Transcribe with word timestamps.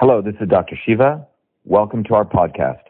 Hello, 0.00 0.22
this 0.22 0.36
is 0.40 0.48
Dr. 0.48 0.78
Shiva. 0.86 1.26
Welcome 1.64 2.04
to 2.04 2.14
our 2.14 2.24
podcast, 2.24 2.82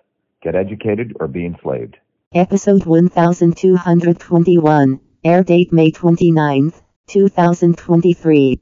Get 0.43 0.55
Educated 0.55 1.17
or 1.19 1.27
Be 1.27 1.47
Enslaved. 1.47 1.97
Episode 2.35 2.85
1221. 2.85 5.01
Air 5.25 5.43
date 5.43 5.73
May 5.73 5.91
29th, 5.91 6.83
2023. 7.07 8.61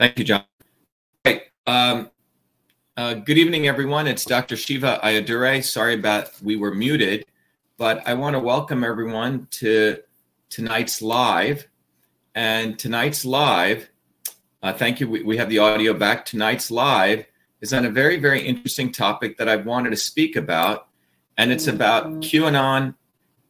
Thank 0.00 0.18
you, 0.18 0.24
John. 0.24 0.44
Right. 1.26 1.42
Um, 1.66 2.10
uh, 2.96 3.12
good 3.12 3.36
evening, 3.36 3.68
everyone. 3.68 4.06
It's 4.06 4.24
Dr. 4.24 4.56
Shiva 4.56 4.98
Ayyadurai. 5.04 5.62
Sorry 5.62 5.92
about 5.92 6.30
we 6.42 6.56
were 6.56 6.74
muted, 6.74 7.26
but 7.76 8.08
I 8.08 8.14
want 8.14 8.32
to 8.32 8.40
welcome 8.40 8.82
everyone 8.82 9.46
to 9.50 9.98
tonight's 10.48 11.02
live. 11.02 11.68
And 12.34 12.78
tonight's 12.78 13.26
live, 13.26 13.90
uh, 14.62 14.72
thank 14.72 15.00
you. 15.00 15.10
We, 15.10 15.22
we 15.22 15.36
have 15.36 15.50
the 15.50 15.58
audio 15.58 15.92
back. 15.92 16.24
Tonight's 16.24 16.70
live 16.70 17.26
is 17.60 17.74
on 17.74 17.84
a 17.84 17.90
very, 17.90 18.18
very 18.18 18.40
interesting 18.40 18.90
topic 18.92 19.36
that 19.36 19.50
I've 19.50 19.66
wanted 19.66 19.90
to 19.90 19.98
speak 19.98 20.34
about, 20.34 20.88
and 21.36 21.52
it's 21.52 21.66
about 21.66 22.06
QAnon, 22.22 22.94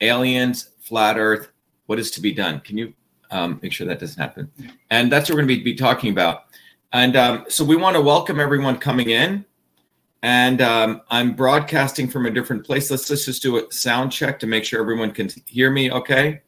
aliens, 0.00 0.70
flat 0.80 1.16
Earth. 1.16 1.52
What 1.86 2.00
is 2.00 2.10
to 2.12 2.20
be 2.20 2.32
done? 2.32 2.58
Can 2.58 2.76
you 2.76 2.92
um, 3.30 3.58
make 3.62 3.72
sure 3.72 3.86
that 3.86 4.00
doesn't 4.00 4.20
happen. 4.20 4.50
And 4.90 5.10
that's 5.10 5.28
what 5.28 5.36
we're 5.36 5.42
going 5.42 5.56
to 5.58 5.64
be, 5.64 5.72
be 5.72 5.74
talking 5.74 6.10
about. 6.10 6.44
And 6.92 7.16
um, 7.16 7.44
so 7.48 7.64
we 7.64 7.76
want 7.76 7.96
to 7.96 8.02
welcome 8.02 8.40
everyone 8.40 8.76
coming 8.78 9.10
in. 9.10 9.44
And 10.22 10.60
um, 10.60 11.02
I'm 11.10 11.34
broadcasting 11.34 12.08
from 12.08 12.26
a 12.26 12.30
different 12.30 12.64
place. 12.64 12.90
Let's, 12.90 13.08
let's 13.08 13.24
just 13.24 13.42
do 13.42 13.56
a 13.56 13.72
sound 13.72 14.12
check 14.12 14.38
to 14.40 14.46
make 14.46 14.64
sure 14.64 14.80
everyone 14.80 15.12
can 15.12 15.30
hear 15.46 15.70
me 15.70 15.90
okay. 15.92 16.42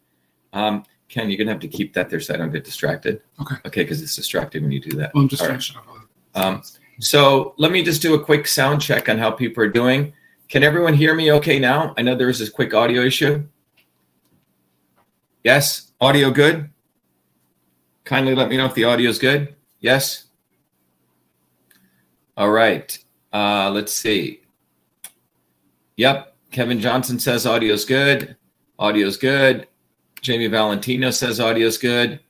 Um, 0.52 0.84
Ken, 1.08 1.30
you're 1.30 1.38
going 1.38 1.46
to 1.46 1.52
have 1.52 1.60
to 1.60 1.68
keep 1.68 1.94
that 1.94 2.10
there 2.10 2.20
so 2.20 2.34
I 2.34 2.36
don't 2.36 2.52
get 2.52 2.64
distracted. 2.64 3.22
Okay. 3.40 3.54
Okay, 3.66 3.82
because 3.82 4.02
it's 4.02 4.16
distracting 4.16 4.62
when 4.62 4.72
you 4.72 4.80
do 4.80 4.96
that. 4.96 5.14
Well, 5.14 5.24
I'm 5.24 5.28
All 5.40 5.48
right. 5.48 5.70
Um, 6.34 6.62
so 7.00 7.54
let 7.58 7.72
me 7.72 7.82
just 7.82 8.02
do 8.02 8.14
a 8.14 8.22
quick 8.22 8.46
sound 8.46 8.80
check 8.80 9.08
on 9.08 9.18
how 9.18 9.30
people 9.30 9.62
are 9.62 9.68
doing. 9.68 10.12
Can 10.48 10.62
everyone 10.62 10.94
hear 10.94 11.14
me 11.14 11.32
okay 11.32 11.58
now? 11.58 11.94
I 11.96 12.02
know 12.02 12.14
there 12.14 12.26
was 12.26 12.38
this 12.38 12.50
quick 12.50 12.74
audio 12.74 13.02
issue. 13.02 13.46
Yes, 15.44 15.92
audio 16.00 16.30
good? 16.30 16.70
Kindly 18.04 18.34
let 18.34 18.48
me 18.48 18.56
know 18.56 18.66
if 18.66 18.74
the 18.74 18.84
audio 18.84 19.08
is 19.08 19.18
good. 19.18 19.54
Yes? 19.80 20.26
All 22.36 22.50
right. 22.50 22.98
Uh, 23.32 23.70
let's 23.70 23.92
see. 23.92 24.40
Yep. 25.96 26.34
Kevin 26.50 26.80
Johnson 26.80 27.18
says 27.18 27.46
audio's 27.46 27.84
good. 27.84 28.36
Audio's 28.78 29.16
good. 29.16 29.68
Jamie 30.20 30.48
Valentino 30.48 31.10
says 31.10 31.40
audio's 31.40 31.78
good. 31.78 32.20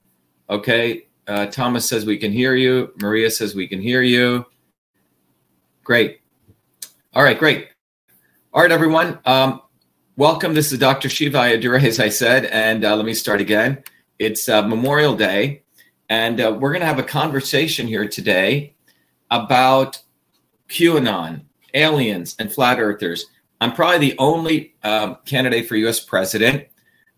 Okay. 0.48 1.06
Uh, 1.26 1.46
Thomas 1.46 1.88
says 1.88 2.04
we 2.04 2.18
can 2.18 2.32
hear 2.32 2.54
you. 2.54 2.92
Maria 3.00 3.30
says 3.30 3.54
we 3.54 3.66
can 3.66 3.80
hear 3.80 4.02
you. 4.02 4.44
Great. 5.84 6.20
All 7.14 7.22
right, 7.22 7.38
great. 7.38 7.68
All 8.52 8.62
right, 8.62 8.72
everyone. 8.72 9.18
Um, 9.24 9.62
welcome. 10.16 10.54
This 10.54 10.72
is 10.72 10.78
Dr. 10.78 11.08
Shiva 11.08 11.38
Ayyadurai, 11.38 11.84
as 11.84 12.00
I 12.00 12.08
said, 12.08 12.46
and 12.46 12.84
uh, 12.84 12.96
let 12.96 13.04
me 13.04 13.14
start 13.14 13.40
again. 13.40 13.82
It's 14.18 14.48
uh, 14.48 14.62
Memorial 14.62 15.16
Day, 15.16 15.61
and 16.12 16.42
uh, 16.42 16.54
we're 16.60 16.72
going 16.72 16.82
to 16.82 16.86
have 16.86 16.98
a 16.98 17.02
conversation 17.02 17.86
here 17.86 18.06
today 18.06 18.74
about 19.30 19.98
QAnon, 20.68 21.40
aliens, 21.72 22.36
and 22.38 22.52
flat 22.52 22.78
earthers. 22.78 23.24
I'm 23.62 23.72
probably 23.72 24.10
the 24.10 24.18
only 24.18 24.74
um, 24.82 25.16
candidate 25.24 25.66
for 25.66 25.76
US 25.76 26.00
president 26.00 26.66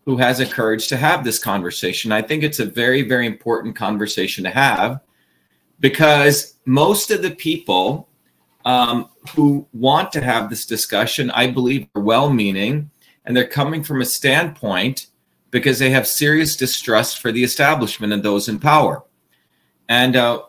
who 0.05 0.17
has 0.19 0.39
the 0.39 0.47
courage 0.47 0.87
to 0.89 0.97
have 0.97 1.25
this 1.25 1.41
conversation. 1.41 2.13
I 2.13 2.23
think 2.23 2.45
it's 2.45 2.61
a 2.61 2.65
very, 2.65 3.03
very 3.03 3.27
important 3.27 3.75
conversation 3.75 4.45
to 4.45 4.51
have 4.51 5.01
because 5.81 6.55
most 6.65 7.11
of 7.11 7.21
the 7.21 7.33
people 7.33 8.09
um, 8.65 9.09
who 9.35 9.67
want 9.73 10.13
to 10.13 10.21
have 10.21 10.51
this 10.51 10.65
discussion, 10.65 11.33
I 11.33 11.51
believe, 11.51 11.89
are 11.97 12.01
well 12.01 12.31
meaning 12.31 12.93
and 13.25 13.37
they're 13.37 13.49
coming 13.49 13.83
from 13.83 14.03
a 14.03 14.07
standpoint 14.07 15.09
because 15.55 15.79
they 15.79 15.91
have 15.91 16.05
serious 16.05 16.57
distrust 16.57 17.21
for 17.21 17.31
the 17.31 17.45
establishment 17.45 18.13
and 18.13 18.25
those 18.25 18.49
in 18.49 18.59
power. 18.59 19.05
And 19.89 20.17
uh, 20.17 20.43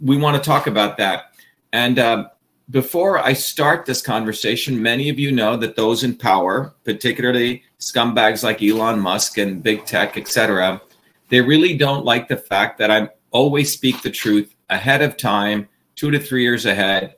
we 0.00 0.16
want 0.16 0.42
to 0.42 0.42
talk 0.42 0.66
about 0.66 0.96
that. 0.96 1.34
And 1.74 1.98
uh, 1.98 2.30
before 2.70 3.18
I 3.18 3.34
start 3.34 3.84
this 3.84 4.00
conversation, 4.00 4.80
many 4.80 5.10
of 5.10 5.18
you 5.18 5.32
know 5.32 5.58
that 5.58 5.76
those 5.76 6.02
in 6.02 6.16
power, 6.16 6.74
particularly 6.84 7.62
scumbags 7.78 8.42
like 8.42 8.62
Elon 8.62 8.98
Musk 9.00 9.36
and 9.36 9.62
big 9.62 9.84
tech, 9.84 10.16
etc., 10.16 10.80
they 11.28 11.42
really 11.42 11.76
don't 11.76 12.06
like 12.06 12.26
the 12.26 12.38
fact 12.38 12.78
that 12.78 12.90
I 12.90 13.10
always 13.32 13.70
speak 13.70 14.00
the 14.00 14.10
truth 14.10 14.54
ahead 14.70 15.02
of 15.02 15.18
time, 15.18 15.68
two 15.94 16.10
to 16.10 16.18
three 16.18 16.42
years 16.42 16.64
ahead. 16.64 17.16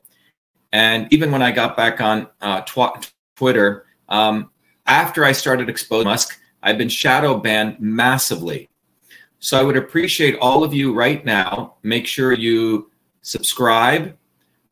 And 0.73 1.07
even 1.13 1.31
when 1.31 1.43
I 1.43 1.53
got 1.53 1.77
back 1.77 2.01
on 2.01 2.27
uh, 2.41 2.63
tw- 2.63 3.13
Twitter, 3.37 3.87
um, 4.09 4.51
after 4.87 5.25
I 5.25 5.31
started 5.31 5.69
exposing 5.69 6.09
Musk, 6.09 6.40
I've 6.63 6.79
been 6.79 6.89
shadow 6.89 7.39
banned 7.39 7.81
massively. 7.81 8.69
So 9.39 9.59
I 9.59 9.63
would 9.63 9.77
appreciate 9.77 10.39
all 10.39 10.63
of 10.63 10.75
you 10.75 10.93
right 10.93 11.25
now. 11.25 11.77
Make 11.83 12.07
sure 12.07 12.33
you 12.33 12.91
subscribe, 13.23 14.17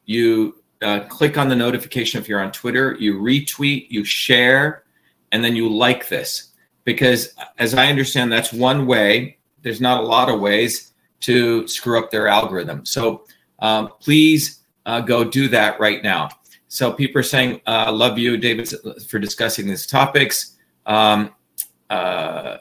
you 0.05 0.63
uh, 0.83 1.01
click 1.09 1.39
on 1.39 1.49
the 1.49 1.57
notification 1.57 2.21
if 2.21 2.29
you're 2.29 2.41
on 2.41 2.53
Twitter, 2.53 2.97
you 2.99 3.19
retweet, 3.19 3.87
you 3.91 4.05
share, 4.05 4.85
and 5.33 5.43
then 5.43 5.57
you 5.57 5.69
like 5.69 6.09
this. 6.09 6.53
Because 6.85 7.35
as 7.59 7.75
I 7.75 7.89
understand, 7.89 8.33
that's 8.33 8.53
one 8.53 8.87
way. 8.87 9.39
There's 9.63 9.81
not 9.81 10.03
a 10.03 10.07
lot 10.07 10.29
of 10.29 10.41
ways 10.41 10.93
to 11.21 11.67
screw 11.67 11.99
up 11.99 12.11
their 12.11 12.29
algorithm. 12.29 12.85
So 12.85 13.25
um, 13.59 13.89
please 14.01 14.61
uh, 14.87 15.01
go 15.01 15.25
do 15.25 15.49
that 15.49 15.81
right 15.81 16.03
now. 16.03 16.29
So 16.69 16.93
people 16.93 17.21
are 17.21 17.25
saying, 17.25 17.61
uh, 17.67 17.91
"Love 17.93 18.19
you, 18.19 18.37
David, 18.37 18.73
for 19.09 19.19
discussing 19.19 19.67
these 19.67 19.87
topics," 19.87 20.57
um, 20.87 21.35
uh, 21.91 22.59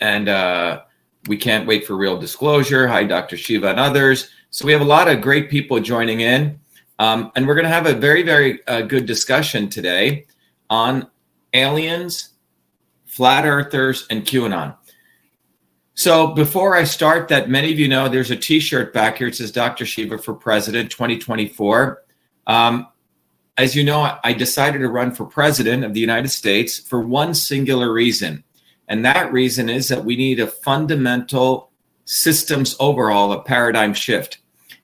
and 0.00 0.28
uh, 0.28 0.82
we 1.26 1.36
can't 1.36 1.66
wait 1.66 1.86
for 1.86 1.96
real 1.96 2.18
disclosure. 2.18 2.86
Hi, 2.88 3.04
Dr. 3.04 3.36
Shiva 3.36 3.68
and 3.68 3.80
others. 3.80 4.30
So 4.50 4.64
we 4.66 4.72
have 4.72 4.82
a 4.82 4.86
lot 4.86 5.08
of 5.08 5.20
great 5.20 5.50
people 5.50 5.80
joining 5.80 6.20
in, 6.20 6.60
um, 6.98 7.32
and 7.34 7.46
we're 7.46 7.54
going 7.54 7.64
to 7.64 7.70
have 7.70 7.86
a 7.86 7.94
very, 7.94 8.22
very 8.22 8.64
uh, 8.68 8.82
good 8.82 9.06
discussion 9.06 9.68
today 9.68 10.26
on 10.70 11.08
aliens, 11.52 12.30
flat 13.06 13.44
earthers, 13.44 14.06
and 14.10 14.24
QAnon. 14.24 14.76
So 15.94 16.28
before 16.28 16.76
I 16.76 16.84
start, 16.84 17.28
that 17.28 17.48
many 17.48 17.72
of 17.72 17.78
you 17.78 17.88
know, 17.88 18.08
there's 18.08 18.32
a 18.32 18.36
T-shirt 18.36 18.92
back 18.92 19.18
here. 19.18 19.28
It 19.28 19.36
says 19.36 19.52
Dr. 19.52 19.86
Shiva 19.86 20.18
for 20.18 20.34
President 20.34 20.90
2024. 20.90 22.02
Um, 22.46 22.88
as 23.56 23.76
you 23.76 23.84
know, 23.84 24.18
I 24.24 24.32
decided 24.32 24.78
to 24.78 24.88
run 24.88 25.12
for 25.12 25.24
president 25.24 25.84
of 25.84 25.94
the 25.94 26.00
United 26.00 26.28
States 26.28 26.78
for 26.78 27.00
one 27.00 27.34
singular 27.34 27.92
reason. 27.92 28.42
And 28.88 29.04
that 29.04 29.32
reason 29.32 29.68
is 29.68 29.88
that 29.88 30.04
we 30.04 30.16
need 30.16 30.40
a 30.40 30.46
fundamental 30.46 31.70
systems 32.04 32.76
overhaul, 32.80 33.32
a 33.32 33.42
paradigm 33.42 33.94
shift. 33.94 34.38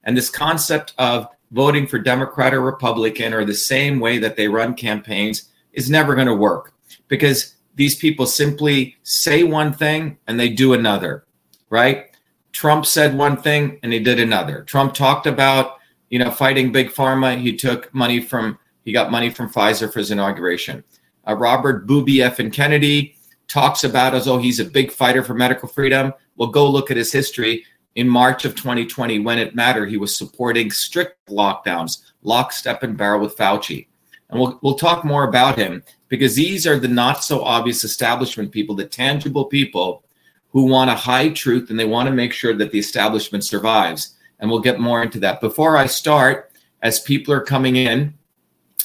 And 0.04 0.16
this 0.16 0.30
concept 0.30 0.94
of 0.98 1.26
voting 1.50 1.86
for 1.86 1.98
Democrat 1.98 2.54
or 2.54 2.60
Republican 2.60 3.34
or 3.34 3.44
the 3.44 3.54
same 3.54 3.98
way 4.00 4.18
that 4.18 4.36
they 4.36 4.48
run 4.48 4.74
campaigns 4.74 5.50
is 5.72 5.90
never 5.90 6.14
going 6.14 6.26
to 6.28 6.34
work 6.34 6.72
because 7.08 7.56
these 7.74 7.96
people 7.96 8.26
simply 8.26 8.96
say 9.02 9.42
one 9.42 9.72
thing 9.72 10.16
and 10.26 10.38
they 10.38 10.48
do 10.48 10.72
another, 10.72 11.24
right? 11.68 12.06
Trump 12.52 12.86
said 12.86 13.16
one 13.16 13.36
thing 13.36 13.78
and 13.82 13.92
he 13.92 13.98
did 13.98 14.20
another. 14.20 14.62
Trump 14.62 14.94
talked 14.94 15.26
about, 15.26 15.79
you 16.10 16.18
know, 16.18 16.30
fighting 16.30 16.70
big 16.72 16.90
pharma. 16.90 17.40
He 17.40 17.56
took 17.56 17.92
money 17.94 18.20
from, 18.20 18.58
he 18.84 18.92
got 18.92 19.10
money 19.10 19.30
from 19.30 19.50
Pfizer 19.50 19.90
for 19.90 20.00
his 20.00 20.10
inauguration. 20.10 20.84
Uh, 21.26 21.34
Robert 21.34 21.86
Booby 21.86 22.22
F. 22.22 22.38
and 22.38 22.52
Kennedy 22.52 23.16
talks 23.48 23.84
about 23.84 24.14
as 24.14 24.26
though 24.26 24.38
he's 24.38 24.60
a 24.60 24.64
big 24.64 24.90
fighter 24.92 25.22
for 25.22 25.34
medical 25.34 25.68
freedom. 25.68 26.12
Well, 26.36 26.50
go 26.50 26.68
look 26.68 26.90
at 26.90 26.96
his 26.96 27.12
history. 27.12 27.64
in 27.96 28.08
March 28.08 28.44
of 28.44 28.54
2020 28.54 29.18
when 29.18 29.38
it 29.38 29.56
mattered. 29.56 29.90
He 29.90 29.96
was 29.96 30.16
supporting 30.16 30.70
strict 30.70 31.26
lockdowns, 31.28 32.02
lockstep 32.22 32.84
and 32.84 32.96
barrel 32.96 33.20
with 33.20 33.36
Fauci. 33.36 33.88
And 34.30 34.38
we'll, 34.38 34.58
we'll 34.62 34.76
talk 34.76 35.04
more 35.04 35.24
about 35.24 35.58
him 35.58 35.82
because 36.08 36.36
these 36.36 36.66
are 36.66 36.78
the 36.78 36.88
not 36.88 37.24
so 37.24 37.42
obvious 37.42 37.82
establishment 37.82 38.52
people, 38.52 38.76
the 38.76 38.86
tangible 38.86 39.44
people 39.44 40.04
who 40.50 40.64
want 40.64 40.88
to 40.88 40.94
hide 40.94 41.34
truth 41.34 41.70
and 41.70 41.78
they 41.78 41.84
want 41.84 42.08
to 42.08 42.14
make 42.14 42.32
sure 42.32 42.54
that 42.54 42.70
the 42.70 42.78
establishment 42.78 43.44
survives. 43.44 44.16
And 44.40 44.50
we'll 44.50 44.60
get 44.60 44.80
more 44.80 45.02
into 45.02 45.20
that. 45.20 45.40
Before 45.40 45.76
I 45.76 45.86
start, 45.86 46.50
as 46.82 46.98
people 46.98 47.32
are 47.32 47.42
coming 47.42 47.76
in, 47.76 48.14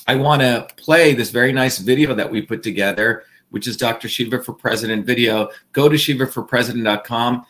I 0.07 0.16
want 0.16 0.42
to 0.42 0.68
play 0.75 1.13
this 1.13 1.31
very 1.31 1.52
nice 1.52 1.80
video 1.80 2.13
that 2.13 2.30
we 2.30 2.42
put 2.42 2.62
together, 2.62 3.24
which 3.50 3.68
is 3.68 3.78
Dr. 3.78 4.07
Shiva 4.07 4.44
for 4.44 4.54
President 4.54 5.06
video. 5.06 5.50
Go 5.72 5.90
to 5.90 5.96
shivaforpresident.com. 5.96 7.46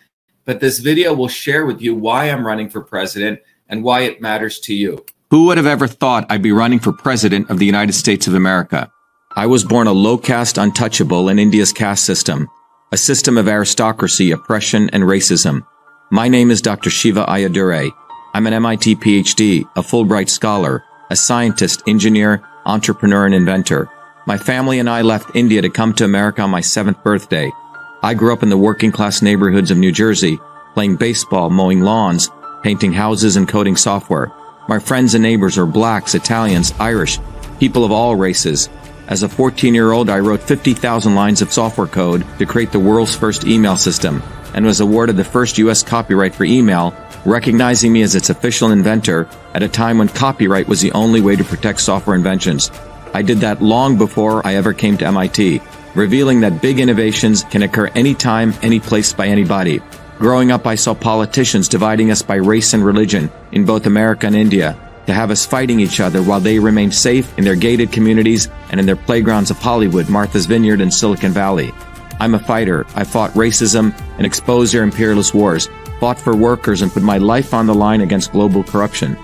But 0.45 0.59
this 0.59 0.79
video 0.79 1.13
will 1.13 1.27
share 1.27 1.65
with 1.65 1.81
you 1.81 1.95
why 1.95 2.29
I'm 2.29 2.45
running 2.45 2.69
for 2.69 2.81
president 2.81 3.39
and 3.67 3.83
why 3.83 4.01
it 4.01 4.21
matters 4.21 4.59
to 4.59 4.75
you. 4.75 5.03
Who 5.31 5.47
would 5.47 5.57
have 5.57 5.65
ever 5.65 5.87
thought 5.87 6.27
I'd 6.29 6.43
be 6.43 6.51
running 6.51 6.79
for 6.79 6.93
president 6.93 7.49
of 7.49 7.57
the 7.57 7.65
United 7.65 7.93
States 7.93 8.27
of 8.27 8.35
America? 8.35 8.91
I 9.35 9.47
was 9.47 9.63
born 9.63 9.87
a 9.87 9.91
low 9.91 10.17
caste 10.17 10.57
untouchable 10.57 11.27
in 11.27 11.39
India's 11.39 11.73
caste 11.73 12.05
system, 12.05 12.47
a 12.91 12.97
system 12.97 13.37
of 13.37 13.47
aristocracy, 13.47 14.31
oppression, 14.31 14.89
and 14.91 15.03
racism. 15.03 15.65
My 16.11 16.27
name 16.27 16.51
is 16.51 16.61
Dr. 16.61 16.91
Shiva 16.91 17.25
Ayyadurai. 17.25 17.89
I'm 18.35 18.45
an 18.45 18.53
MIT 18.53 18.97
PhD, 18.97 19.67
a 19.75 19.81
Fulbright 19.81 20.29
scholar, 20.29 20.83
a 21.09 21.15
scientist, 21.15 21.81
engineer, 21.87 22.43
entrepreneur, 22.63 23.25
and 23.25 23.33
inventor. 23.33 23.89
My 24.27 24.37
family 24.37 24.77
and 24.77 24.87
I 24.87 25.01
left 25.01 25.35
India 25.35 25.63
to 25.63 25.69
come 25.71 25.93
to 25.93 26.05
America 26.05 26.43
on 26.43 26.51
my 26.51 26.61
seventh 26.61 27.03
birthday. 27.03 27.51
I 28.03 28.13
grew 28.13 28.33
up 28.33 28.43
in 28.43 28.49
the 28.49 28.57
working 28.57 28.91
class 28.91 29.23
neighborhoods 29.23 29.71
of 29.71 29.79
New 29.79 29.91
Jersey, 29.91 30.37
playing 30.75 30.97
baseball, 30.97 31.49
mowing 31.49 31.81
lawns, 31.81 32.29
painting 32.61 32.93
houses, 32.93 33.35
and 33.35 33.47
coding 33.47 33.75
software. 33.75 34.31
My 34.69 34.77
friends 34.77 35.15
and 35.15 35.23
neighbors 35.23 35.57
are 35.57 35.65
blacks, 35.65 36.13
Italians, 36.13 36.71
Irish, 36.79 37.17
people 37.59 37.83
of 37.83 37.91
all 37.91 38.15
races. 38.15 38.69
As 39.07 39.23
a 39.23 39.29
14 39.29 39.73
year 39.73 39.91
old, 39.91 40.11
I 40.11 40.19
wrote 40.19 40.43
50,000 40.43 41.15
lines 41.15 41.41
of 41.41 41.51
software 41.51 41.87
code 41.87 42.23
to 42.37 42.45
create 42.45 42.71
the 42.71 42.79
world's 42.79 43.15
first 43.15 43.45
email 43.45 43.75
system 43.75 44.21
and 44.55 44.65
was 44.65 44.79
awarded 44.79 45.17
the 45.17 45.23
first 45.23 45.59
U.S. 45.59 45.83
copyright 45.83 46.33
for 46.33 46.45
email, 46.45 46.95
recognizing 47.25 47.93
me 47.93 48.01
as 48.01 48.15
its 48.15 48.31
official 48.31 48.71
inventor 48.71 49.27
at 49.53 49.61
a 49.61 49.69
time 49.69 49.99
when 49.99 50.07
copyright 50.07 50.67
was 50.67 50.81
the 50.81 50.93
only 50.93 51.21
way 51.21 51.35
to 51.35 51.43
protect 51.43 51.81
software 51.81 52.15
inventions. 52.15 52.71
I 53.13 53.21
did 53.21 53.39
that 53.39 53.61
long 53.61 53.97
before 53.97 54.45
I 54.47 54.55
ever 54.55 54.73
came 54.73 54.97
to 54.97 55.05
MIT, 55.05 55.61
revealing 55.93 56.41
that 56.41 56.61
big 56.61 56.79
innovations 56.79 57.43
can 57.43 57.63
occur 57.63 57.87
anytime, 57.95 58.53
any 58.61 58.79
place 58.79 59.13
by 59.13 59.27
anybody. 59.27 59.81
Growing 60.17 60.51
up, 60.51 60.65
I 60.65 60.75
saw 60.75 60.93
politicians 60.93 61.67
dividing 61.67 62.09
us 62.09 62.21
by 62.21 62.35
race 62.35 62.73
and 62.73 62.83
religion 62.83 63.29
in 63.51 63.65
both 63.65 63.85
America 63.85 64.25
and 64.27 64.35
India 64.35 64.77
to 65.05 65.13
have 65.13 65.31
us 65.31 65.45
fighting 65.45 65.79
each 65.79 65.99
other 65.99 66.23
while 66.23 66.39
they 66.39 66.57
remained 66.57 66.93
safe 66.93 67.37
in 67.37 67.43
their 67.43 67.55
gated 67.55 67.91
communities 67.91 68.47
and 68.71 68.79
in 68.79 68.85
their 68.85 68.95
playgrounds 68.95 69.51
of 69.51 69.57
Hollywood, 69.57 70.09
Martha's 70.09 70.45
Vineyard, 70.45 70.81
and 70.81 70.93
Silicon 70.93 71.31
Valley. 71.31 71.71
I'm 72.19 72.35
a 72.35 72.39
fighter. 72.39 72.85
I 72.95 73.03
fought 73.03 73.31
racism 73.31 73.97
and 74.17 74.25
exposed 74.25 74.73
their 74.73 74.83
imperialist 74.83 75.33
wars, 75.33 75.69
fought 75.99 76.19
for 76.19 76.35
workers, 76.35 76.81
and 76.81 76.91
put 76.91 77.03
my 77.03 77.17
life 77.17 77.53
on 77.53 77.67
the 77.67 77.75
line 77.75 78.01
against 78.01 78.31
global 78.31 78.63
corruption. 78.63 79.17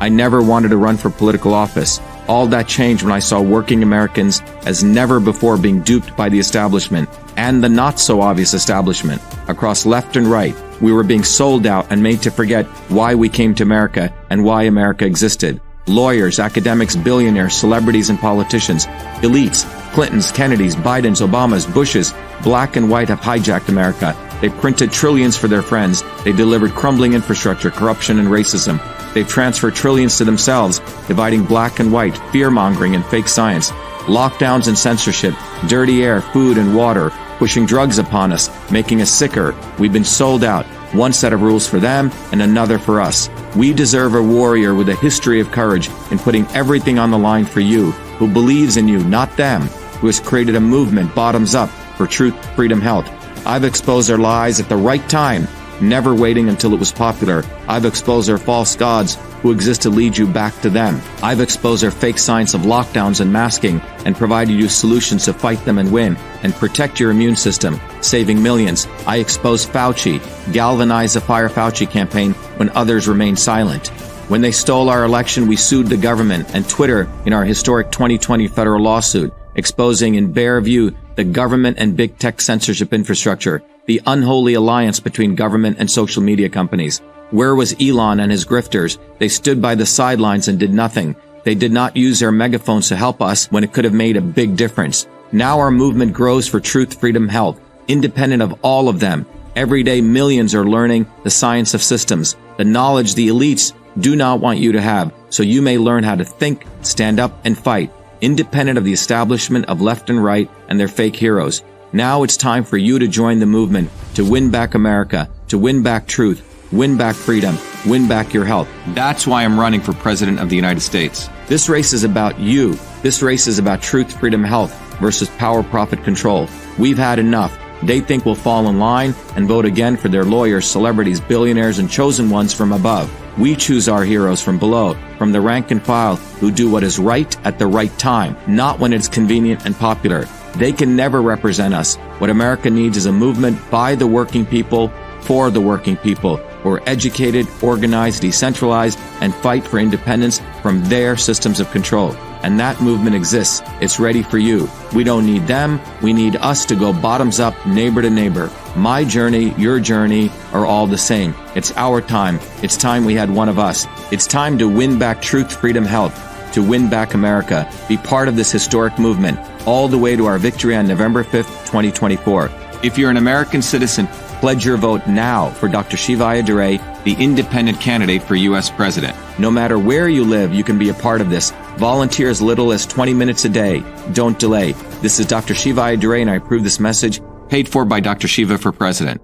I 0.00 0.08
never 0.08 0.42
wanted 0.42 0.68
to 0.68 0.76
run 0.76 0.96
for 0.96 1.10
political 1.10 1.52
office. 1.52 2.00
All 2.28 2.46
that 2.48 2.68
changed 2.68 3.02
when 3.02 3.12
I 3.12 3.18
saw 3.18 3.40
working 3.40 3.82
Americans 3.82 4.42
as 4.64 4.84
never 4.84 5.18
before 5.18 5.56
being 5.56 5.80
duped 5.82 6.16
by 6.16 6.28
the 6.28 6.38
establishment 6.38 7.08
and 7.36 7.64
the 7.64 7.68
not 7.68 7.98
so 7.98 8.20
obvious 8.20 8.54
establishment. 8.54 9.20
Across 9.48 9.86
left 9.86 10.16
and 10.16 10.26
right, 10.26 10.54
we 10.80 10.92
were 10.92 11.02
being 11.02 11.24
sold 11.24 11.66
out 11.66 11.86
and 11.90 12.02
made 12.02 12.22
to 12.22 12.30
forget 12.30 12.66
why 12.90 13.14
we 13.14 13.28
came 13.28 13.54
to 13.56 13.62
America 13.62 14.12
and 14.30 14.44
why 14.44 14.64
America 14.64 15.04
existed. 15.04 15.60
Lawyers, 15.86 16.38
academics, 16.38 16.94
billionaires, 16.94 17.54
celebrities, 17.54 18.10
and 18.10 18.18
politicians, 18.18 18.86
elites, 19.22 19.64
Clintons, 19.92 20.30
Kennedys, 20.32 20.76
Bidens, 20.76 21.26
Obamas, 21.26 21.72
Bushes, 21.72 22.14
black 22.42 22.76
and 22.76 22.90
white 22.90 23.08
have 23.08 23.20
hijacked 23.20 23.68
America. 23.68 24.16
They 24.40 24.48
printed 24.48 24.92
trillions 24.92 25.36
for 25.36 25.48
their 25.48 25.62
friends. 25.62 26.02
They 26.24 26.32
delivered 26.32 26.72
crumbling 26.72 27.14
infrastructure, 27.14 27.70
corruption, 27.70 28.18
and 28.18 28.28
racism. 28.28 28.80
They've 29.12 29.26
transferred 29.26 29.74
trillions 29.74 30.16
to 30.18 30.24
themselves, 30.24 30.78
dividing 31.08 31.44
black 31.44 31.80
and 31.80 31.92
white, 31.92 32.16
fear 32.30 32.50
mongering, 32.50 32.94
and 32.94 33.04
fake 33.06 33.26
science. 33.26 33.70
Lockdowns 34.06 34.68
and 34.68 34.78
censorship, 34.78 35.34
dirty 35.66 36.04
air, 36.04 36.22
food, 36.22 36.56
and 36.56 36.76
water, 36.76 37.10
pushing 37.38 37.66
drugs 37.66 37.98
upon 37.98 38.32
us, 38.32 38.48
making 38.70 39.02
us 39.02 39.10
sicker. 39.10 39.56
We've 39.78 39.92
been 39.92 40.04
sold 40.04 40.44
out. 40.44 40.66
One 40.94 41.12
set 41.12 41.32
of 41.32 41.42
rules 41.42 41.66
for 41.66 41.78
them 41.78 42.10
and 42.32 42.40
another 42.40 42.78
for 42.78 43.00
us. 43.00 43.28
We 43.54 43.74
deserve 43.74 44.14
a 44.14 44.22
warrior 44.22 44.74
with 44.74 44.88
a 44.88 44.94
history 44.94 45.40
of 45.40 45.50
courage 45.50 45.90
in 46.10 46.18
putting 46.18 46.46
everything 46.48 46.98
on 46.98 47.10
the 47.10 47.18
line 47.18 47.44
for 47.44 47.60
you, 47.60 47.92
who 48.18 48.28
believes 48.32 48.76
in 48.76 48.88
you, 48.88 49.02
not 49.04 49.36
them, 49.36 49.62
who 50.00 50.06
has 50.06 50.20
created 50.20 50.56
a 50.56 50.60
movement 50.60 51.14
bottoms 51.14 51.54
up 51.54 51.70
for 51.96 52.06
truth, 52.06 52.34
freedom, 52.54 52.80
health. 52.80 53.08
I've 53.46 53.64
exposed 53.64 54.08
their 54.08 54.18
lies 54.18 54.60
at 54.60 54.68
the 54.68 54.76
right 54.76 55.06
time 55.08 55.48
never 55.80 56.14
waiting 56.14 56.48
until 56.48 56.74
it 56.74 56.80
was 56.80 56.92
popular. 56.92 57.44
I've 57.66 57.84
exposed 57.84 58.28
their 58.28 58.38
false 58.38 58.76
gods 58.76 59.16
who 59.42 59.52
exist 59.52 59.82
to 59.82 59.90
lead 59.90 60.16
you 60.16 60.26
back 60.26 60.58
to 60.62 60.70
them. 60.70 61.00
I've 61.22 61.40
exposed 61.40 61.82
their 61.82 61.90
fake 61.90 62.18
science 62.18 62.54
of 62.54 62.62
lockdowns 62.62 63.20
and 63.20 63.32
masking 63.32 63.80
and 64.04 64.16
provided 64.16 64.52
you 64.52 64.68
solutions 64.68 65.24
to 65.26 65.32
fight 65.32 65.64
them 65.64 65.78
and 65.78 65.92
win 65.92 66.16
and 66.42 66.54
protect 66.54 66.98
your 66.98 67.10
immune 67.10 67.36
system, 67.36 67.80
saving 68.00 68.42
millions. 68.42 68.86
I 69.06 69.16
exposed 69.16 69.68
Fauci, 69.68 70.20
galvanized 70.52 71.16
the 71.16 71.20
Fire 71.20 71.48
Fauci 71.48 71.88
campaign 71.88 72.32
when 72.56 72.70
others 72.70 73.06
remained 73.06 73.38
silent. 73.38 73.92
When 74.28 74.42
they 74.42 74.52
stole 74.52 74.90
our 74.90 75.04
election, 75.04 75.48
we 75.48 75.56
sued 75.56 75.86
the 75.86 75.96
government 75.96 76.54
and 76.54 76.68
Twitter 76.68 77.08
in 77.24 77.32
our 77.32 77.44
historic 77.44 77.90
2020 77.90 78.46
federal 78.48 78.82
lawsuit, 78.82 79.32
exposing 79.54 80.16
in 80.16 80.32
bare 80.32 80.60
view 80.60 80.94
the 81.16 81.24
government 81.24 81.78
and 81.80 81.96
big 81.96 82.18
tech 82.18 82.40
censorship 82.40 82.92
infrastructure 82.92 83.62
the 83.88 84.02
unholy 84.06 84.52
alliance 84.52 85.00
between 85.00 85.34
government 85.34 85.78
and 85.80 85.90
social 85.90 86.22
media 86.22 86.50
companies. 86.50 86.98
Where 87.30 87.54
was 87.54 87.74
Elon 87.80 88.20
and 88.20 88.30
his 88.30 88.44
grifters? 88.44 88.98
They 89.18 89.28
stood 89.28 89.62
by 89.62 89.76
the 89.76 89.86
sidelines 89.86 90.46
and 90.46 90.58
did 90.58 90.74
nothing. 90.74 91.16
They 91.44 91.54
did 91.54 91.72
not 91.72 91.96
use 91.96 92.20
their 92.20 92.30
megaphones 92.30 92.88
to 92.88 92.96
help 92.96 93.22
us 93.22 93.50
when 93.50 93.64
it 93.64 93.72
could 93.72 93.86
have 93.86 93.94
made 93.94 94.18
a 94.18 94.20
big 94.20 94.56
difference. 94.56 95.08
Now 95.32 95.58
our 95.58 95.70
movement 95.70 96.12
grows 96.12 96.46
for 96.46 96.60
truth, 96.60 97.00
freedom, 97.00 97.28
health, 97.28 97.58
independent 97.88 98.42
of 98.42 98.58
all 98.62 98.90
of 98.90 99.00
them. 99.00 99.24
Every 99.56 99.82
day, 99.82 100.02
millions 100.02 100.54
are 100.54 100.68
learning 100.68 101.06
the 101.24 101.30
science 101.30 101.72
of 101.72 101.82
systems, 101.82 102.36
the 102.58 102.64
knowledge 102.64 103.14
the 103.14 103.28
elites 103.28 103.72
do 104.00 104.16
not 104.16 104.40
want 104.40 104.58
you 104.58 104.72
to 104.72 104.80
have, 104.80 105.12
so 105.30 105.42
you 105.42 105.62
may 105.62 105.78
learn 105.78 106.04
how 106.04 106.14
to 106.14 106.24
think, 106.24 106.64
stand 106.82 107.18
up, 107.18 107.40
and 107.44 107.58
fight, 107.58 107.92
independent 108.20 108.78
of 108.78 108.84
the 108.84 108.92
establishment 108.92 109.66
of 109.66 109.80
left 109.80 110.10
and 110.10 110.22
right 110.22 110.50
and 110.68 110.78
their 110.78 110.88
fake 110.88 111.16
heroes. 111.16 111.62
Now 111.92 112.22
it's 112.22 112.36
time 112.36 112.64
for 112.64 112.76
you 112.76 112.98
to 112.98 113.08
join 113.08 113.38
the 113.38 113.46
movement 113.46 113.90
to 114.14 114.24
win 114.28 114.50
back 114.50 114.74
America, 114.74 115.28
to 115.48 115.58
win 115.58 115.82
back 115.82 116.06
truth, 116.06 116.42
win 116.70 116.96
back 116.96 117.16
freedom, 117.16 117.56
win 117.86 118.06
back 118.06 118.34
your 118.34 118.44
health. 118.44 118.68
That's 118.88 119.26
why 119.26 119.44
I'm 119.44 119.58
running 119.58 119.80
for 119.80 119.94
President 119.94 120.38
of 120.38 120.50
the 120.50 120.56
United 120.56 120.80
States. 120.80 121.28
This 121.46 121.68
race 121.68 121.92
is 121.92 122.04
about 122.04 122.38
you. 122.38 122.78
This 123.02 123.22
race 123.22 123.46
is 123.46 123.58
about 123.58 123.80
truth, 123.80 124.18
freedom, 124.20 124.44
health 124.44 124.74
versus 124.98 125.30
power, 125.30 125.62
profit, 125.62 126.04
control. 126.04 126.48
We've 126.78 126.98
had 126.98 127.18
enough. 127.18 127.58
They 127.82 128.00
think 128.00 128.26
we'll 128.26 128.34
fall 128.34 128.68
in 128.68 128.78
line 128.78 129.14
and 129.36 129.48
vote 129.48 129.64
again 129.64 129.96
for 129.96 130.08
their 130.08 130.24
lawyers, 130.24 130.66
celebrities, 130.66 131.20
billionaires, 131.20 131.78
and 131.78 131.88
chosen 131.88 132.28
ones 132.28 132.52
from 132.52 132.72
above. 132.72 133.08
We 133.38 133.54
choose 133.54 133.88
our 133.88 134.02
heroes 134.02 134.42
from 134.42 134.58
below, 134.58 134.96
from 135.16 135.30
the 135.30 135.40
rank 135.40 135.70
and 135.70 135.80
file, 135.80 136.16
who 136.16 136.50
do 136.50 136.68
what 136.68 136.82
is 136.82 136.98
right 136.98 137.46
at 137.46 137.56
the 137.56 137.68
right 137.68 137.96
time, 137.96 138.36
not 138.48 138.80
when 138.80 138.92
it's 138.92 139.06
convenient 139.06 139.64
and 139.64 139.76
popular. 139.76 140.24
They 140.56 140.72
can 140.72 140.96
never 140.96 141.22
represent 141.22 141.72
us. 141.72 141.94
What 142.18 142.30
America 142.30 142.68
needs 142.68 142.96
is 142.96 143.06
a 143.06 143.12
movement 143.12 143.58
by 143.70 143.94
the 143.94 144.08
working 144.08 144.44
people, 144.44 144.88
for 145.20 145.52
the 145.52 145.60
working 145.60 145.96
people, 145.96 146.38
educated, 146.86 147.46
organized, 147.62 148.22
decentralized, 148.22 148.98
and 149.20 149.34
fight 149.34 149.66
for 149.66 149.78
independence 149.78 150.40
from 150.62 150.84
their 150.84 151.16
systems 151.16 151.60
of 151.60 151.70
control. 151.70 152.14
And 152.42 152.60
that 152.60 152.80
movement 152.80 153.16
exists. 153.16 153.62
It's 153.80 153.98
ready 153.98 154.22
for 154.22 154.38
you. 154.38 154.68
We 154.94 155.02
don't 155.04 155.26
need 155.26 155.46
them. 155.46 155.80
We 156.02 156.12
need 156.12 156.36
us 156.36 156.64
to 156.66 156.76
go 156.76 156.92
bottoms 156.92 157.40
up, 157.40 157.54
neighbor 157.66 158.02
to 158.02 158.10
neighbor. 158.10 158.50
My 158.76 159.04
journey, 159.04 159.54
your 159.54 159.80
journey 159.80 160.30
are 160.52 160.64
all 160.64 160.86
the 160.86 160.98
same. 160.98 161.34
It's 161.56 161.72
our 161.76 162.00
time. 162.00 162.38
It's 162.62 162.76
time 162.76 163.04
we 163.04 163.14
had 163.14 163.30
one 163.30 163.48
of 163.48 163.58
us. 163.58 163.86
It's 164.12 164.26
time 164.26 164.58
to 164.58 164.68
win 164.68 164.98
back 164.98 165.20
truth, 165.20 165.58
freedom, 165.60 165.84
health 165.84 166.24
to 166.52 166.62
win 166.62 166.88
back 166.88 167.14
America. 167.14 167.70
Be 167.88 167.96
part 167.96 168.28
of 168.28 168.36
this 168.36 168.50
historic 168.50 168.98
movement 168.98 169.38
all 169.66 169.88
the 169.88 169.98
way 169.98 170.16
to 170.16 170.26
our 170.26 170.38
victory 170.38 170.74
on 170.74 170.86
November 170.86 171.24
5th, 171.24 171.66
2024. 171.66 172.50
If 172.82 172.96
you're 172.96 173.10
an 173.10 173.16
American 173.16 173.60
citizen, 173.60 174.08
Pledge 174.40 174.64
your 174.64 174.76
vote 174.76 175.04
now 175.08 175.50
for 175.50 175.68
Dr. 175.68 175.96
Shiva 175.96 176.22
Ayyadurai, 176.22 177.02
the 177.02 177.14
independent 177.14 177.80
candidate 177.80 178.22
for 178.22 178.36
U.S. 178.36 178.70
president. 178.70 179.16
No 179.36 179.50
matter 179.50 179.80
where 179.80 180.08
you 180.08 180.22
live, 180.22 180.54
you 180.54 180.62
can 180.62 180.78
be 180.78 180.90
a 180.90 180.94
part 180.94 181.20
of 181.20 181.28
this. 181.28 181.50
Volunteer 181.76 182.30
as 182.30 182.40
little 182.40 182.70
as 182.70 182.86
20 182.86 183.14
minutes 183.14 183.44
a 183.44 183.48
day. 183.48 183.82
Don't 184.12 184.38
delay. 184.38 184.72
This 185.02 185.18
is 185.18 185.26
Dr. 185.26 185.56
Shiva 185.56 185.80
Ayyadurai, 185.80 186.20
and 186.20 186.30
I 186.30 186.36
approve 186.36 186.62
this 186.62 186.78
message, 186.78 187.20
paid 187.48 187.68
for 187.68 187.84
by 187.84 187.98
Dr. 187.98 188.28
Shiva 188.28 188.58
for 188.58 188.70
President. 188.70 189.20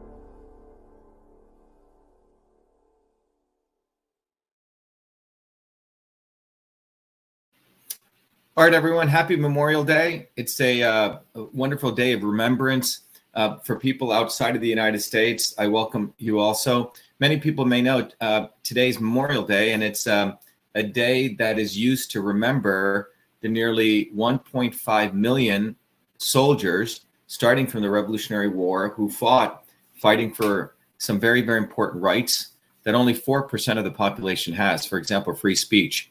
All 8.56 8.64
right, 8.64 8.74
everyone. 8.74 9.06
Happy 9.06 9.36
Memorial 9.36 9.84
Day. 9.84 10.30
It's 10.36 10.60
a, 10.60 10.82
uh, 10.82 11.18
a 11.36 11.42
wonderful 11.52 11.92
day 11.92 12.12
of 12.12 12.24
remembrance 12.24 13.03
uh, 13.34 13.58
for 13.58 13.78
people 13.78 14.12
outside 14.12 14.54
of 14.54 14.60
the 14.60 14.68
United 14.68 15.00
States. 15.00 15.54
I 15.58 15.66
welcome 15.66 16.14
you 16.18 16.38
also. 16.38 16.92
Many 17.20 17.38
people 17.38 17.64
may 17.64 17.82
know 17.82 18.08
uh, 18.20 18.46
today's 18.62 19.00
Memorial 19.00 19.42
Day, 19.42 19.72
and 19.72 19.82
it's 19.82 20.06
um, 20.06 20.38
a 20.74 20.82
day 20.82 21.34
that 21.34 21.58
is 21.58 21.76
used 21.76 22.10
to 22.12 22.20
remember 22.20 23.10
the 23.40 23.48
nearly 23.48 24.10
1.5 24.14 25.12
million 25.12 25.76
soldiers, 26.18 27.06
starting 27.26 27.66
from 27.66 27.82
the 27.82 27.90
Revolutionary 27.90 28.48
War, 28.48 28.90
who 28.90 29.10
fought 29.10 29.64
fighting 29.94 30.32
for 30.32 30.76
some 30.98 31.20
very, 31.20 31.42
very 31.42 31.58
important 31.58 32.02
rights 32.02 32.52
that 32.84 32.94
only 32.94 33.14
4% 33.14 33.78
of 33.78 33.84
the 33.84 33.90
population 33.90 34.52
has. 34.54 34.86
For 34.86 34.98
example, 34.98 35.34
free 35.34 35.54
speech 35.54 36.10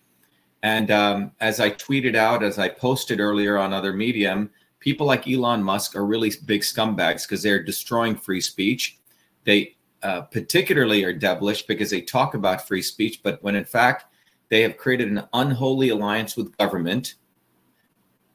and 0.64 0.92
um, 0.92 1.32
as 1.42 1.60
I 1.60 1.70
tweeted 1.72 2.16
out, 2.16 2.42
as 2.42 2.58
I 2.58 2.70
posted 2.70 3.20
earlier 3.20 3.58
on 3.58 3.74
other 3.74 3.92
medium, 3.92 4.50
people 4.84 5.08
like 5.08 5.30
Elon 5.30 5.64
Musk 5.64 5.96
are 5.96 6.06
really 6.06 6.34
big 6.44 6.62
scumbags 6.62 7.24
because 7.24 7.42
they're 7.42 7.64
destroying 7.64 8.18
free 8.18 8.42
speech. 8.42 9.00
They 9.46 9.78
uh, 10.04 10.24
particularly 10.24 11.06
are 11.06 11.14
devilish 11.14 11.64
because 11.64 11.90
they 11.90 12.02
talk 12.02 12.34
about 12.34 12.68
free 12.68 12.82
speech, 12.82 13.22
but 13.24 13.42
when 13.42 13.56
in 13.56 13.64
fact 13.64 14.14
they 14.50 14.62
have 14.62 14.76
created 14.76 15.08
an 15.08 15.24
unholy 15.32 15.88
alliance 15.88 16.36
with 16.36 16.58
government, 16.58 17.16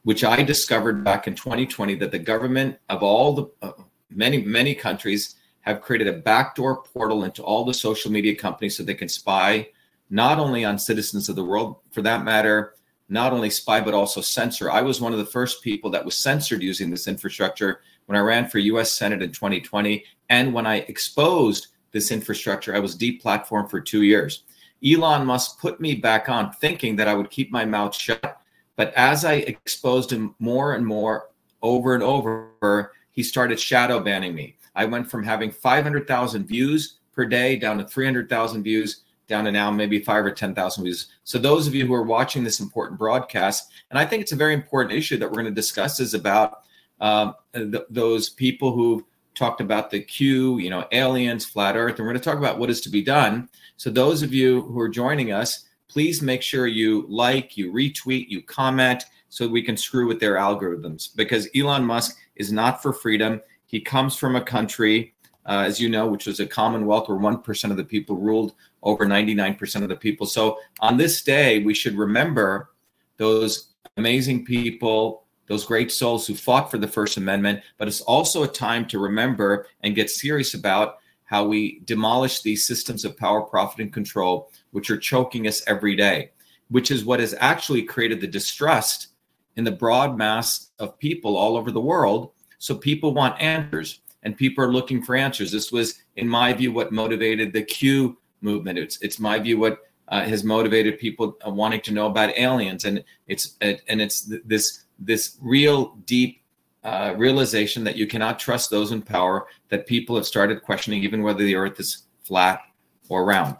which 0.01 0.23
I 0.23 0.41
discovered 0.41 1.03
back 1.03 1.27
in 1.27 1.35
2020 1.35 1.93
that 1.95 2.11
the 2.11 2.17
government 2.17 2.79
of 2.89 3.03
all 3.03 3.33
the 3.33 3.45
uh, 3.61 3.73
many 4.09 4.41
many 4.41 4.73
countries 4.73 5.35
have 5.61 5.81
created 5.81 6.07
a 6.07 6.13
backdoor 6.13 6.81
portal 6.81 7.25
into 7.25 7.43
all 7.43 7.63
the 7.63 7.75
social 7.75 8.11
media 8.11 8.35
companies 8.35 8.75
so 8.75 8.81
they 8.81 8.95
can 8.95 9.07
spy 9.07 9.69
not 10.09 10.39
only 10.39 10.65
on 10.65 10.79
citizens 10.79 11.29
of 11.29 11.35
the 11.35 11.43
world, 11.43 11.75
for 11.91 12.01
that 12.01 12.23
matter, 12.23 12.73
not 13.09 13.33
only 13.33 13.49
spy, 13.49 13.81
but 13.81 13.93
also 13.93 14.21
censor. 14.21 14.71
I 14.71 14.81
was 14.81 15.01
one 15.01 15.13
of 15.13 15.19
the 15.19 15.25
first 15.25 15.63
people 15.63 15.89
that 15.91 16.05
was 16.05 16.15
censored 16.15 16.61
using 16.61 16.89
this 16.89 17.07
infrastructure 17.07 17.81
when 18.05 18.17
I 18.17 18.21
ran 18.21 18.47
for 18.47 18.59
US 18.59 18.93
Senate 18.93 19.21
in 19.21 19.31
2020. 19.31 20.03
And 20.29 20.53
when 20.53 20.67
I 20.67 20.77
exposed 20.77 21.67
this 21.91 22.11
infrastructure, 22.11 22.75
I 22.75 22.79
was 22.79 22.97
deplatformed 22.97 23.69
for 23.69 23.81
two 23.81 24.03
years. 24.03 24.43
Elon 24.85 25.25
Musk 25.25 25.59
put 25.59 25.81
me 25.81 25.95
back 25.95 26.29
on 26.29 26.53
thinking 26.53 26.95
that 26.95 27.07
I 27.07 27.13
would 27.13 27.29
keep 27.29 27.51
my 27.51 27.65
mouth 27.65 27.95
shut. 27.95 28.41
But 28.75 28.93
as 28.93 29.25
I 29.25 29.33
exposed 29.33 30.11
him 30.11 30.35
more 30.39 30.75
and 30.75 30.85
more 30.85 31.29
over 31.61 31.95
and 31.95 32.03
over, 32.03 32.93
he 33.11 33.23
started 33.23 33.59
shadow 33.59 33.99
banning 33.99 34.33
me. 34.33 34.55
I 34.75 34.85
went 34.85 35.09
from 35.09 35.23
having 35.23 35.51
500,000 35.51 36.45
views 36.45 36.99
per 37.11 37.25
day 37.25 37.57
down 37.57 37.79
to 37.79 37.83
300,000 37.83 38.63
views 38.63 39.03
down 39.29 39.45
to 39.45 39.51
now 39.51 39.71
maybe 39.71 39.99
five 39.99 40.25
or 40.25 40.31
10,000 40.31 40.83
views. 40.83 41.07
So, 41.23 41.37
those 41.37 41.67
of 41.67 41.75
you 41.75 41.85
who 41.85 41.93
are 41.93 42.03
watching 42.03 42.43
this 42.43 42.59
important 42.59 42.99
broadcast, 42.99 43.71
and 43.89 43.97
I 43.97 44.05
think 44.05 44.21
it's 44.21 44.33
a 44.33 44.35
very 44.37 44.53
important 44.53 44.93
issue 44.93 45.17
that 45.17 45.27
we're 45.27 45.41
going 45.41 45.45
to 45.45 45.51
discuss, 45.51 45.99
is 45.99 46.13
about 46.13 46.63
um, 46.99 47.35
th- 47.53 47.85
those 47.89 48.29
people 48.29 48.73
who've 48.73 49.03
talked 49.35 49.61
about 49.61 49.89
the 49.89 50.01
Q, 50.01 50.57
you 50.57 50.69
know, 50.69 50.85
aliens, 50.91 51.45
flat 51.45 51.77
Earth, 51.77 51.97
and 51.97 51.99
we're 51.99 52.11
going 52.11 52.21
to 52.21 52.29
talk 52.29 52.37
about 52.37 52.59
what 52.59 52.69
is 52.69 52.81
to 52.81 52.89
be 52.89 53.01
done. 53.01 53.47
So, 53.77 53.89
those 53.89 54.21
of 54.21 54.33
you 54.33 54.63
who 54.63 54.79
are 54.79 54.89
joining 54.89 55.31
us, 55.31 55.65
please 55.87 56.21
make 56.21 56.41
sure 56.41 56.67
you 56.67 57.05
like, 57.07 57.55
you 57.55 57.71
retweet, 57.71 58.27
you 58.27 58.41
comment, 58.41 59.05
so 59.29 59.47
we 59.47 59.61
can 59.61 59.77
screw 59.77 60.07
with 60.07 60.19
their 60.19 60.35
algorithms 60.35 61.15
because 61.15 61.47
Elon 61.55 61.85
Musk 61.85 62.17
is 62.35 62.51
not 62.51 62.81
for 62.81 62.91
freedom. 62.91 63.39
He 63.67 63.79
comes 63.79 64.15
from 64.15 64.35
a 64.35 64.41
country 64.41 65.13
uh, 65.49 65.63
as 65.65 65.79
you 65.79 65.89
know, 65.89 66.05
which 66.05 66.27
was 66.27 66.39
a 66.39 66.45
commonwealth 66.45 67.09
where 67.09 67.17
1% 67.17 67.71
of 67.71 67.77
the 67.77 67.83
people 67.83 68.15
ruled 68.15 68.53
over 68.83 69.05
99% 69.05 69.81
of 69.81 69.89
the 69.89 69.95
people. 69.95 70.27
So 70.27 70.59
on 70.79 70.95
this 70.95 71.23
day, 71.23 71.63
we 71.63 71.73
should 71.73 71.97
remember 71.97 72.69
those 73.17 73.73
amazing 73.97 74.45
people, 74.45 75.23
those 75.47 75.65
great 75.65 75.91
souls 75.91 76.27
who 76.27 76.35
fought 76.35 76.69
for 76.69 76.77
the 76.77 76.87
First 76.87 77.17
Amendment, 77.17 77.61
but 77.79 77.87
it's 77.87 78.01
also 78.01 78.43
a 78.43 78.47
time 78.47 78.87
to 78.89 78.99
remember 78.99 79.65
and 79.81 79.95
get 79.95 80.11
serious 80.11 80.53
about 80.53 80.99
how 81.25 81.47
we 81.47 81.81
demolish 81.83 82.41
these 82.41 82.67
systems 82.67 83.03
of 83.03 83.17
power, 83.17 83.41
profit, 83.41 83.79
and 83.79 83.91
control, 83.91 84.51
which 84.69 84.91
are 84.91 84.97
choking 84.97 85.47
us 85.47 85.63
every 85.65 85.95
day, 85.95 86.29
which 86.69 86.91
is 86.91 87.03
what 87.03 87.19
has 87.19 87.33
actually 87.39 87.81
created 87.81 88.21
the 88.21 88.27
distrust 88.27 89.07
in 89.55 89.63
the 89.63 89.71
broad 89.71 90.15
mass 90.15 90.69
of 90.77 90.99
people 90.99 91.35
all 91.35 91.57
over 91.57 91.71
the 91.71 91.81
world. 91.81 92.33
So 92.59 92.75
people 92.75 93.15
want 93.15 93.41
answers 93.41 94.01
and 94.23 94.37
people 94.37 94.63
are 94.63 94.71
looking 94.71 95.01
for 95.01 95.15
answers. 95.15 95.51
This 95.51 95.71
was, 95.71 96.01
in 96.15 96.27
my 96.27 96.53
view, 96.53 96.71
what 96.71 96.91
motivated 96.91 97.53
the 97.53 97.63
Q 97.63 98.17
movement. 98.41 98.79
It's 98.79 99.01
it's 99.01 99.19
my 99.19 99.39
view 99.39 99.59
what 99.59 99.79
uh, 100.07 100.23
has 100.23 100.43
motivated 100.43 100.99
people 100.99 101.37
uh, 101.45 101.49
wanting 101.49 101.81
to 101.81 101.91
know 101.91 102.07
about 102.07 102.37
aliens, 102.37 102.85
and 102.85 103.03
it's 103.27 103.57
and 103.61 104.01
it's 104.01 104.31
this 104.45 104.85
this 104.97 105.37
real 105.41 105.95
deep 106.05 106.41
uh, 106.83 107.13
realization 107.17 107.83
that 107.83 107.95
you 107.95 108.07
cannot 108.07 108.39
trust 108.39 108.69
those 108.69 108.91
in 108.91 109.01
power. 109.01 109.47
That 109.69 109.87
people 109.87 110.15
have 110.15 110.25
started 110.25 110.63
questioning 110.63 111.03
even 111.03 111.23
whether 111.23 111.43
the 111.43 111.55
Earth 111.55 111.79
is 111.79 112.03
flat 112.23 112.61
or 113.07 113.25
round. 113.25 113.55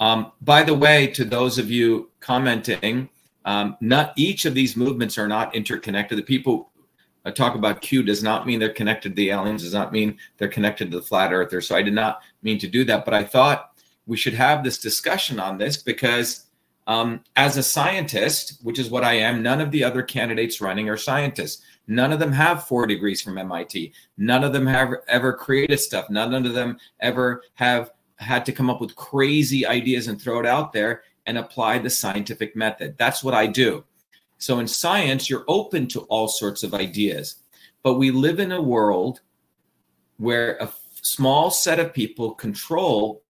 Um, 0.00 0.32
by 0.42 0.62
the 0.62 0.74
way, 0.74 1.08
to 1.08 1.24
those 1.24 1.58
of 1.58 1.70
you 1.70 2.10
commenting, 2.20 3.08
um, 3.44 3.76
not 3.80 4.12
each 4.16 4.44
of 4.44 4.54
these 4.54 4.76
movements 4.76 5.18
are 5.18 5.28
not 5.28 5.54
interconnected. 5.54 6.18
The 6.18 6.22
people 6.22 6.70
I 7.28 7.30
talk 7.30 7.54
about 7.54 7.82
Q 7.82 8.02
does 8.02 8.22
not 8.22 8.46
mean 8.46 8.58
they're 8.58 8.70
connected 8.70 9.10
to 9.10 9.14
the 9.14 9.30
aliens, 9.30 9.62
does 9.62 9.74
not 9.74 9.92
mean 9.92 10.16
they're 10.38 10.48
connected 10.48 10.90
to 10.90 10.96
the 10.96 11.02
flat 11.02 11.32
earther. 11.32 11.60
So 11.60 11.76
I 11.76 11.82
did 11.82 11.92
not 11.92 12.22
mean 12.42 12.58
to 12.58 12.66
do 12.66 12.84
that, 12.84 13.04
but 13.04 13.12
I 13.12 13.22
thought 13.22 13.72
we 14.06 14.16
should 14.16 14.32
have 14.32 14.64
this 14.64 14.78
discussion 14.78 15.38
on 15.38 15.58
this 15.58 15.76
because 15.76 16.46
um, 16.86 17.22
as 17.36 17.58
a 17.58 17.62
scientist, 17.62 18.60
which 18.62 18.78
is 18.78 18.88
what 18.88 19.04
I 19.04 19.12
am, 19.12 19.42
none 19.42 19.60
of 19.60 19.70
the 19.70 19.84
other 19.84 20.02
candidates 20.02 20.62
running 20.62 20.88
are 20.88 20.96
scientists. 20.96 21.62
None 21.86 22.12
of 22.12 22.18
them 22.18 22.32
have 22.32 22.66
four 22.66 22.86
degrees 22.86 23.20
from 23.20 23.36
MIT. 23.36 23.92
None 24.16 24.42
of 24.42 24.54
them 24.54 24.66
have 24.66 24.94
ever 25.06 25.34
created 25.34 25.80
stuff. 25.80 26.08
None 26.08 26.32
of 26.34 26.54
them 26.54 26.78
ever 27.00 27.42
have 27.54 27.90
had 28.16 28.46
to 28.46 28.52
come 28.52 28.70
up 28.70 28.80
with 28.80 28.96
crazy 28.96 29.66
ideas 29.66 30.08
and 30.08 30.20
throw 30.20 30.40
it 30.40 30.46
out 30.46 30.72
there 30.72 31.02
and 31.26 31.36
apply 31.36 31.78
the 31.78 31.90
scientific 31.90 32.56
method. 32.56 32.96
That's 32.96 33.22
what 33.22 33.34
I 33.34 33.46
do. 33.46 33.84
So 34.38 34.60
in 34.60 34.68
science, 34.68 35.28
you're 35.28 35.44
open 35.48 35.86
to 35.88 36.00
all 36.02 36.28
sorts 36.28 36.62
of 36.62 36.74
ideas. 36.74 37.36
But 37.82 37.94
we 37.94 38.10
live 38.10 38.40
in 38.40 38.52
a 38.52 38.62
world 38.62 39.20
where 40.16 40.56
a 40.60 40.70
small 41.02 41.50
set 41.50 41.78
of 41.78 41.92
people 41.92 42.34
control 42.34 43.22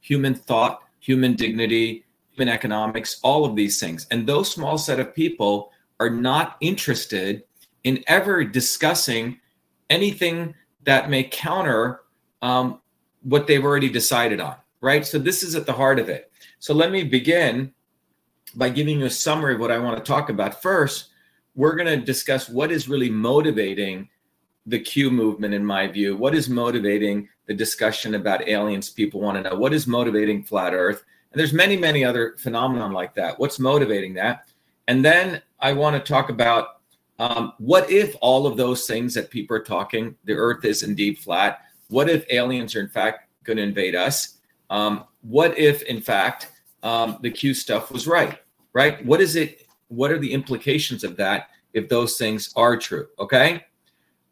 human 0.00 0.34
thought, 0.34 0.80
human 1.00 1.34
dignity, 1.34 2.04
human 2.30 2.52
economics, 2.52 3.20
all 3.22 3.44
of 3.44 3.56
these 3.56 3.78
things. 3.78 4.06
And 4.10 4.26
those 4.26 4.50
small 4.50 4.78
set 4.78 5.00
of 5.00 5.14
people 5.14 5.70
are 6.00 6.10
not 6.10 6.56
interested 6.60 7.44
in 7.84 8.02
ever 8.06 8.44
discussing 8.44 9.38
anything 9.90 10.54
that 10.84 11.10
may 11.10 11.24
counter 11.24 12.00
um, 12.40 12.80
what 13.22 13.46
they've 13.46 13.64
already 13.64 13.88
decided 13.88 14.40
on, 14.40 14.56
right? 14.80 15.06
So 15.06 15.18
this 15.18 15.42
is 15.42 15.54
at 15.54 15.66
the 15.66 15.72
heart 15.72 15.98
of 15.98 16.08
it. 16.08 16.32
So 16.58 16.74
let 16.74 16.90
me 16.90 17.04
begin 17.04 17.72
by 18.54 18.68
giving 18.68 19.00
you 19.00 19.06
a 19.06 19.10
summary 19.10 19.54
of 19.54 19.60
what 19.60 19.70
I 19.70 19.78
want 19.78 19.96
to 19.96 20.04
talk 20.04 20.28
about. 20.28 20.60
First, 20.62 21.10
we're 21.54 21.74
going 21.74 21.98
to 21.98 22.04
discuss 22.04 22.48
what 22.48 22.72
is 22.72 22.88
really 22.88 23.10
motivating 23.10 24.08
the 24.66 24.78
Q 24.78 25.10
movement, 25.10 25.54
in 25.54 25.64
my 25.64 25.86
view. 25.86 26.16
What 26.16 26.34
is 26.34 26.48
motivating 26.48 27.28
the 27.46 27.54
discussion 27.54 28.14
about 28.14 28.48
aliens? 28.48 28.90
People 28.90 29.20
want 29.20 29.36
to 29.36 29.50
know 29.50 29.56
what 29.56 29.72
is 29.72 29.86
motivating 29.86 30.44
flat 30.44 30.72
Earth, 30.72 31.04
and 31.32 31.40
there's 31.40 31.52
many, 31.52 31.76
many 31.76 32.04
other 32.04 32.36
phenomenon 32.38 32.92
like 32.92 33.14
that. 33.14 33.38
What's 33.38 33.58
motivating 33.58 34.14
that? 34.14 34.48
And 34.88 35.04
then 35.04 35.42
I 35.60 35.72
want 35.72 35.96
to 35.96 36.12
talk 36.12 36.28
about 36.28 36.80
um, 37.18 37.52
what 37.58 37.90
if 37.90 38.14
all 38.20 38.46
of 38.46 38.56
those 38.56 38.86
things 38.86 39.14
that 39.14 39.30
people 39.30 39.56
are 39.56 39.62
talking, 39.62 40.16
the 40.24 40.34
Earth 40.34 40.64
is 40.64 40.82
indeed 40.82 41.18
flat. 41.18 41.60
What 41.88 42.08
if 42.08 42.24
aliens 42.30 42.74
are 42.74 42.80
in 42.80 42.88
fact 42.88 43.28
going 43.44 43.56
to 43.58 43.62
invade 43.62 43.94
us? 43.94 44.38
Um, 44.70 45.04
what 45.20 45.56
if, 45.58 45.82
in 45.82 46.00
fact, 46.00 46.50
um, 46.82 47.18
the 47.22 47.30
Q 47.30 47.54
stuff 47.54 47.90
was 47.90 48.06
right? 48.06 48.38
right? 48.72 49.04
What 49.04 49.20
is 49.20 49.36
it? 49.36 49.66
What 49.88 50.10
are 50.10 50.18
the 50.18 50.32
implications 50.32 51.04
of 51.04 51.16
that 51.16 51.48
if 51.74 51.88
those 51.88 52.16
things 52.16 52.52
are 52.56 52.76
true? 52.76 53.08
Okay. 53.18 53.64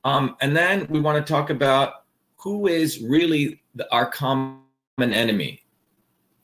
Um, 0.04 0.36
and 0.40 0.56
then 0.56 0.86
we 0.88 1.00
want 1.00 1.24
to 1.24 1.32
talk 1.32 1.50
about 1.50 2.04
who 2.36 2.66
is 2.66 3.00
really 3.00 3.62
the, 3.74 3.90
our 3.92 4.06
common 4.10 4.62
enemy. 4.98 5.62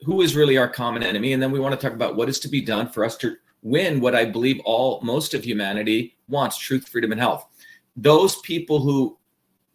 Who 0.04 0.20
is 0.20 0.36
really 0.36 0.58
our 0.58 0.68
common 0.68 1.02
enemy? 1.02 1.32
And 1.32 1.42
then 1.42 1.50
we 1.50 1.58
want 1.58 1.78
to 1.78 1.82
talk 1.82 1.94
about 1.94 2.16
what 2.16 2.28
is 2.28 2.38
to 2.40 2.48
be 2.48 2.60
done 2.60 2.90
for 2.90 3.04
us 3.04 3.16
to 3.18 3.36
win 3.62 4.00
what 4.00 4.14
I 4.14 4.26
believe 4.26 4.60
all 4.64 5.00
most 5.02 5.32
of 5.32 5.44
humanity 5.44 6.16
wants 6.28 6.58
truth, 6.58 6.86
freedom, 6.86 7.12
and 7.12 7.20
health. 7.20 7.46
Those 7.96 8.36
people 8.40 8.80
who 8.80 9.18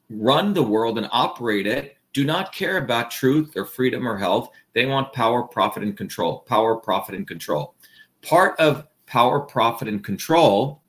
run 0.09 0.53
the 0.53 0.63
world 0.63 0.99
and 0.99 1.09
operate 1.11 1.65
it 1.65 1.97
do 2.13 2.23
not 2.23 2.53
care 2.53 2.77
about 2.77 3.09
truth 3.09 3.55
or 3.55 3.65
freedom 3.65 4.07
or 4.07 4.17
health. 4.17 4.51
They 4.73 4.85
want 4.85 5.13
power, 5.13 5.43
profit, 5.43 5.83
and 5.83 5.97
control. 5.97 6.39
Power, 6.39 6.75
profit, 6.75 7.15
and 7.15 7.27
control 7.27 7.75
part 8.21 8.59
of 8.59 8.87
power, 9.05 9.39
profit, 9.39 9.87
and 9.87 10.03
control 10.03 10.81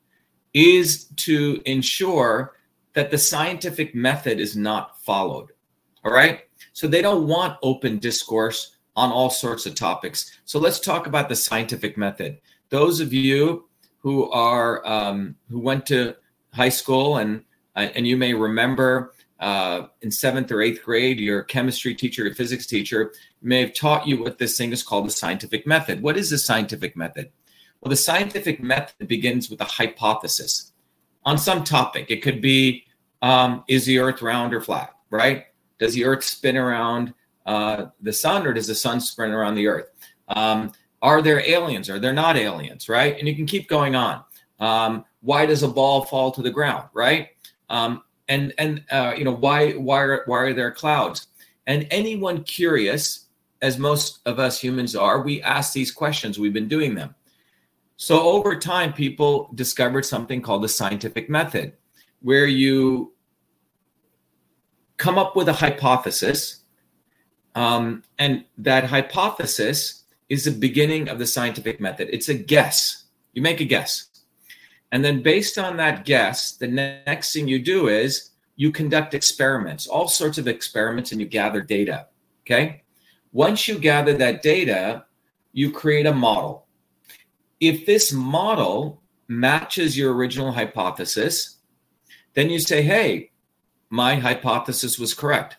is 0.54 1.06
to 1.16 1.60
ensure 1.64 2.54
that 2.94 3.10
the 3.10 3.18
scientific 3.18 3.94
method 3.94 4.38
is 4.38 4.56
not 4.56 5.00
followed. 5.02 5.50
All 6.04 6.12
right. 6.12 6.42
So 6.72 6.86
they 6.86 7.02
don't 7.02 7.26
want 7.26 7.58
open 7.62 7.98
discourse 7.98 8.76
on 8.94 9.10
all 9.10 9.30
sorts 9.30 9.66
of 9.66 9.74
topics. 9.74 10.38
So 10.44 10.58
let's 10.58 10.78
talk 10.78 11.06
about 11.06 11.28
the 11.28 11.36
scientific 11.36 11.96
method. 11.96 12.38
Those 12.68 13.00
of 13.00 13.12
you 13.12 13.68
who 13.98 14.30
are 14.30 14.86
um, 14.86 15.36
who 15.48 15.60
went 15.60 15.86
to 15.86 16.16
high 16.52 16.68
school 16.68 17.18
and 17.18 17.42
uh, 17.76 17.88
and 17.94 18.06
you 18.06 18.16
may 18.16 18.34
remember 18.34 19.14
uh, 19.40 19.86
in 20.02 20.10
seventh 20.10 20.52
or 20.52 20.60
eighth 20.60 20.82
grade, 20.84 21.18
your 21.18 21.42
chemistry 21.42 21.94
teacher, 21.94 22.24
your 22.24 22.34
physics 22.34 22.66
teacher 22.66 23.12
may 23.42 23.60
have 23.60 23.74
taught 23.74 24.06
you 24.06 24.22
what 24.22 24.38
this 24.38 24.56
thing 24.56 24.72
is 24.72 24.82
called 24.82 25.06
the 25.06 25.10
scientific 25.10 25.66
method. 25.66 26.02
What 26.02 26.16
is 26.16 26.30
the 26.30 26.38
scientific 26.38 26.96
method? 26.96 27.30
Well, 27.80 27.90
the 27.90 27.96
scientific 27.96 28.62
method 28.62 29.08
begins 29.08 29.50
with 29.50 29.60
a 29.60 29.64
hypothesis 29.64 30.72
on 31.24 31.38
some 31.38 31.64
topic. 31.64 32.10
It 32.10 32.22
could 32.22 32.40
be 32.40 32.84
um, 33.22 33.64
is 33.68 33.86
the 33.86 33.98
Earth 33.98 34.22
round 34.22 34.54
or 34.54 34.60
flat, 34.60 34.94
right? 35.10 35.46
Does 35.78 35.94
the 35.94 36.04
Earth 36.04 36.24
spin 36.24 36.56
around 36.56 37.14
uh, 37.46 37.86
the 38.00 38.12
sun 38.12 38.46
or 38.46 38.52
does 38.52 38.66
the 38.66 38.74
sun 38.74 39.00
spin 39.00 39.30
around 39.30 39.54
the 39.54 39.66
Earth? 39.66 39.90
Um, 40.28 40.72
are 41.02 41.20
there 41.20 41.40
aliens? 41.48 41.90
Are 41.90 41.98
there 41.98 42.12
not 42.12 42.36
aliens, 42.36 42.88
right? 42.88 43.18
And 43.18 43.26
you 43.26 43.34
can 43.34 43.46
keep 43.46 43.68
going 43.68 43.96
on. 43.96 44.22
Um, 44.60 45.04
why 45.20 45.46
does 45.46 45.62
a 45.64 45.68
ball 45.68 46.04
fall 46.04 46.30
to 46.32 46.42
the 46.42 46.50
ground, 46.50 46.88
right? 46.94 47.30
Um, 47.68 48.02
and 48.28 48.54
and 48.58 48.84
uh, 48.90 49.14
you 49.16 49.24
know 49.24 49.34
why 49.34 49.72
why 49.72 50.00
are, 50.00 50.22
why 50.26 50.38
are 50.38 50.52
there 50.52 50.70
clouds? 50.70 51.26
And 51.66 51.86
anyone 51.90 52.44
curious, 52.44 53.26
as 53.62 53.78
most 53.78 54.20
of 54.26 54.38
us 54.38 54.60
humans 54.60 54.94
are, 54.94 55.22
we 55.22 55.40
ask 55.42 55.72
these 55.72 55.92
questions. 55.92 56.38
We've 56.38 56.52
been 56.52 56.68
doing 56.68 56.94
them. 56.94 57.14
So 57.96 58.20
over 58.20 58.58
time, 58.58 58.92
people 58.92 59.48
discovered 59.54 60.04
something 60.04 60.42
called 60.42 60.64
the 60.64 60.68
scientific 60.68 61.30
method, 61.30 61.74
where 62.20 62.46
you 62.46 63.12
come 64.96 65.18
up 65.18 65.36
with 65.36 65.48
a 65.48 65.52
hypothesis, 65.52 66.62
um, 67.54 68.02
and 68.18 68.44
that 68.58 68.84
hypothesis 68.84 70.04
is 70.28 70.44
the 70.44 70.50
beginning 70.50 71.08
of 71.08 71.20
the 71.20 71.26
scientific 71.26 71.80
method. 71.80 72.08
It's 72.10 72.28
a 72.28 72.34
guess. 72.34 73.04
You 73.34 73.42
make 73.42 73.60
a 73.60 73.64
guess. 73.64 74.08
And 74.90 75.04
then, 75.04 75.22
based 75.22 75.56
on 75.56 75.76
that 75.76 76.04
guess, 76.04 76.52
the 76.52 76.66
next 76.66 77.32
thing 77.32 77.46
you 77.46 77.60
do 77.60 77.88
is 77.88 78.30
you 78.56 78.72
conduct 78.72 79.14
experiments, 79.14 79.86
all 79.86 80.08
sorts 80.08 80.38
of 80.38 80.48
experiments, 80.48 81.12
and 81.12 81.20
you 81.20 81.26
gather 81.26 81.62
data. 81.62 82.08
Okay. 82.44 82.81
Once 83.32 83.66
you 83.66 83.78
gather 83.78 84.12
that 84.14 84.42
data, 84.42 85.04
you 85.52 85.70
create 85.70 86.06
a 86.06 86.12
model. 86.12 86.66
If 87.60 87.86
this 87.86 88.12
model 88.12 89.02
matches 89.28 89.96
your 89.96 90.14
original 90.14 90.52
hypothesis, 90.52 91.56
then 92.34 92.50
you 92.50 92.60
say, 92.60 92.82
hey, 92.82 93.30
my 93.90 94.16
hypothesis 94.16 94.98
was 94.98 95.14
correct. 95.14 95.56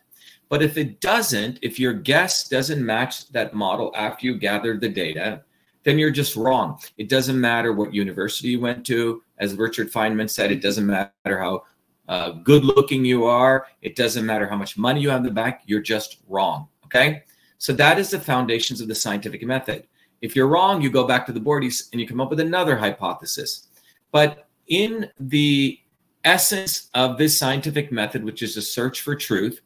But 0.49 0.61
if 0.61 0.77
it 0.77 1.01
doesn't, 1.01 1.59
if 1.61 1.79
your 1.79 1.93
guess 1.93 2.47
doesn't 2.47 2.85
match 2.85 3.29
that 3.29 3.53
model 3.53 3.91
after 3.95 4.27
you 4.27 4.37
gathered 4.37 4.81
the 4.81 4.89
data, 4.89 5.43
then 5.83 5.97
you're 5.97 6.11
just 6.11 6.35
wrong. 6.35 6.79
It 6.97 7.09
doesn't 7.09 7.39
matter 7.39 7.73
what 7.73 7.93
university 7.93 8.49
you 8.49 8.59
went 8.59 8.85
to. 8.87 9.21
As 9.39 9.55
Richard 9.55 9.91
Feynman 9.91 10.29
said, 10.29 10.51
it 10.51 10.61
doesn't 10.61 10.85
matter 10.85 11.39
how 11.39 11.63
uh, 12.07 12.31
good 12.31 12.63
looking 12.63 13.03
you 13.03 13.25
are. 13.25 13.65
It 13.81 13.95
doesn't 13.95 14.25
matter 14.25 14.47
how 14.47 14.55
much 14.55 14.77
money 14.77 15.01
you 15.01 15.09
have 15.09 15.21
in 15.21 15.25
the 15.25 15.31
bank. 15.31 15.57
You're 15.65 15.81
just 15.81 16.17
wrong. 16.27 16.67
Okay. 16.85 17.23
So 17.63 17.71
that 17.71 17.97
is 17.97 18.09
the 18.09 18.19
foundations 18.19 18.81
of 18.81 18.89
the 18.89 18.95
scientific 18.95 19.41
method. 19.41 19.87
If 20.21 20.35
you're 20.35 20.49
wrong, 20.49 20.81
you 20.81 20.89
go 20.89 21.07
back 21.07 21.25
to 21.27 21.31
the 21.31 21.39
board 21.39 21.63
and 21.63 22.01
you 22.01 22.05
come 22.05 22.19
up 22.19 22.29
with 22.29 22.41
another 22.41 22.75
hypothesis. 22.75 23.69
But 24.11 24.49
in 24.67 25.09
the 25.17 25.79
essence 26.25 26.89
of 26.93 27.17
this 27.17 27.39
scientific 27.39 27.89
method, 27.89 28.25
which 28.25 28.41
is 28.43 28.57
a 28.57 28.61
search 28.61 28.99
for 28.99 29.15
truth, 29.15 29.61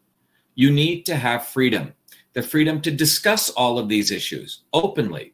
you 0.54 0.72
need 0.72 1.08
to 1.08 1.16
have 1.16 1.48
freedom 1.48 1.92
the 2.34 2.44
freedom 2.44 2.80
to 2.82 2.92
discuss 2.92 3.50
all 3.50 3.80
of 3.80 3.90
these 3.90 4.12
issues 4.12 4.62
openly 4.72 5.34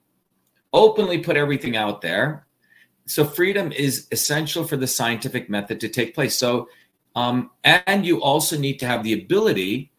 openly 0.72 1.18
put 1.18 1.36
everything 1.36 1.76
out 1.76 2.00
there. 2.02 2.48
So 3.08 3.26
freedom 3.26 3.74
is 3.74 4.08
essential 4.14 4.64
for 4.64 4.78
the 4.78 4.88
scientific 4.88 5.50
method 5.50 5.82
to 5.82 5.90
take 5.90 6.16
place. 6.16 6.38
So, 6.38 6.70
um, 7.14 7.52
and 7.66 8.06
you 8.06 8.24
also 8.24 8.58
need 8.58 8.80
to 8.80 8.88
have 8.88 9.04
the 9.04 9.14
ability, 9.22 9.92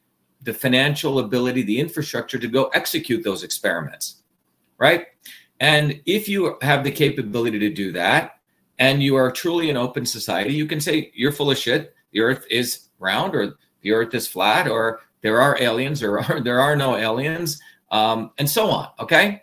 the 0.44 0.54
financial 0.54 1.18
ability, 1.18 1.62
the 1.62 1.80
infrastructure 1.80 2.38
to 2.38 2.48
go 2.48 2.66
execute 2.68 3.24
those 3.24 3.42
experiments, 3.42 4.22
right? 4.78 5.06
And 5.60 6.00
if 6.06 6.28
you 6.28 6.56
have 6.62 6.84
the 6.84 6.90
capability 6.90 7.58
to 7.58 7.70
do 7.70 7.92
that, 7.92 8.38
and 8.78 9.02
you 9.02 9.16
are 9.16 9.30
truly 9.30 9.70
an 9.70 9.76
open 9.76 10.04
society, 10.04 10.52
you 10.52 10.66
can 10.66 10.80
say 10.80 11.10
you're 11.14 11.32
full 11.32 11.50
of 11.50 11.58
shit. 11.58 11.94
The 12.12 12.20
Earth 12.20 12.44
is 12.50 12.88
round, 12.98 13.34
or 13.34 13.56
the 13.82 13.92
Earth 13.92 14.14
is 14.14 14.28
flat, 14.28 14.68
or 14.68 15.00
there 15.22 15.40
are 15.40 15.60
aliens, 15.60 16.02
or 16.02 16.18
are, 16.30 16.40
there 16.40 16.60
are 16.60 16.76
no 16.76 16.96
aliens, 16.96 17.60
um, 17.90 18.32
and 18.38 18.48
so 18.48 18.68
on. 18.70 18.88
Okay, 19.00 19.42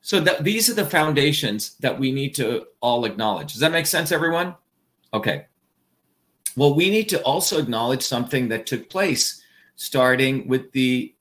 so 0.00 0.20
that 0.20 0.42
these 0.42 0.68
are 0.68 0.74
the 0.74 0.86
foundations 0.86 1.76
that 1.80 1.98
we 1.98 2.10
need 2.10 2.34
to 2.36 2.66
all 2.80 3.04
acknowledge. 3.04 3.52
Does 3.52 3.60
that 3.60 3.72
make 3.72 3.86
sense, 3.86 4.10
everyone? 4.10 4.54
Okay. 5.12 5.46
Well, 6.56 6.74
we 6.74 6.90
need 6.90 7.08
to 7.10 7.22
also 7.22 7.58
acknowledge 7.58 8.02
something 8.02 8.48
that 8.48 8.66
took 8.66 8.90
place 8.90 9.37
starting 9.78 10.46
with 10.48 10.72
the 10.72 11.14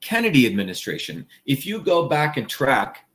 Kennedy 0.00 0.46
administration. 0.46 1.26
If 1.46 1.64
you 1.64 1.80
go 1.80 2.08
back 2.08 2.36
and 2.36 2.48
track, 2.48 3.08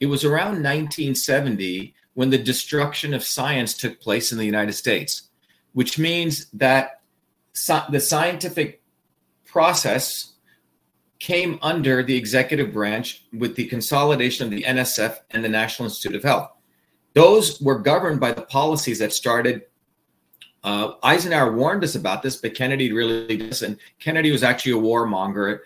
it 0.00 0.06
was 0.06 0.22
around 0.22 0.62
1970 0.62 1.94
when 2.12 2.30
the 2.30 2.38
destruction 2.38 3.14
of 3.14 3.24
science 3.24 3.74
took 3.74 4.00
place 4.00 4.32
in 4.32 4.38
the 4.38 4.44
United 4.44 4.74
States, 4.74 5.30
which 5.72 5.98
means 5.98 6.46
that 6.52 7.00
the 7.90 8.00
scientific 8.00 8.82
process 9.46 10.34
came 11.20 11.58
under 11.62 12.02
the 12.02 12.16
executive 12.16 12.72
branch 12.72 13.24
with 13.32 13.56
the 13.56 13.66
consolidation 13.66 14.44
of 14.44 14.50
the 14.50 14.64
NSF 14.64 15.18
and 15.30 15.42
the 15.42 15.48
National 15.48 15.86
Institute 15.86 16.16
of 16.16 16.22
Health. 16.22 16.50
Those 17.14 17.60
were 17.62 17.78
governed 17.78 18.20
by 18.20 18.32
the 18.32 18.42
policies 18.42 18.98
that 18.98 19.12
started. 19.14 19.62
Uh, 20.64 20.94
Eisenhower 21.02 21.52
warned 21.52 21.84
us 21.84 21.94
about 21.94 22.22
this, 22.22 22.36
but 22.36 22.54
Kennedy 22.54 22.90
really 22.90 23.36
doesn't. 23.36 23.78
Kennedy 24.00 24.32
was 24.32 24.42
actually 24.42 24.72
a 24.72 24.76
warmonger. 24.76 25.60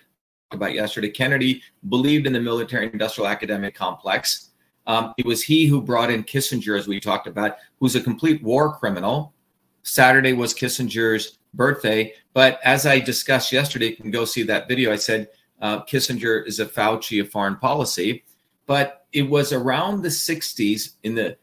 About 0.51 0.75
yesterday, 0.75 1.11
Kennedy 1.11 1.63
believed 1.89 2.27
in 2.27 2.33
the 2.33 2.41
military-industrial 2.41 3.29
academic 3.29 3.75
complex. 3.75 4.51
Um, 4.87 5.15
it 5.19 5.27
was 5.27 5.43
he 5.43 5.67
who 5.67 5.83
brought 5.83 6.11
in 6.11 6.25
Kissinger, 6.25 6.77
as 6.77 6.89
we 6.89 6.99
talked 6.99 7.27
about, 7.27 7.59
who's 7.79 7.95
a 7.95 8.01
complete 8.01 8.43
war 8.43 8.75
criminal. 8.75 9.35
Saturday 9.83 10.33
was 10.33 10.55
Kissinger's 10.55 11.39
birthday, 11.55 12.15
but 12.33 12.59
as 12.65 12.87
I 12.87 12.99
discussed 12.99 13.53
yesterday, 13.53 13.91
you 13.91 13.97
can 13.97 14.11
go 14.11 14.25
see 14.25 14.43
that 14.45 14.69
video. 14.69 14.91
I 14.91 14.97
said 14.97 15.29
uh, 15.61 15.85
Kissinger 15.85 16.47
is 16.47 16.61
a 16.61 16.67
Fauci 16.67 17.21
of 17.21 17.31
foreign 17.31 17.57
policy, 17.57 18.25
but 18.67 19.07
it 19.13 19.23
was 19.23 19.53
around 19.53 20.03
the 20.03 20.09
60s, 20.09 20.95
in 21.03 21.15
the 21.15 21.37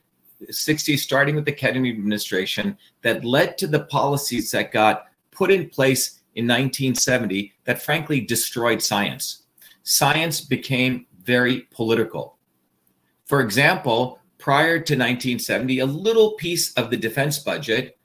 60s, 0.51 0.99
starting 0.99 1.35
with 1.35 1.45
the 1.45 1.51
Kennedy 1.51 1.89
administration, 1.89 2.77
that 3.01 3.25
led 3.25 3.57
to 3.57 3.67
the 3.67 3.85
policies 3.85 4.51
that 4.51 4.71
got 4.71 5.05
put 5.31 5.51
in 5.51 5.69
place 5.69 6.21
in 6.35 6.45
1970 6.45 7.53
that 7.65 7.81
frankly 7.81 8.21
destroyed 8.21 8.81
science. 8.81 9.43
Science 9.83 10.41
became 10.41 11.05
very 11.23 11.61
political. 11.71 12.37
For 13.25 13.41
example, 13.41 14.19
prior 14.37 14.75
to 14.75 14.93
1970, 14.93 15.79
a 15.79 15.85
little 15.85 16.33
piece 16.33 16.73
of 16.73 16.89
the 16.89 16.97
defense 16.97 17.39
budget, 17.39 17.97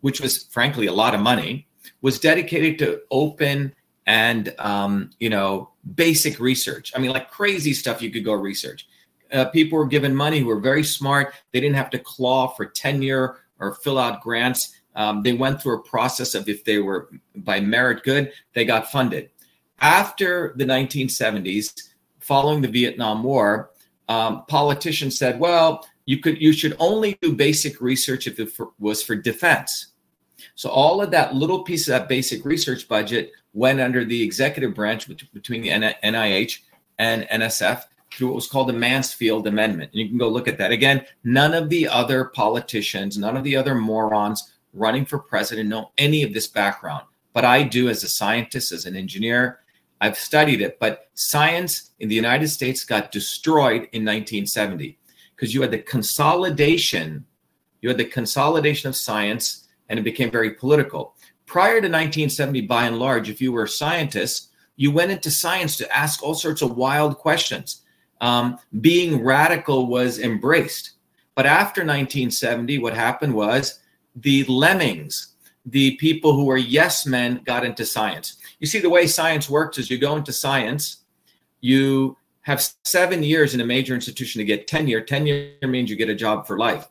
which 0.00 0.20
was 0.20 0.44
frankly 0.44 0.86
a 0.86 0.92
lot 0.92 1.14
of 1.14 1.20
money, 1.20 1.66
was 2.02 2.20
dedicated 2.20 2.78
to 2.78 3.00
open 3.10 3.74
and 4.06 4.54
um, 4.58 5.10
you 5.18 5.28
know 5.28 5.70
basic 5.94 6.40
research. 6.40 6.92
I 6.94 6.98
mean, 6.98 7.10
like 7.10 7.30
crazy 7.30 7.72
stuff 7.72 8.02
you 8.02 8.10
could 8.10 8.24
go 8.24 8.32
research. 8.32 8.86
Uh, 9.32 9.46
people 9.46 9.78
were 9.78 9.86
given 9.86 10.14
money 10.14 10.40
who 10.40 10.46
were 10.46 10.60
very 10.60 10.84
smart. 10.84 11.34
They 11.52 11.60
didn't 11.60 11.76
have 11.76 11.90
to 11.90 11.98
claw 11.98 12.48
for 12.48 12.66
tenure 12.66 13.38
or 13.58 13.74
fill 13.74 13.98
out 13.98 14.22
grants. 14.22 14.74
Um, 14.94 15.22
they 15.22 15.32
went 15.32 15.62
through 15.62 15.76
a 15.76 15.82
process 15.82 16.34
of 16.34 16.48
if 16.48 16.64
they 16.64 16.78
were 16.78 17.10
by 17.36 17.60
merit 17.60 18.02
good, 18.02 18.32
they 18.54 18.64
got 18.64 18.90
funded. 18.90 19.30
After 19.80 20.54
the 20.56 20.64
1970s, 20.64 21.72
following 22.18 22.60
the 22.60 22.68
Vietnam 22.68 23.22
War, 23.22 23.70
um, 24.08 24.44
politicians 24.46 25.18
said, 25.18 25.38
"Well, 25.38 25.86
you 26.06 26.18
could, 26.18 26.40
you 26.40 26.52
should 26.52 26.74
only 26.78 27.16
do 27.20 27.32
basic 27.32 27.80
research 27.80 28.26
if 28.26 28.40
it 28.40 28.50
for, 28.50 28.70
was 28.78 29.02
for 29.02 29.14
defense." 29.14 29.88
So 30.54 30.68
all 30.68 31.00
of 31.00 31.10
that 31.12 31.34
little 31.34 31.62
piece 31.62 31.86
of 31.86 31.92
that 31.92 32.08
basic 32.08 32.44
research 32.44 32.88
budget 32.88 33.32
went 33.52 33.80
under 33.80 34.04
the 34.04 34.22
executive 34.22 34.74
branch 34.74 35.08
between 35.32 35.62
the 35.62 35.68
NIH 35.70 36.58
and 36.98 37.22
NSF 37.30 37.84
through 38.10 38.28
what 38.28 38.36
was 38.36 38.46
called 38.46 38.68
the 38.68 38.72
Mansfield 38.72 39.46
Amendment. 39.46 39.90
And 39.92 40.00
you 40.00 40.08
can 40.08 40.18
go 40.18 40.28
look 40.28 40.48
at 40.48 40.58
that. 40.58 40.72
Again, 40.72 41.04
none 41.24 41.54
of 41.54 41.68
the 41.68 41.86
other 41.86 42.26
politicians, 42.26 43.18
none 43.18 43.36
of 43.36 43.44
the 43.44 43.56
other 43.56 43.74
morons 43.74 44.52
running 44.72 45.04
for 45.04 45.18
president 45.18 45.68
know 45.68 45.92
any 45.98 46.22
of 46.22 46.32
this 46.32 46.46
background. 46.46 47.04
But 47.32 47.44
I 47.44 47.62
do 47.62 47.88
as 47.88 48.02
a 48.02 48.08
scientist, 48.08 48.72
as 48.72 48.86
an 48.86 48.96
engineer. 48.96 49.60
I've 50.00 50.18
studied 50.18 50.60
it. 50.60 50.78
But 50.78 51.08
science 51.14 51.90
in 52.00 52.08
the 52.08 52.14
United 52.14 52.48
States 52.48 52.84
got 52.84 53.12
destroyed 53.12 53.88
in 53.92 54.04
1970 54.04 54.98
because 55.34 55.54
you 55.54 55.62
had 55.62 55.70
the 55.70 55.78
consolidation, 55.78 57.24
you 57.80 57.88
had 57.88 57.98
the 57.98 58.04
consolidation 58.04 58.88
of 58.88 58.96
science 58.96 59.68
and 59.88 59.98
it 59.98 60.02
became 60.02 60.30
very 60.30 60.52
political. 60.52 61.14
Prior 61.46 61.80
to 61.80 61.88
1970, 61.88 62.62
by 62.62 62.86
and 62.86 62.98
large, 62.98 63.30
if 63.30 63.40
you 63.40 63.52
were 63.52 63.64
a 63.64 63.68
scientist, 63.68 64.50
you 64.76 64.90
went 64.90 65.10
into 65.10 65.30
science 65.30 65.76
to 65.76 65.96
ask 65.96 66.22
all 66.22 66.34
sorts 66.34 66.62
of 66.62 66.76
wild 66.76 67.16
questions. 67.16 67.82
Um, 68.20 68.58
being 68.80 69.22
radical 69.22 69.86
was 69.86 70.18
embraced. 70.18 70.92
But 71.34 71.46
after 71.46 71.82
1970, 71.82 72.78
what 72.78 72.94
happened 72.94 73.34
was 73.34 73.78
the 74.16 74.44
lemmings, 74.44 75.34
the 75.64 75.96
people 75.96 76.32
who 76.32 76.44
were 76.44 76.56
yes 76.56 77.06
men, 77.06 77.42
got 77.44 77.64
into 77.64 77.86
science. 77.86 78.38
You 78.58 78.66
see, 78.66 78.80
the 78.80 78.90
way 78.90 79.06
science 79.06 79.48
works 79.48 79.78
is 79.78 79.90
you 79.90 79.98
go 79.98 80.16
into 80.16 80.32
science, 80.32 81.04
you 81.60 82.16
have 82.42 82.66
seven 82.84 83.22
years 83.22 83.54
in 83.54 83.60
a 83.60 83.66
major 83.66 83.94
institution 83.94 84.38
to 84.38 84.44
get 84.44 84.66
tenure. 84.66 85.00
Tenure 85.00 85.52
means 85.62 85.90
you 85.90 85.96
get 85.96 86.08
a 86.08 86.14
job 86.14 86.46
for 86.46 86.58
life. 86.58 86.88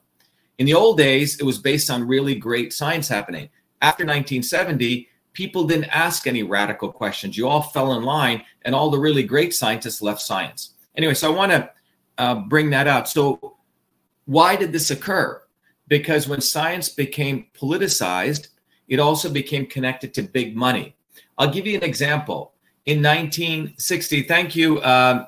In 0.59 0.65
the 0.65 0.73
old 0.73 0.97
days, 0.97 1.39
it 1.39 1.43
was 1.43 1.57
based 1.57 1.89
on 1.89 2.07
really 2.07 2.35
great 2.35 2.73
science 2.73 3.07
happening. 3.07 3.49
After 3.81 4.03
1970, 4.03 5.07
people 5.33 5.65
didn't 5.65 5.85
ask 5.85 6.25
any 6.25 6.43
radical 6.43 6.91
questions. 6.91 7.37
You 7.37 7.47
all 7.47 7.61
fell 7.61 7.93
in 7.93 8.03
line, 8.03 8.43
and 8.63 8.73
all 8.73 8.89
the 8.89 8.99
really 8.99 9.23
great 9.23 9.53
scientists 9.53 10.01
left 10.01 10.21
science. 10.21 10.73
Anyway, 10.97 11.13
so 11.13 11.31
I 11.31 11.35
want 11.35 11.51
to 11.51 11.69
uh, 12.17 12.35
bring 12.35 12.71
that 12.71 12.87
out. 12.87 13.07
So, 13.07 13.57
why 14.25 14.55
did 14.55 14.71
this 14.71 14.91
occur? 14.91 15.41
Because 15.87 16.27
when 16.27 16.41
science 16.41 16.89
became 16.89 17.47
politicized, 17.57 18.49
it 18.87 18.99
also 18.99 19.31
became 19.31 19.65
connected 19.65 20.13
to 20.15 20.23
big 20.23 20.55
money. 20.55 20.95
I'll 21.37 21.51
give 21.51 21.67
you 21.67 21.77
an 21.77 21.83
example. 21.83 22.53
In 22.85 23.01
1960, 23.01 24.23
thank 24.23 24.55
you. 24.55 24.79
Uh, 24.79 25.25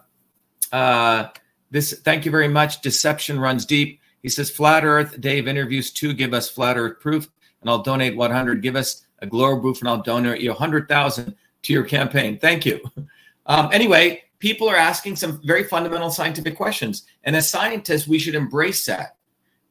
uh, 0.72 1.28
this, 1.72 1.94
thank 2.02 2.26
you 2.26 2.32
very 2.32 2.48
much. 2.48 2.82
Deception 2.82 3.40
runs 3.40 3.66
deep. 3.66 4.00
He 4.24 4.30
says, 4.30 4.50
"Flat 4.50 4.84
Earth." 4.84 5.22
Dave 5.22 5.48
interviews 5.48 5.92
two. 5.92 6.14
Give 6.14 6.34
us 6.34 6.50
flat 6.50 6.78
Earth 6.78 7.00
proof, 7.00 7.30
and 7.62 7.70
I'll 7.70 7.84
donate 7.84 8.16
100. 8.16 8.62
Give 8.62 8.76
us 8.76 9.06
a 9.20 9.28
globe 9.28 9.62
proof, 9.62 9.80
and 9.80 9.90
I'll 9.90 10.02
donate 10.02 10.42
you 10.42 10.50
100,000 10.50 11.36
to 11.64 11.74
your 11.74 11.84
campaign. 11.84 12.40
Thank 12.40 12.66
you. 12.66 12.82
Um, 13.46 13.70
anyway, 13.74 14.22
people 14.40 14.68
are 14.70 14.76
asking 14.76 15.16
some 15.16 15.42
very 15.44 15.64
fundamental 15.64 16.10
scientific 16.10 16.56
questions, 16.56 17.04
and 17.24 17.36
as 17.36 17.50
scientists, 17.50 18.08
we 18.08 18.20
should 18.20 18.36
embrace 18.36 18.86
that, 18.86 19.18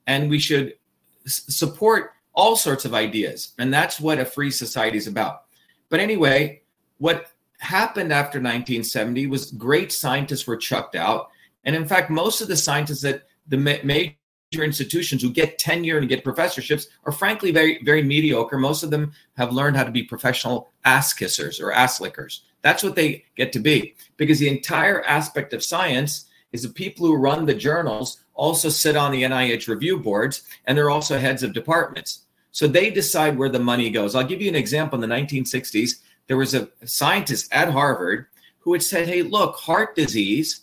and 0.06 0.30
we 0.30 0.38
should 0.38 0.74
s- 1.26 1.44
support 1.48 2.12
all 2.34 2.56
sorts 2.56 2.84
of 2.84 2.94
ideas, 2.94 3.52
and 3.58 3.72
that's 3.72 3.98
what 4.00 4.20
a 4.20 4.24
free 4.24 4.50
society 4.50 4.96
is 4.96 5.06
about. 5.06 5.44
But 5.88 6.00
anyway, 6.00 6.62
what 6.98 7.32
happened 7.58 8.12
after 8.12 8.38
1970 8.38 9.26
was 9.26 9.50
great 9.52 9.92
scientists 9.92 10.46
were 10.46 10.56
chucked 10.56 10.94
out. 10.94 11.30
And 11.64 11.74
in 11.74 11.86
fact, 11.86 12.10
most 12.10 12.40
of 12.40 12.48
the 12.48 12.56
scientists 12.56 13.02
that 13.02 13.24
the 13.48 13.56
ma- 13.56 13.82
major 13.82 14.14
institutions 14.52 15.22
who 15.22 15.30
get 15.30 15.58
tenure 15.58 15.98
and 15.98 16.08
get 16.08 16.24
professorships 16.24 16.88
are 17.04 17.12
frankly 17.12 17.50
very, 17.50 17.82
very 17.82 18.02
mediocre. 18.02 18.58
Most 18.58 18.82
of 18.82 18.90
them 18.90 19.12
have 19.36 19.52
learned 19.52 19.76
how 19.76 19.84
to 19.84 19.90
be 19.90 20.02
professional 20.02 20.70
ass 20.84 21.12
kissers 21.14 21.60
or 21.60 21.72
ass 21.72 22.00
lickers. 22.00 22.44
That's 22.62 22.82
what 22.82 22.96
they 22.96 23.24
get 23.36 23.52
to 23.52 23.60
be 23.60 23.94
because 24.16 24.38
the 24.38 24.48
entire 24.48 25.04
aspect 25.04 25.52
of 25.52 25.64
science 25.64 26.26
is 26.52 26.62
the 26.62 26.68
people 26.68 27.06
who 27.06 27.14
run 27.16 27.46
the 27.46 27.54
journals 27.54 28.20
also 28.34 28.68
sit 28.68 28.96
on 28.96 29.12
the 29.12 29.22
NIH 29.22 29.68
review 29.68 29.98
boards 29.98 30.42
and 30.64 30.76
they're 30.76 30.90
also 30.90 31.18
heads 31.18 31.42
of 31.42 31.52
departments. 31.52 32.24
So 32.50 32.66
they 32.66 32.90
decide 32.90 33.38
where 33.38 33.48
the 33.48 33.58
money 33.58 33.90
goes. 33.90 34.14
I'll 34.14 34.24
give 34.24 34.40
you 34.40 34.48
an 34.48 34.54
example. 34.54 35.00
In 35.00 35.08
the 35.08 35.14
1960s, 35.14 36.00
there 36.26 36.36
was 36.36 36.54
a 36.54 36.68
scientist 36.84 37.52
at 37.52 37.70
Harvard 37.70 38.26
who 38.60 38.72
had 38.72 38.82
said, 38.82 39.08
"Hey, 39.08 39.22
look, 39.22 39.56
heart 39.56 39.94
disease 39.94 40.62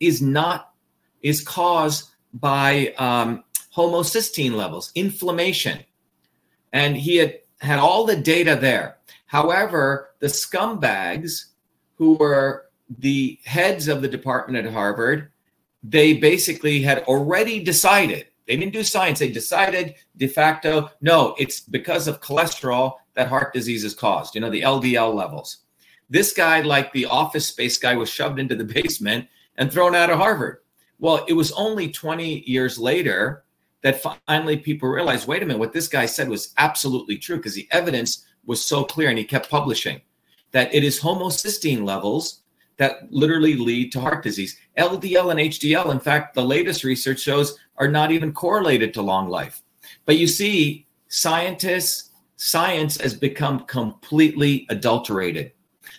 is 0.00 0.20
not 0.20 0.74
is 1.22 1.40
caused 1.40 2.10
by 2.34 2.94
um, 2.98 3.44
homocysteine 3.74 4.54
levels, 4.54 4.90
inflammation," 4.94 5.84
and 6.72 6.96
he 6.96 7.16
had 7.16 7.40
had 7.60 7.78
all 7.78 8.04
the 8.04 8.16
data 8.16 8.56
there. 8.60 8.98
However, 9.26 10.11
the 10.22 10.28
scumbags 10.28 11.46
who 11.96 12.14
were 12.14 12.66
the 12.98 13.38
heads 13.44 13.88
of 13.88 14.02
the 14.02 14.08
department 14.08 14.64
at 14.64 14.72
Harvard, 14.72 15.32
they 15.82 16.14
basically 16.14 16.80
had 16.80 17.00
already 17.04 17.62
decided. 17.62 18.28
They 18.46 18.56
didn't 18.56 18.72
do 18.72 18.84
science. 18.84 19.18
They 19.18 19.32
decided 19.32 19.96
de 20.16 20.28
facto, 20.28 20.90
no, 21.00 21.34
it's 21.38 21.58
because 21.58 22.06
of 22.06 22.20
cholesterol 22.20 22.94
that 23.14 23.28
heart 23.28 23.52
disease 23.52 23.82
is 23.82 23.94
caused, 23.94 24.36
you 24.36 24.40
know, 24.40 24.48
the 24.48 24.62
LDL 24.62 25.12
levels. 25.12 25.58
This 26.08 26.32
guy, 26.32 26.60
like 26.60 26.92
the 26.92 27.06
office 27.06 27.48
space 27.48 27.76
guy, 27.76 27.96
was 27.96 28.08
shoved 28.08 28.38
into 28.38 28.54
the 28.54 28.64
basement 28.82 29.26
and 29.56 29.72
thrown 29.72 29.96
out 29.96 30.10
of 30.10 30.18
Harvard. 30.18 30.58
Well, 31.00 31.24
it 31.26 31.32
was 31.32 31.50
only 31.52 31.90
20 31.90 32.48
years 32.48 32.78
later 32.78 33.42
that 33.82 34.00
finally 34.28 34.56
people 34.56 34.88
realized 34.88 35.26
wait 35.26 35.42
a 35.42 35.46
minute, 35.46 35.58
what 35.58 35.72
this 35.72 35.88
guy 35.88 36.06
said 36.06 36.28
was 36.28 36.54
absolutely 36.58 37.18
true 37.18 37.38
because 37.38 37.56
the 37.56 37.66
evidence 37.72 38.24
was 38.46 38.64
so 38.64 38.84
clear 38.84 39.08
and 39.08 39.18
he 39.18 39.24
kept 39.24 39.50
publishing 39.50 40.00
that 40.52 40.74
it 40.74 40.84
is 40.84 41.00
homocysteine 41.00 41.84
levels 41.84 42.40
that 42.76 43.12
literally 43.12 43.54
lead 43.54 43.92
to 43.92 44.00
heart 44.00 44.22
disease. 44.22 44.58
LDL 44.78 45.30
and 45.30 45.40
HDL, 45.40 45.90
in 45.90 46.00
fact, 46.00 46.34
the 46.34 46.44
latest 46.44 46.84
research 46.84 47.20
shows 47.20 47.58
are 47.76 47.88
not 47.88 48.10
even 48.10 48.32
correlated 48.32 48.94
to 48.94 49.02
long 49.02 49.28
life. 49.28 49.62
But 50.06 50.18
you 50.18 50.26
see, 50.26 50.86
scientists, 51.08 52.10
science 52.36 53.00
has 53.00 53.14
become 53.14 53.60
completely 53.60 54.66
adulterated. 54.68 55.52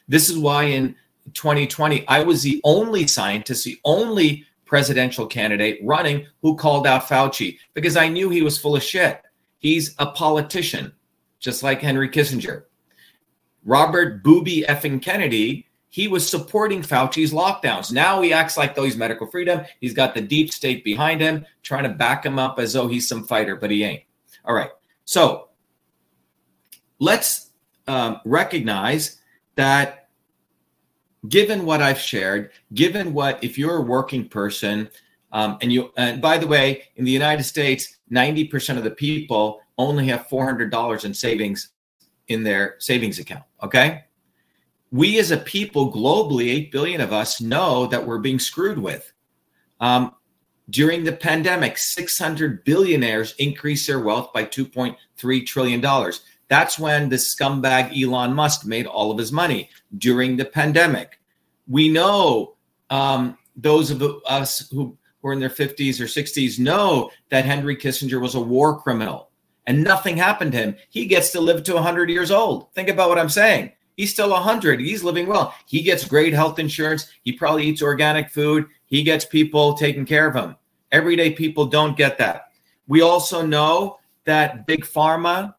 This 0.08 0.30
is 0.30 0.38
why 0.38 0.64
in 0.66 0.96
2020, 1.34 2.08
I 2.08 2.24
was 2.24 2.44
the 2.44 2.60
only 2.64 3.08
scientist, 3.08 3.64
the 3.64 3.80
only 3.86 4.46
presidential 4.66 5.28
candidate 5.28 5.80
running 5.84 6.26
who 6.42 6.56
called 6.56 6.88
out 6.88 7.08
Fauci 7.08 7.58
because 7.74 7.96
I 7.96 8.08
knew 8.08 8.30
he 8.30 8.42
was 8.42 8.58
full 8.58 8.76
of 8.76 8.84
shit. 8.84 9.22
He's 9.60 9.96
a 10.00 10.08
politician, 10.08 10.92
just 11.40 11.64
like 11.64 11.82
Henry 11.82 12.10
Kissinger. 12.10 12.64
Robert 13.66 14.24
Booby 14.24 14.66
effing 14.68 15.02
Kennedy, 15.02 15.68
he 15.90 16.08
was 16.08 16.28
supporting 16.28 16.82
Fauci's 16.82 17.32
lockdowns. 17.32 17.92
Now 17.92 18.22
he 18.22 18.34
acts 18.34 18.58
like 18.58 18.74
though 18.74 18.84
he's 18.84 18.98
medical 18.98 19.28
freedom. 19.28 19.64
He's 19.80 19.94
got 19.94 20.16
the 20.16 20.22
deep 20.22 20.52
state 20.52 20.84
behind 20.84 21.22
him, 21.22 21.46
trying 21.62 21.84
to 21.84 21.90
back 21.90 22.26
him 22.26 22.40
up 22.40 22.58
as 22.60 22.74
though 22.74 22.88
he's 22.88 23.08
some 23.08 23.26
fighter, 23.26 23.56
but 23.56 23.70
he 23.70 23.84
ain't. 23.84 24.04
All 24.46 24.56
right. 24.56 24.72
So 25.06 25.50
let's 27.00 27.52
um, 27.88 28.20
recognize 28.26 29.22
that 29.56 30.10
given 31.30 31.66
what 31.66 31.82
I've 31.82 32.00
shared, 32.00 32.52
given 32.74 33.14
what, 33.14 33.44
if 33.44 33.58
you're 33.58 33.78
a 33.78 33.82
working 33.82 34.28
person, 34.28 34.90
um, 35.32 35.58
and 35.62 35.72
you, 35.72 35.92
and 35.98 36.22
by 36.22 36.38
the 36.38 36.48
way, 36.48 36.84
in 36.96 37.06
the 37.06 37.12
United 37.12 37.44
States, 37.44 37.98
90% 38.12 38.78
of 38.78 38.84
the 38.84 38.92
people 38.92 39.62
only 39.78 40.08
have 40.08 40.28
$400 40.28 41.06
in 41.06 41.14
savings 41.14 41.70
in 42.34 42.44
their 42.44 42.76
savings 42.80 43.20
account. 43.20 43.44
Okay. 43.62 44.06
We 44.92 45.18
as 45.20 45.32
a 45.32 45.38
people 45.38 45.92
globally, 45.92 46.50
8 46.50 46.72
billion 46.72 47.02
of 47.02 47.14
us, 47.14 47.42
know 47.42 47.88
that 47.88 48.06
we're 48.06 48.20
being 48.20 48.40
screwed 48.40 48.78
with. 48.78 49.12
Um, 49.80 50.14
during 50.70 51.04
the 51.04 51.14
pandemic, 51.14 51.78
600 51.78 52.64
billionaires 52.64 53.34
increased 53.38 53.88
their 53.88 54.00
wealth 54.00 54.32
by 54.34 54.46
$2.3 54.46 55.46
trillion. 55.46 56.12
That's 56.48 56.78
when 56.78 57.10
the 57.10 57.16
scumbag 57.16 58.00
Elon 58.00 58.34
Musk 58.34 58.66
made 58.66 58.86
all 58.86 59.12
of 59.12 59.18
his 59.18 59.32
money 59.32 59.70
during 59.98 60.38
the 60.38 60.46
pandemic. 60.46 61.20
We 61.68 61.90
know 61.90 62.56
um, 62.90 63.38
those 63.56 63.90
of 63.90 64.04
us 64.26 64.70
who 64.70 64.98
were 65.22 65.34
in 65.34 65.40
their 65.40 65.50
50s 65.50 66.00
or 66.00 66.06
60s 66.06 66.60
know 66.60 67.10
that 67.30 67.46
Henry 67.46 67.76
Kissinger 67.76 68.22
was 68.22 68.36
a 68.36 68.40
war 68.40 68.80
criminal 68.80 69.32
and 69.68 69.84
nothing 69.84 70.18
happened 70.18 70.52
to 70.54 70.58
him. 70.58 70.76
He 70.90 71.06
gets 71.06 71.32
to 71.32 71.42
live 71.42 71.64
to 71.64 71.76
100 71.76 72.10
years 72.10 72.32
old. 72.32 72.74
Think 72.74 72.90
about 72.90 73.10
what 73.10 73.20
I'm 73.20 73.30
saying. 73.30 73.72
He's 73.96 74.12
still 74.12 74.32
100. 74.32 74.80
He's 74.80 75.04
living 75.04 75.28
well. 75.28 75.54
He 75.68 75.82
gets 75.82 76.06
great 76.06 76.34
health 76.34 76.60
insurance. 76.60 77.08
He 77.24 77.32
probably 77.32 77.66
eats 77.66 77.82
organic 77.82 78.30
food. 78.30 78.68
He 78.86 79.04
gets 79.04 79.26
people 79.26 79.76
taking 79.76 80.06
care 80.06 80.28
of 80.28 80.36
him. 80.36 80.56
Everyday 80.92 81.32
people 81.32 81.66
don't 81.66 81.98
get 81.98 82.18
that. 82.18 82.50
We 82.88 83.02
also 83.02 83.46
know 83.46 84.00
that 84.26 84.66
big 84.66 84.86
pharma, 84.86 85.56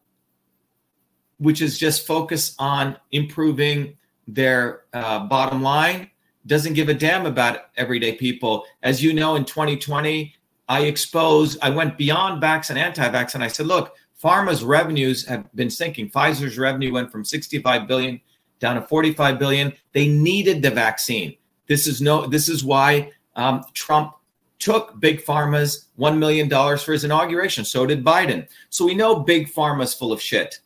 which 1.37 1.61
is 1.61 1.77
just 1.77 2.05
focused 2.05 2.55
on 2.59 2.97
improving 3.11 3.97
their 4.27 4.83
uh, 4.93 5.19
bottom 5.27 5.61
line, 5.61 6.09
doesn't 6.45 6.73
give 6.73 6.89
a 6.89 6.93
damn 6.93 7.25
about 7.25 7.69
everyday 7.77 8.13
people. 8.15 8.65
As 8.83 9.03
you 9.03 9.13
know, 9.13 9.35
in 9.35 9.45
2020, 9.45 10.34
I 10.67 10.81
exposed, 10.81 11.59
I 11.61 11.69
went 11.69 11.97
beyond 11.97 12.41
vax 12.41 12.69
and 12.69 12.79
anti-vax, 12.79 13.35
and 13.35 13.43
I 13.43 13.47
said, 13.47 13.67
look, 13.67 13.95
pharma's 14.21 14.63
revenues 14.63 15.25
have 15.27 15.53
been 15.55 15.69
sinking. 15.69 16.09
Pfizer's 16.09 16.57
revenue 16.57 16.93
went 16.93 17.11
from 17.11 17.23
65 17.23 17.87
billion 17.87 18.19
down 18.59 18.75
to 18.75 18.81
45 18.81 19.37
billion. 19.37 19.73
They 19.93 20.07
needed 20.07 20.61
the 20.61 20.71
vaccine. 20.71 21.35
This 21.67 21.87
is 21.87 22.01
no. 22.01 22.27
This 22.27 22.47
is 22.47 22.63
why 22.63 23.11
um, 23.35 23.63
Trump 23.73 24.13
took 24.59 24.99
big 24.99 25.23
pharma's 25.23 25.89
one 25.95 26.19
million 26.19 26.47
dollars 26.47 26.81
for 26.83 26.93
his 26.93 27.03
inauguration. 27.03 27.65
So 27.65 27.85
did 27.85 28.05
Biden. 28.05 28.47
So 28.69 28.85
we 28.85 28.95
know 28.95 29.19
big 29.19 29.51
pharma's 29.51 29.93
full 29.93 30.11
of 30.11 30.21
shit. 30.21 30.59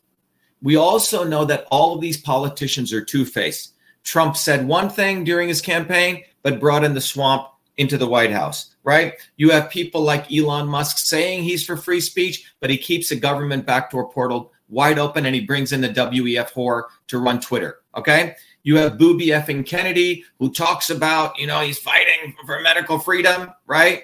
We 0.61 0.75
also 0.75 1.23
know 1.23 1.45
that 1.45 1.67
all 1.71 1.95
of 1.95 2.01
these 2.01 2.17
politicians 2.17 2.91
are 2.91 3.03
two-faced. 3.03 3.73
Trump 4.03 4.35
said 4.35 4.67
one 4.67 4.89
thing 4.89 5.23
during 5.23 5.47
his 5.47 5.61
campaign, 5.61 6.23
but 6.43 6.59
brought 6.59 6.83
in 6.83 6.93
the 6.93 7.01
swamp 7.01 7.47
into 7.79 7.97
the 7.97 8.07
White 8.07 8.31
House, 8.31 8.75
right? 8.83 9.13
You 9.37 9.49
have 9.51 9.69
people 9.69 10.01
like 10.01 10.31
Elon 10.31 10.67
Musk 10.67 10.97
saying 10.99 11.43
he's 11.43 11.65
for 11.65 11.77
free 11.77 12.01
speech, 12.01 12.53
but 12.59 12.69
he 12.69 12.77
keeps 12.77 13.09
the 13.09 13.15
government 13.15 13.65
backdoor 13.65 14.11
portal 14.11 14.51
wide 14.67 14.99
open 14.99 15.25
and 15.25 15.33
he 15.33 15.41
brings 15.41 15.71
in 15.71 15.81
the 15.81 15.89
WEF 15.89 16.51
whore 16.51 16.83
to 17.07 17.17
run 17.17 17.39
Twitter, 17.39 17.79
okay? 17.95 18.35
You 18.63 18.75
have 18.77 18.97
Booby 18.97 19.27
effing 19.27 19.65
Kennedy 19.65 20.25
who 20.37 20.51
talks 20.51 20.89
about, 20.89 21.39
you 21.39 21.47
know, 21.47 21.61
he's 21.61 21.79
fighting 21.79 22.35
for 22.45 22.59
medical 22.59 22.99
freedom, 22.99 23.51
right? 23.65 24.03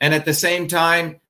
And 0.00 0.14
at 0.14 0.26
the 0.26 0.34
same 0.34 0.68
time, 0.68 1.20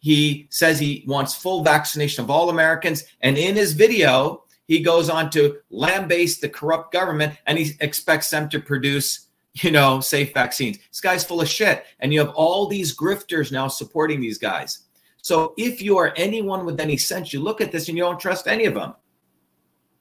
he 0.00 0.48
says 0.50 0.78
he 0.78 1.04
wants 1.06 1.34
full 1.34 1.62
vaccination 1.62 2.24
of 2.24 2.30
all 2.30 2.50
Americans. 2.50 3.04
And 3.20 3.38
in 3.38 3.54
his 3.54 3.72
video, 3.72 4.44
he 4.66 4.80
goes 4.80 5.08
on 5.08 5.30
to 5.30 5.58
lambaste 5.70 6.40
the 6.40 6.48
corrupt 6.48 6.92
government 6.92 7.38
and 7.46 7.56
he 7.56 7.72
expects 7.80 8.30
them 8.30 8.48
to 8.48 8.60
produce, 8.60 9.25
you 9.62 9.70
know, 9.70 10.00
safe 10.00 10.34
vaccines. 10.34 10.78
This 10.90 11.00
guy's 11.00 11.24
full 11.24 11.40
of 11.40 11.48
shit. 11.48 11.84
And 12.00 12.12
you 12.12 12.20
have 12.20 12.34
all 12.34 12.66
these 12.66 12.96
grifters 12.96 13.52
now 13.52 13.68
supporting 13.68 14.20
these 14.20 14.38
guys. 14.38 14.80
So 15.22 15.54
if 15.56 15.82
you 15.82 15.98
are 15.98 16.14
anyone 16.16 16.64
with 16.64 16.78
any 16.78 16.96
sense, 16.96 17.32
you 17.32 17.40
look 17.40 17.60
at 17.60 17.72
this 17.72 17.88
and 17.88 17.96
you 17.96 18.04
don't 18.04 18.20
trust 18.20 18.46
any 18.46 18.66
of 18.66 18.74
them. 18.74 18.94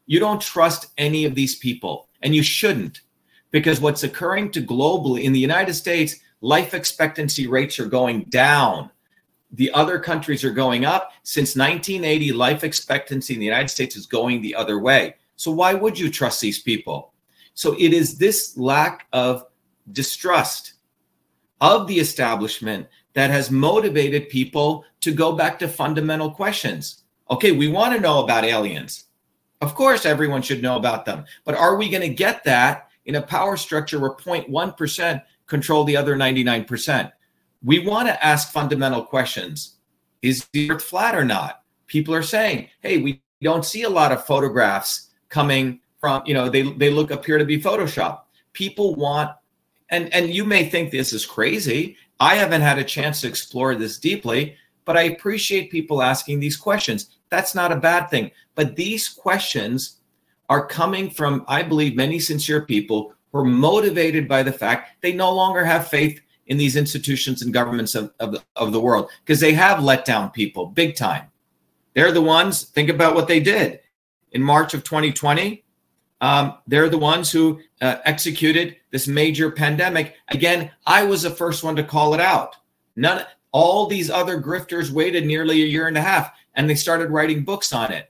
You 0.06 0.20
don't 0.20 0.42
trust 0.42 0.88
any 1.00 1.26
of 1.26 1.34
these 1.34 1.56
people, 1.56 2.10
and 2.22 2.36
you 2.36 2.44
shouldn't, 2.44 3.02
because 3.50 3.82
what's 3.82 4.04
occurring 4.04 4.52
to 4.52 4.62
globally 4.62 5.24
in 5.24 5.34
the 5.34 5.40
United 5.40 5.74
States, 5.74 6.18
life 6.42 6.76
expectancy 6.76 7.48
rates 7.48 7.80
are 7.80 7.88
going 7.88 8.26
down. 8.26 8.92
The 9.54 9.72
other 9.72 9.98
countries 9.98 10.44
are 10.44 10.52
going 10.52 10.86
up. 10.86 11.12
Since 11.24 11.56
1980, 11.56 12.34
life 12.34 12.64
expectancy 12.64 13.34
in 13.34 13.40
the 13.40 13.48
United 13.48 13.70
States 13.70 13.96
is 13.96 14.06
going 14.06 14.44
the 14.44 14.54
other 14.54 14.78
way. 14.78 15.16
So 15.38 15.50
why 15.50 15.74
would 15.74 15.98
you 15.98 16.12
trust 16.12 16.40
these 16.40 16.62
people? 16.62 17.15
So 17.56 17.74
it 17.80 17.94
is 17.94 18.18
this 18.18 18.56
lack 18.58 19.08
of 19.12 19.46
distrust 19.92 20.74
of 21.62 21.88
the 21.88 22.00
establishment 22.00 22.88
that 23.14 23.32
has 23.32 23.50
motivated 23.50 24.30
people 24.30 24.86
to 25.02 25.12
go 25.12 25.32
back 25.32 25.58
to 25.60 25.68
fundamental 25.68 26.30
questions. 26.30 27.04
Okay, 27.32 27.52
we 27.52 27.68
want 27.68 27.96
to 27.96 28.02
know 28.02 28.24
about 28.24 28.44
aliens. 28.44 29.06
Of 29.62 29.74
course, 29.74 30.06
everyone 30.06 30.42
should 30.42 30.62
know 30.62 30.76
about 30.76 31.06
them. 31.06 31.26
But 31.46 31.56
are 31.56 31.78
we 31.78 31.90
going 31.90 32.02
to 32.02 32.14
get 32.14 32.44
that 32.44 32.90
in 33.06 33.16
a 33.16 33.22
power 33.22 33.56
structure 33.58 34.00
where 34.00 34.12
0.1% 34.12 35.24
control 35.48 35.84
the 35.86 35.98
other 35.98 36.16
99%? 36.16 37.12
We 37.64 37.80
want 37.80 38.10
to 38.10 38.24
ask 38.24 38.52
fundamental 38.52 39.04
questions. 39.04 39.78
Is 40.22 40.46
the 40.52 40.70
earth 40.70 40.84
flat 40.84 41.16
or 41.16 41.24
not? 41.24 41.64
People 41.88 42.14
are 42.14 42.24
saying, 42.24 42.70
hey, 42.82 42.98
we 42.98 43.22
don't 43.42 43.66
see 43.66 43.84
a 43.84 43.90
lot 43.90 44.12
of 44.12 44.26
photographs 44.26 45.10
coming 45.30 45.80
from, 46.06 46.28
you 46.28 46.36
know, 46.36 46.50
they, 46.50 46.62
they 46.62 46.92
look 46.92 47.10
appear 47.10 47.40
to 47.40 47.46
be 47.46 47.60
Photoshop. 47.60 48.22
People 48.54 48.94
want, 48.94 49.32
and, 49.90 50.14
and 50.14 50.30
you 50.30 50.46
may 50.46 50.70
think 50.70 50.92
this 50.92 51.14
is 51.14 51.26
crazy. 51.26 51.98
I 52.20 52.36
haven't 52.36 52.62
had 52.62 52.78
a 52.78 52.84
chance 52.84 53.22
to 53.22 53.28
explore 53.28 53.74
this 53.74 53.98
deeply, 53.98 54.56
but 54.86 54.96
I 54.96 55.04
appreciate 55.04 55.72
people 55.72 56.04
asking 56.04 56.40
these 56.40 56.56
questions. 56.56 57.10
That's 57.30 57.56
not 57.56 57.72
a 57.72 57.78
bad 57.78 58.12
thing. 58.12 58.30
But 58.54 58.76
these 58.76 59.10
questions 59.10 59.98
are 60.48 60.68
coming 60.68 61.10
from, 61.10 61.44
I 61.48 61.64
believe, 61.64 61.96
many 61.96 62.20
sincere 62.20 62.62
people 62.62 63.16
who 63.32 63.40
are 63.40 63.46
motivated 63.46 64.28
by 64.28 64.44
the 64.44 64.54
fact 64.54 65.02
they 65.02 65.12
no 65.12 65.34
longer 65.34 65.66
have 65.66 65.88
faith 65.88 66.22
in 66.46 66.58
these 66.58 66.76
institutions 66.76 67.42
and 67.42 67.52
governments 67.52 67.96
of, 67.96 68.14
of, 68.20 68.46
of 68.56 68.72
the 68.72 68.80
world 68.80 69.10
because 69.24 69.40
they 69.40 69.54
have 69.54 69.84
let 69.84 70.06
down 70.06 70.30
people 70.30 70.68
big 70.68 70.96
time. 70.96 71.24
They're 71.96 72.12
the 72.12 72.22
ones, 72.22 72.64
think 72.64 72.90
about 72.90 73.16
what 73.16 73.28
they 73.28 73.40
did 73.40 73.80
in 74.32 74.44
March 74.44 74.74
of 74.74 74.84
2020. 74.84 75.65
Um, 76.22 76.58
they're 76.68 76.90
the 76.90 76.98
ones 76.98 77.32
who 77.32 77.60
uh, 77.82 77.98
executed 78.06 78.78
this 78.92 79.08
major 79.08 79.52
pandemic. 79.52 80.16
Again, 80.30 80.72
I 80.86 81.04
was 81.04 81.24
the 81.24 81.30
first 81.30 81.64
one 81.64 81.76
to 81.76 81.84
call 81.84 82.14
it 82.14 82.22
out. 82.22 82.56
None, 82.96 83.26
all 83.52 83.88
these 83.88 84.10
other 84.10 84.42
grifters 84.42 84.90
waited 84.90 85.26
nearly 85.26 85.62
a 85.62 85.68
year 85.68 85.88
and 85.88 85.98
a 85.98 86.02
half, 86.02 86.32
and 86.56 86.70
they 86.70 86.76
started 86.76 87.10
writing 87.10 87.44
books 87.44 87.74
on 87.74 87.92
it. 87.92 88.10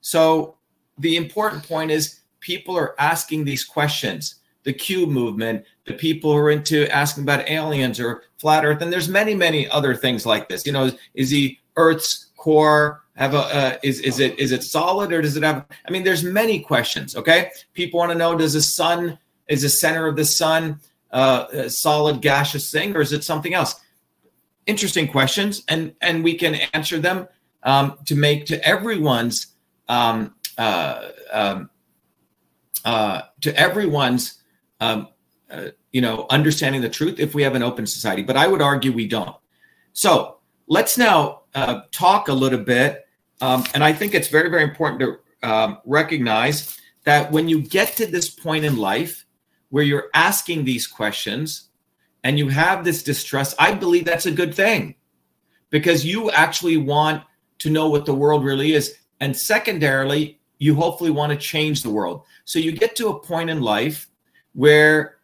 So 0.00 0.56
the 0.98 1.16
important 1.16 1.66
point 1.66 1.90
is 1.90 2.20
people 2.40 2.76
are 2.76 2.94
asking 3.00 3.44
these 3.44 3.64
questions. 3.64 4.36
The 4.64 4.72
Q 4.74 5.06
movement, 5.06 5.64
the 5.86 5.94
people 5.94 6.32
who 6.32 6.38
are 6.38 6.50
into 6.50 6.88
asking 6.94 7.24
about 7.24 7.48
aliens 7.48 7.98
or 7.98 8.24
flat 8.38 8.64
Earth, 8.64 8.82
and 8.82 8.92
there's 8.92 9.08
many, 9.08 9.34
many 9.34 9.68
other 9.70 9.94
things 9.94 10.26
like 10.26 10.48
this. 10.48 10.66
You 10.66 10.72
know, 10.72 10.84
is, 10.84 10.96
is 11.14 11.30
the 11.30 11.56
Earth's 11.76 12.26
core 12.36 13.02
have 13.20 13.34
a 13.34 13.38
uh, 13.38 13.78
is 13.82 14.00
is 14.00 14.18
it 14.18 14.38
is 14.40 14.50
it 14.50 14.64
solid 14.64 15.12
or 15.12 15.20
does 15.20 15.36
it 15.36 15.42
have 15.42 15.66
i 15.86 15.90
mean 15.90 16.02
there's 16.02 16.24
many 16.24 16.58
questions 16.58 17.14
okay? 17.14 17.50
People 17.74 17.98
want 17.98 18.10
to 18.10 18.18
know 18.18 18.34
does 18.34 18.54
the 18.54 18.62
sun 18.62 19.18
is 19.46 19.62
the 19.62 19.68
center 19.68 20.06
of 20.06 20.16
the 20.16 20.24
sun 20.24 20.80
uh, 21.12 21.46
a 21.52 21.70
solid 21.70 22.22
gaseous 22.22 22.70
thing 22.72 22.96
or 22.96 23.00
is 23.00 23.12
it 23.12 23.22
something 23.22 23.52
else? 23.52 23.78
Interesting 24.66 25.06
questions 25.06 25.62
and 25.68 25.94
and 26.00 26.24
we 26.24 26.34
can 26.34 26.54
answer 26.72 26.98
them 26.98 27.28
um, 27.62 27.98
to 28.06 28.14
make 28.14 28.46
to 28.46 28.66
everyone's 28.66 29.48
um, 29.88 30.34
uh, 30.56 31.10
um, 31.30 31.68
uh, 32.86 33.22
to 33.42 33.54
everyone's 33.54 34.42
um, 34.80 35.08
uh, 35.50 35.68
you 35.92 36.00
know 36.00 36.26
understanding 36.30 36.80
the 36.80 36.88
truth 36.88 37.20
if 37.20 37.34
we 37.34 37.42
have 37.42 37.54
an 37.54 37.62
open 37.62 37.86
society 37.86 38.22
but 38.22 38.36
i 38.36 38.46
would 38.46 38.62
argue 38.62 38.92
we 38.92 39.06
don't. 39.06 39.36
So 39.92 40.38
let's 40.68 40.96
now 40.96 41.42
uh, 41.54 41.82
talk 41.92 42.28
a 42.28 42.32
little 42.32 42.64
bit 42.64 43.04
um, 43.40 43.64
and 43.74 43.82
I 43.82 43.92
think 43.92 44.14
it's 44.14 44.28
very, 44.28 44.50
very 44.50 44.62
important 44.62 45.00
to 45.00 45.48
um, 45.48 45.78
recognize 45.84 46.78
that 47.04 47.32
when 47.32 47.48
you 47.48 47.62
get 47.62 47.96
to 47.96 48.06
this 48.06 48.28
point 48.28 48.64
in 48.64 48.76
life 48.76 49.24
where 49.70 49.84
you're 49.84 50.10
asking 50.14 50.64
these 50.64 50.86
questions 50.86 51.68
and 52.24 52.38
you 52.38 52.48
have 52.48 52.84
this 52.84 53.02
distrust, 53.02 53.54
I 53.58 53.72
believe 53.72 54.04
that's 54.04 54.26
a 54.26 54.30
good 54.30 54.54
thing 54.54 54.96
because 55.70 56.04
you 56.04 56.30
actually 56.30 56.76
want 56.76 57.22
to 57.60 57.70
know 57.70 57.88
what 57.88 58.04
the 58.04 58.14
world 58.14 58.44
really 58.44 58.72
is. 58.72 58.96
And 59.20 59.36
secondarily, 59.36 60.40
you 60.58 60.74
hopefully 60.74 61.10
want 61.10 61.30
to 61.30 61.38
change 61.38 61.82
the 61.82 61.90
world. 61.90 62.24
So 62.44 62.58
you 62.58 62.72
get 62.72 62.96
to 62.96 63.08
a 63.08 63.20
point 63.20 63.48
in 63.48 63.62
life 63.62 64.08
where 64.52 65.18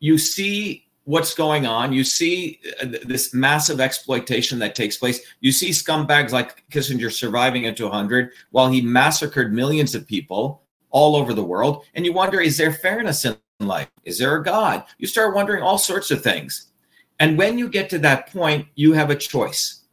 you 0.00 0.18
see 0.18 0.85
what's 1.06 1.34
going 1.34 1.66
on. 1.66 1.92
You 1.92 2.02
see 2.04 2.60
uh, 2.82 2.86
this 3.04 3.32
massive 3.32 3.80
exploitation 3.80 4.58
that 4.58 4.74
takes 4.74 4.96
place. 4.96 5.20
You 5.40 5.52
see 5.52 5.70
scumbags 5.70 6.32
like 6.32 6.68
Kissinger 6.68 7.12
surviving 7.12 7.64
into 7.64 7.84
100 7.84 8.32
while 8.50 8.68
he 8.68 8.80
massacred 8.80 9.54
millions 9.54 9.94
of 9.94 10.06
people 10.06 10.62
all 10.90 11.16
over 11.16 11.32
the 11.32 11.44
world. 11.44 11.84
And 11.94 12.04
you 12.04 12.12
wonder, 12.12 12.40
is 12.40 12.56
there 12.56 12.72
fairness 12.72 13.24
in 13.24 13.36
life? 13.60 13.88
Is 14.04 14.18
there 14.18 14.36
a 14.36 14.42
God? 14.42 14.84
You 14.98 15.06
start 15.06 15.34
wondering 15.34 15.62
all 15.62 15.78
sorts 15.78 16.10
of 16.10 16.22
things. 16.22 16.72
And 17.20 17.38
when 17.38 17.56
you 17.56 17.68
get 17.68 17.88
to 17.90 17.98
that 18.00 18.32
point, 18.32 18.66
you 18.74 18.92
have 18.92 19.10
a 19.10 19.16
choice. 19.16 19.84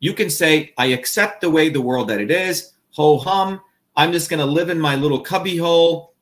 You 0.00 0.14
can 0.14 0.28
say, 0.28 0.74
I 0.76 0.86
accept 0.86 1.40
the 1.40 1.50
way 1.50 1.68
the 1.68 1.80
world 1.80 2.08
that 2.08 2.20
it 2.20 2.30
is, 2.30 2.72
ho 2.90 3.18
hum. 3.18 3.60
I'm 3.94 4.12
just 4.12 4.28
going 4.28 4.40
to 4.40 4.46
live 4.46 4.68
in 4.68 4.78
my 4.78 4.96
little 4.96 5.20
cubbyhole, 5.20 6.12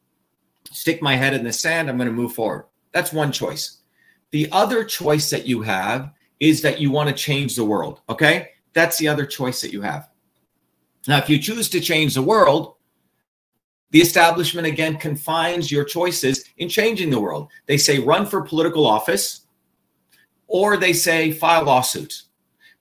stick 0.71 1.03
my 1.03 1.17
head 1.17 1.35
in 1.35 1.43
the 1.43 1.53
sand. 1.53 1.89
I'm 1.89 1.97
going 1.97 2.09
to 2.09 2.13
move 2.13 2.35
forward. 2.35 2.67
That's 2.93 3.13
one 3.13 3.33
choice. 3.33 3.79
The 4.35 4.49
other 4.51 4.83
choice 4.83 5.31
that 5.31 5.47
you 5.47 5.63
have 5.63 6.13
is 6.41 6.61
that 6.63 6.81
you 6.81 6.91
want 6.91 7.09
to 7.09 7.15
change 7.15 7.55
the 7.55 7.65
world. 7.65 8.01
Okay. 8.09 8.49
That's 8.73 8.99
the 8.99 9.07
other 9.07 9.25
choice 9.25 9.61
that 9.61 9.73
you 9.73 9.81
have. 9.81 10.11
Now, 11.07 11.19
if 11.19 11.31
you 11.31 11.39
choose 11.39 11.69
to 11.69 11.79
change 11.79 12.15
the 12.15 12.23
world, 12.23 12.75
the 13.93 14.01
establishment 14.01 14.67
again 14.67 14.97
confines 14.97 15.71
your 15.71 15.85
choices 15.85 16.47
in 16.57 16.69
changing 16.69 17.11
the 17.11 17.21
world. 17.21 17.47
They 17.67 17.77
say 17.77 18.01
run 18.01 18.27
for 18.27 18.43
political 18.43 18.85
office 18.85 19.47
or 20.49 20.79
they 20.79 20.95
say 20.95 21.31
file 21.31 21.67
lawsuits. 21.67 22.25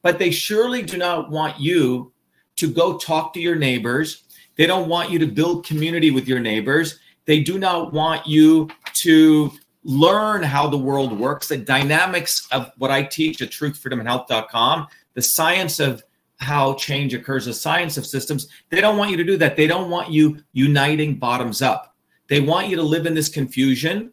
But 0.01 0.17
they 0.17 0.31
surely 0.31 0.81
do 0.81 0.97
not 0.97 1.29
want 1.29 1.59
you 1.59 2.13
to 2.55 2.67
go 2.67 2.97
talk 2.97 3.31
to 3.35 3.39
your 3.39 3.57
neighbors. 3.57 4.23
They 4.57 4.65
don't 4.65 4.89
want 4.89 5.11
you 5.11 5.19
to 5.19 5.27
build 5.27 5.67
community 5.67 6.09
with 6.09 6.27
your 6.27 6.39
neighbors. 6.39 6.97
They 7.25 7.43
do 7.43 7.59
not 7.59 7.93
want 7.93 8.25
you 8.25 8.71
to 8.93 9.51
learn 9.83 10.43
how 10.43 10.67
the 10.67 10.77
world 10.77 11.17
works, 11.17 11.47
the 11.47 11.57
dynamics 11.57 12.47
of 12.51 12.71
what 12.77 12.91
I 12.91 13.03
teach 13.03 13.41
at 13.41 13.49
truthfreedomandhealth.com, 13.49 14.87
the 15.13 15.21
science 15.21 15.79
of 15.79 16.03
how 16.37 16.73
change 16.75 17.13
occurs, 17.13 17.45
the 17.45 17.53
science 17.53 17.97
of 17.97 18.05
systems. 18.05 18.47
They 18.69 18.81
don't 18.81 18.97
want 18.97 19.11
you 19.11 19.17
to 19.17 19.23
do 19.23 19.37
that. 19.37 19.55
They 19.55 19.67
don't 19.67 19.89
want 19.89 20.11
you 20.11 20.39
uniting 20.53 21.15
bottoms 21.15 21.61
up. 21.61 21.95
They 22.27 22.39
want 22.39 22.67
you 22.67 22.75
to 22.77 22.83
live 22.83 23.05
in 23.05 23.13
this 23.13 23.29
confusion, 23.29 24.11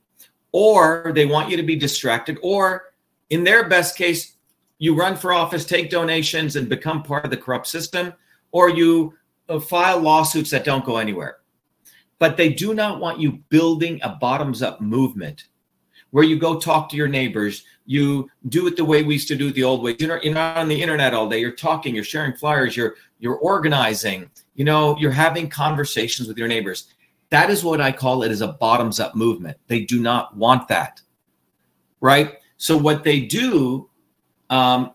or 0.52 1.12
they 1.14 1.26
want 1.26 1.50
you 1.50 1.56
to 1.56 1.62
be 1.62 1.76
distracted, 1.76 2.38
or 2.42 2.92
in 3.30 3.44
their 3.44 3.68
best 3.68 3.96
case, 3.96 4.36
you 4.78 4.94
run 4.94 5.16
for 5.16 5.32
office, 5.32 5.64
take 5.64 5.90
donations, 5.90 6.56
and 6.56 6.68
become 6.68 7.02
part 7.02 7.24
of 7.24 7.30
the 7.30 7.36
corrupt 7.36 7.66
system, 7.66 8.12
or 8.50 8.68
you 8.68 9.14
uh, 9.48 9.60
file 9.60 10.00
lawsuits 10.00 10.50
that 10.50 10.64
don't 10.64 10.84
go 10.84 10.96
anywhere. 10.96 11.36
But 12.18 12.36
they 12.36 12.52
do 12.52 12.74
not 12.74 13.00
want 13.00 13.20
you 13.20 13.32
building 13.48 14.00
a 14.02 14.10
bottoms 14.10 14.62
up 14.62 14.80
movement 14.80 15.44
where 16.10 16.24
you 16.24 16.38
go 16.38 16.58
talk 16.58 16.88
to 16.90 16.96
your 16.96 17.08
neighbors. 17.08 17.64
You 17.86 18.30
do 18.48 18.66
it 18.66 18.76
the 18.76 18.84
way 18.84 19.02
we 19.02 19.14
used 19.14 19.28
to 19.28 19.36
do 19.36 19.48
it 19.48 19.54
the 19.54 19.64
old 19.64 19.82
way. 19.82 19.96
You're 19.98 20.18
not 20.32 20.56
on 20.56 20.68
the 20.68 20.80
internet 20.80 21.14
all 21.14 21.28
day. 21.28 21.38
You're 21.38 21.52
talking. 21.52 21.94
You're 21.94 22.04
sharing 22.04 22.34
flyers. 22.34 22.76
You're 22.76 22.96
you're 23.18 23.36
organizing. 23.36 24.30
You 24.54 24.64
know, 24.64 24.96
you're 24.98 25.10
having 25.10 25.48
conversations 25.48 26.28
with 26.28 26.38
your 26.38 26.48
neighbors. 26.48 26.94
That 27.30 27.50
is 27.50 27.64
what 27.64 27.80
I 27.80 27.92
call 27.92 28.22
it 28.22 28.30
as 28.30 28.40
a 28.40 28.48
bottoms 28.48 28.98
up 28.98 29.14
movement. 29.14 29.56
They 29.68 29.84
do 29.84 30.00
not 30.00 30.36
want 30.36 30.68
that, 30.68 31.00
right? 32.00 32.38
So 32.56 32.76
what 32.76 33.04
they 33.04 33.20
do, 33.20 33.88
um, 34.50 34.92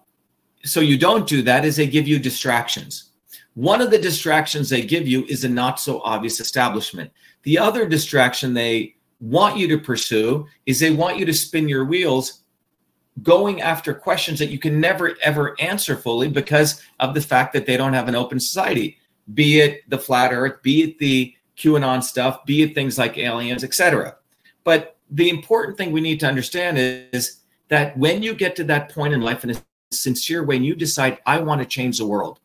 so 0.63 0.81
you 0.81 0.97
don't 0.97 1.27
do 1.27 1.41
that, 1.43 1.63
is 1.65 1.77
they 1.77 1.87
give 1.87 2.07
you 2.07 2.19
distractions. 2.19 3.11
One 3.53 3.79
of 3.81 3.89
the 3.89 3.97
distractions 3.97 4.69
they 4.69 4.81
give 4.81 5.07
you 5.07 5.23
is 5.25 5.45
a 5.45 5.49
not 5.49 5.79
so 5.79 6.01
obvious 6.01 6.41
establishment. 6.41 7.11
The 7.43 7.57
other 7.57 7.87
distraction 7.87 8.53
they 8.53 8.94
want 9.25 9.57
you 9.57 9.67
to 9.67 9.79
pursue 9.79 10.45
is 10.67 10.79
they 10.79 10.91
want 10.91 11.17
you 11.17 11.25
to 11.25 11.33
spin 11.33 11.67
your 11.67 11.83
wheels 11.83 12.43
going 13.23 13.61
after 13.61 13.93
questions 13.93 14.37
that 14.37 14.49
you 14.49 14.59
can 14.59 14.79
never 14.79 15.17
ever 15.23 15.59
answer 15.59 15.95
fully 15.95 16.27
because 16.27 16.81
of 16.99 17.13
the 17.13 17.21
fact 17.21 17.53
that 17.53 17.65
they 17.65 17.75
don't 17.75 17.93
have 17.93 18.07
an 18.07 18.15
open 18.15 18.39
society 18.39 18.97
be 19.33 19.59
it 19.59 19.89
the 19.89 19.97
flat 19.97 20.31
earth 20.31 20.61
be 20.61 20.83
it 20.83 20.99
the 20.99 21.33
qanon 21.57 22.03
stuff 22.03 22.45
be 22.45 22.61
it 22.61 22.75
things 22.75 22.97
like 22.97 23.17
aliens 23.17 23.63
etc 23.63 24.15
but 24.63 24.97
the 25.09 25.29
important 25.29 25.75
thing 25.77 25.91
we 25.91 26.01
need 26.01 26.19
to 26.19 26.27
understand 26.27 26.77
is 26.77 27.39
that 27.69 27.97
when 27.97 28.21
you 28.21 28.35
get 28.35 28.55
to 28.55 28.63
that 28.63 28.93
point 28.93 29.13
in 29.13 29.21
life 29.21 29.43
in 29.43 29.51
a 29.51 29.55
sincere 29.91 30.43
way 30.43 30.57
and 30.57 30.65
you 30.65 30.75
decide 30.75 31.17
i 31.25 31.39
want 31.39 31.59
to 31.59 31.65
change 31.65 31.97
the 31.97 32.05
world 32.05 32.39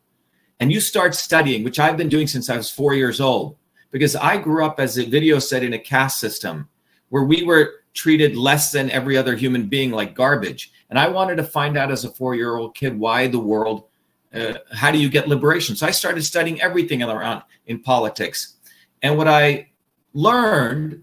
and 0.60 0.72
you 0.72 0.80
start 0.80 1.14
studying 1.14 1.62
which 1.62 1.78
i've 1.78 1.98
been 1.98 2.08
doing 2.08 2.26
since 2.26 2.48
i 2.48 2.56
was 2.56 2.70
four 2.70 2.94
years 2.94 3.20
old 3.20 3.56
because 3.90 4.16
i 4.16 4.36
grew 4.36 4.64
up 4.64 4.80
as 4.80 4.98
a 4.98 5.04
video 5.04 5.38
said 5.38 5.62
in 5.62 5.74
a 5.74 5.78
caste 5.78 6.20
system 6.20 6.68
where 7.10 7.24
we 7.24 7.42
were 7.42 7.80
treated 7.92 8.36
less 8.36 8.72
than 8.72 8.90
every 8.90 9.16
other 9.16 9.36
human 9.36 9.66
being 9.66 9.90
like 9.90 10.14
garbage. 10.14 10.72
And 10.88 10.98
I 10.98 11.08
wanted 11.08 11.36
to 11.36 11.44
find 11.44 11.76
out 11.76 11.90
as 11.90 12.04
a 12.04 12.10
four 12.10 12.34
year 12.34 12.56
old 12.56 12.74
kid 12.74 12.98
why 12.98 13.26
the 13.26 13.38
world, 13.38 13.84
uh, 14.32 14.54
how 14.72 14.90
do 14.90 14.98
you 14.98 15.08
get 15.08 15.28
liberation? 15.28 15.76
So 15.76 15.86
I 15.86 15.90
started 15.90 16.22
studying 16.22 16.60
everything 16.62 17.02
around 17.02 17.42
in 17.66 17.80
politics. 17.80 18.56
And 19.02 19.16
what 19.16 19.28
I 19.28 19.70
learned 20.14 21.02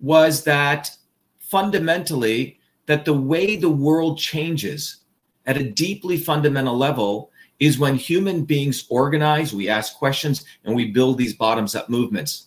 was 0.00 0.44
that 0.44 0.90
fundamentally, 1.38 2.58
that 2.86 3.04
the 3.04 3.14
way 3.14 3.56
the 3.56 3.70
world 3.70 4.18
changes 4.18 5.04
at 5.46 5.56
a 5.56 5.70
deeply 5.70 6.16
fundamental 6.16 6.76
level 6.76 7.29
is 7.60 7.78
when 7.78 7.94
human 7.94 8.44
beings 8.44 8.86
organize, 8.88 9.54
we 9.54 9.68
ask 9.68 9.96
questions, 9.96 10.44
and 10.64 10.74
we 10.74 10.90
build 10.90 11.18
these 11.18 11.34
bottoms 11.34 11.74
up 11.74 11.88
movements. 11.88 12.46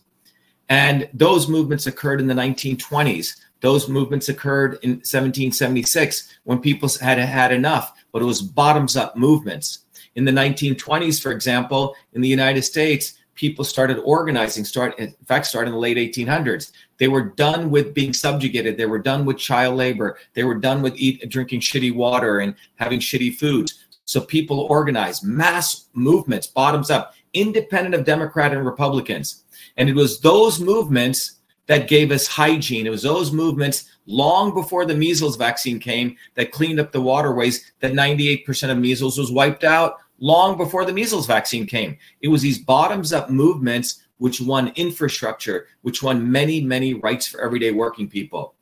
And 0.70 1.08
those 1.14 1.48
movements 1.48 1.88
occurred 1.88 2.20
in 2.20 2.28
the 2.28 2.34
1920s. 2.34 3.40
Those 3.62 3.88
movements 3.88 4.28
occurred 4.28 4.80
in 4.82 4.92
1776 4.92 6.38
when 6.44 6.60
people 6.60 6.90
had 7.00 7.20
had 7.20 7.54
enough, 7.54 7.94
but 8.12 8.22
it 8.22 8.26
was 8.26 8.42
bottoms 8.42 8.98
up 8.98 9.16
movements. 9.16 9.86
In 10.16 10.26
the 10.26 10.32
1920s, 10.32 11.22
for 11.22 11.32
example, 11.32 11.96
in 12.14 12.22
the 12.22 12.28
United 12.28 12.64
States, 12.64 13.20
people 13.36 13.64
started 13.64 14.00
organizing, 14.00 14.64
start 14.64 14.98
in 15.00 15.14
fact, 15.26 15.46
started 15.46 15.70
in 15.70 15.74
the 15.74 15.80
late 15.80 15.98
1800s. 15.98 16.72
They 16.98 17.08
were 17.08 17.24
done 17.24 17.72
with 17.72 17.94
being 17.94 18.14
subjugated. 18.14 18.78
They 18.78 18.86
were 18.86 19.00
done 19.00 19.26
with 19.26 19.38
child 19.38 19.76
labor. 19.76 20.18
They 20.34 20.44
were 20.44 20.56
done 20.56 20.82
with 20.82 20.96
eat, 20.96 21.30
drinking 21.30 21.62
shitty 21.62 21.96
water 21.96 22.40
and 22.40 22.56
having 22.76 23.00
shitty 23.00 23.36
foods. 23.36 23.83
So 24.06 24.22
people 24.22 24.62
organized 24.62 25.24
mass 25.24 25.88
movements, 25.94 26.48
bottoms 26.48 26.90
up, 26.90 27.14
independent 27.34 27.96
of 27.96 28.06
Democrat 28.06 28.54
and 28.54 28.66
Republicans. 28.66 29.44
And 29.78 29.90
it 29.90 29.96
was 29.96 30.20
those 30.20 30.60
movements 30.60 31.40
that 31.68 31.88
gave 31.88 32.12
us 32.12 32.28
hygiene. 32.28 32.86
It 32.86 32.92
was 32.92 33.04
those 33.04 33.32
movements 33.32 33.90
long 34.06 34.54
before 34.54 34.86
the 34.86 34.96
measles 34.96 35.38
vaccine 35.38 35.80
came 35.80 36.18
that 36.36 36.52
cleaned 36.52 36.80
up 36.80 36.92
the 36.92 37.02
waterways, 37.02 37.72
that 37.80 37.94
98% 37.94 38.70
of 38.70 38.78
measles 38.78 39.18
was 39.18 39.32
wiped 39.32 39.64
out 39.64 39.98
long 40.20 40.58
before 40.58 40.86
the 40.86 40.94
measles 40.94 41.26
vaccine 41.26 41.66
came. 41.66 41.98
It 42.22 42.28
was 42.28 42.42
these 42.42 42.60
bottoms 42.60 43.14
up 43.14 43.30
movements 43.30 44.04
which 44.18 44.40
won 44.40 44.72
infrastructure, 44.76 45.68
which 45.82 46.04
won 46.04 46.32
many, 46.32 46.62
many 46.62 46.94
rights 46.94 47.28
for 47.28 47.42
everyday 47.42 47.72
working 47.72 48.10
people. 48.10 48.56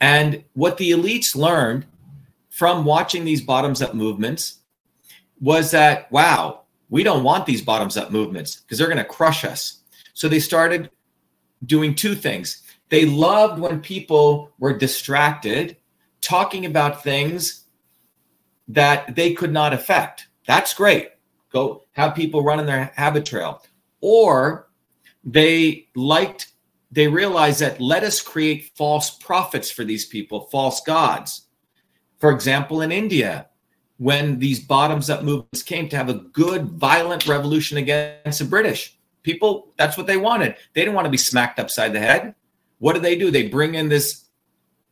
And 0.00 0.42
what 0.54 0.76
the 0.78 0.90
elites 0.90 1.36
learned 1.36 1.86
from 2.52 2.84
watching 2.84 3.24
these 3.24 3.40
bottoms 3.40 3.80
up 3.80 3.94
movements 3.94 4.58
was 5.40 5.70
that, 5.70 6.12
wow, 6.12 6.64
we 6.90 7.02
don't 7.02 7.24
want 7.24 7.46
these 7.46 7.62
bottoms 7.62 7.96
up 7.96 8.12
movements 8.12 8.56
because 8.56 8.76
they're 8.76 8.88
going 8.88 8.98
to 8.98 9.04
crush 9.04 9.42
us. 9.42 9.80
So 10.12 10.28
they 10.28 10.38
started 10.38 10.90
doing 11.64 11.94
two 11.94 12.14
things. 12.14 12.62
They 12.90 13.06
loved 13.06 13.58
when 13.58 13.80
people 13.80 14.52
were 14.58 14.76
distracted, 14.76 15.78
talking 16.20 16.66
about 16.66 17.02
things 17.02 17.64
that 18.68 19.16
they 19.16 19.32
could 19.32 19.52
not 19.52 19.72
affect. 19.72 20.28
That's 20.46 20.74
great. 20.74 21.08
Go 21.50 21.84
have 21.92 22.14
people 22.14 22.44
run 22.44 22.60
in 22.60 22.66
their 22.66 22.92
habit 22.96 23.24
trail. 23.24 23.64
Or 24.02 24.68
they 25.24 25.88
liked, 25.94 26.52
they 26.90 27.08
realized 27.08 27.60
that 27.60 27.80
let 27.80 28.04
us 28.04 28.20
create 28.20 28.72
false 28.76 29.08
prophets 29.08 29.70
for 29.70 29.84
these 29.84 30.04
people, 30.04 30.48
false 30.52 30.82
gods. 30.82 31.46
For 32.22 32.30
example, 32.30 32.82
in 32.82 32.92
India, 32.92 33.48
when 33.96 34.38
these 34.38 34.60
bottoms 34.60 35.10
up 35.10 35.24
movements 35.24 35.64
came 35.64 35.88
to 35.88 35.96
have 35.96 36.08
a 36.08 36.14
good, 36.14 36.70
violent 36.70 37.26
revolution 37.26 37.78
against 37.78 38.38
the 38.38 38.44
British, 38.44 38.96
people 39.24 39.72
that's 39.76 39.96
what 39.96 40.06
they 40.06 40.16
wanted. 40.16 40.54
They 40.72 40.82
didn't 40.82 40.94
want 40.94 41.06
to 41.06 41.10
be 41.10 41.16
smacked 41.16 41.58
upside 41.58 41.92
the 41.92 41.98
head. 41.98 42.36
What 42.78 42.92
do 42.92 43.00
they 43.00 43.16
do? 43.16 43.32
They 43.32 43.48
bring 43.48 43.74
in 43.74 43.88
this 43.88 44.26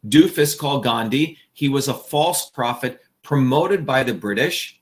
doofus 0.09 0.59
called 0.59 0.83
gandhi. 0.83 1.39
He 1.53 1.69
was 1.69 1.87
a 1.87 1.95
false 1.95 2.51
prophet 2.51 2.99
promoted 3.23 3.87
by 3.87 4.03
the 4.03 4.15
british. 4.15 4.81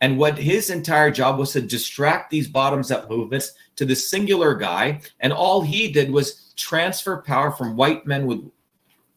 And 0.00 0.18
what 0.18 0.38
his 0.38 0.70
entire 0.70 1.10
job 1.10 1.36
was 1.36 1.50
to 1.54 1.60
distract 1.60 2.30
these 2.30 2.46
bottoms 2.46 2.92
up 2.92 3.10
movements 3.10 3.54
to 3.74 3.84
the 3.84 3.96
singular 3.96 4.54
guy. 4.54 5.00
And 5.18 5.32
all 5.32 5.62
he 5.62 5.90
did 5.90 6.12
was 6.12 6.54
transfer 6.54 7.22
power 7.22 7.50
from 7.50 7.74
white 7.74 8.06
men 8.06 8.26
with 8.26 8.48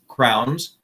crowns 0.08 0.80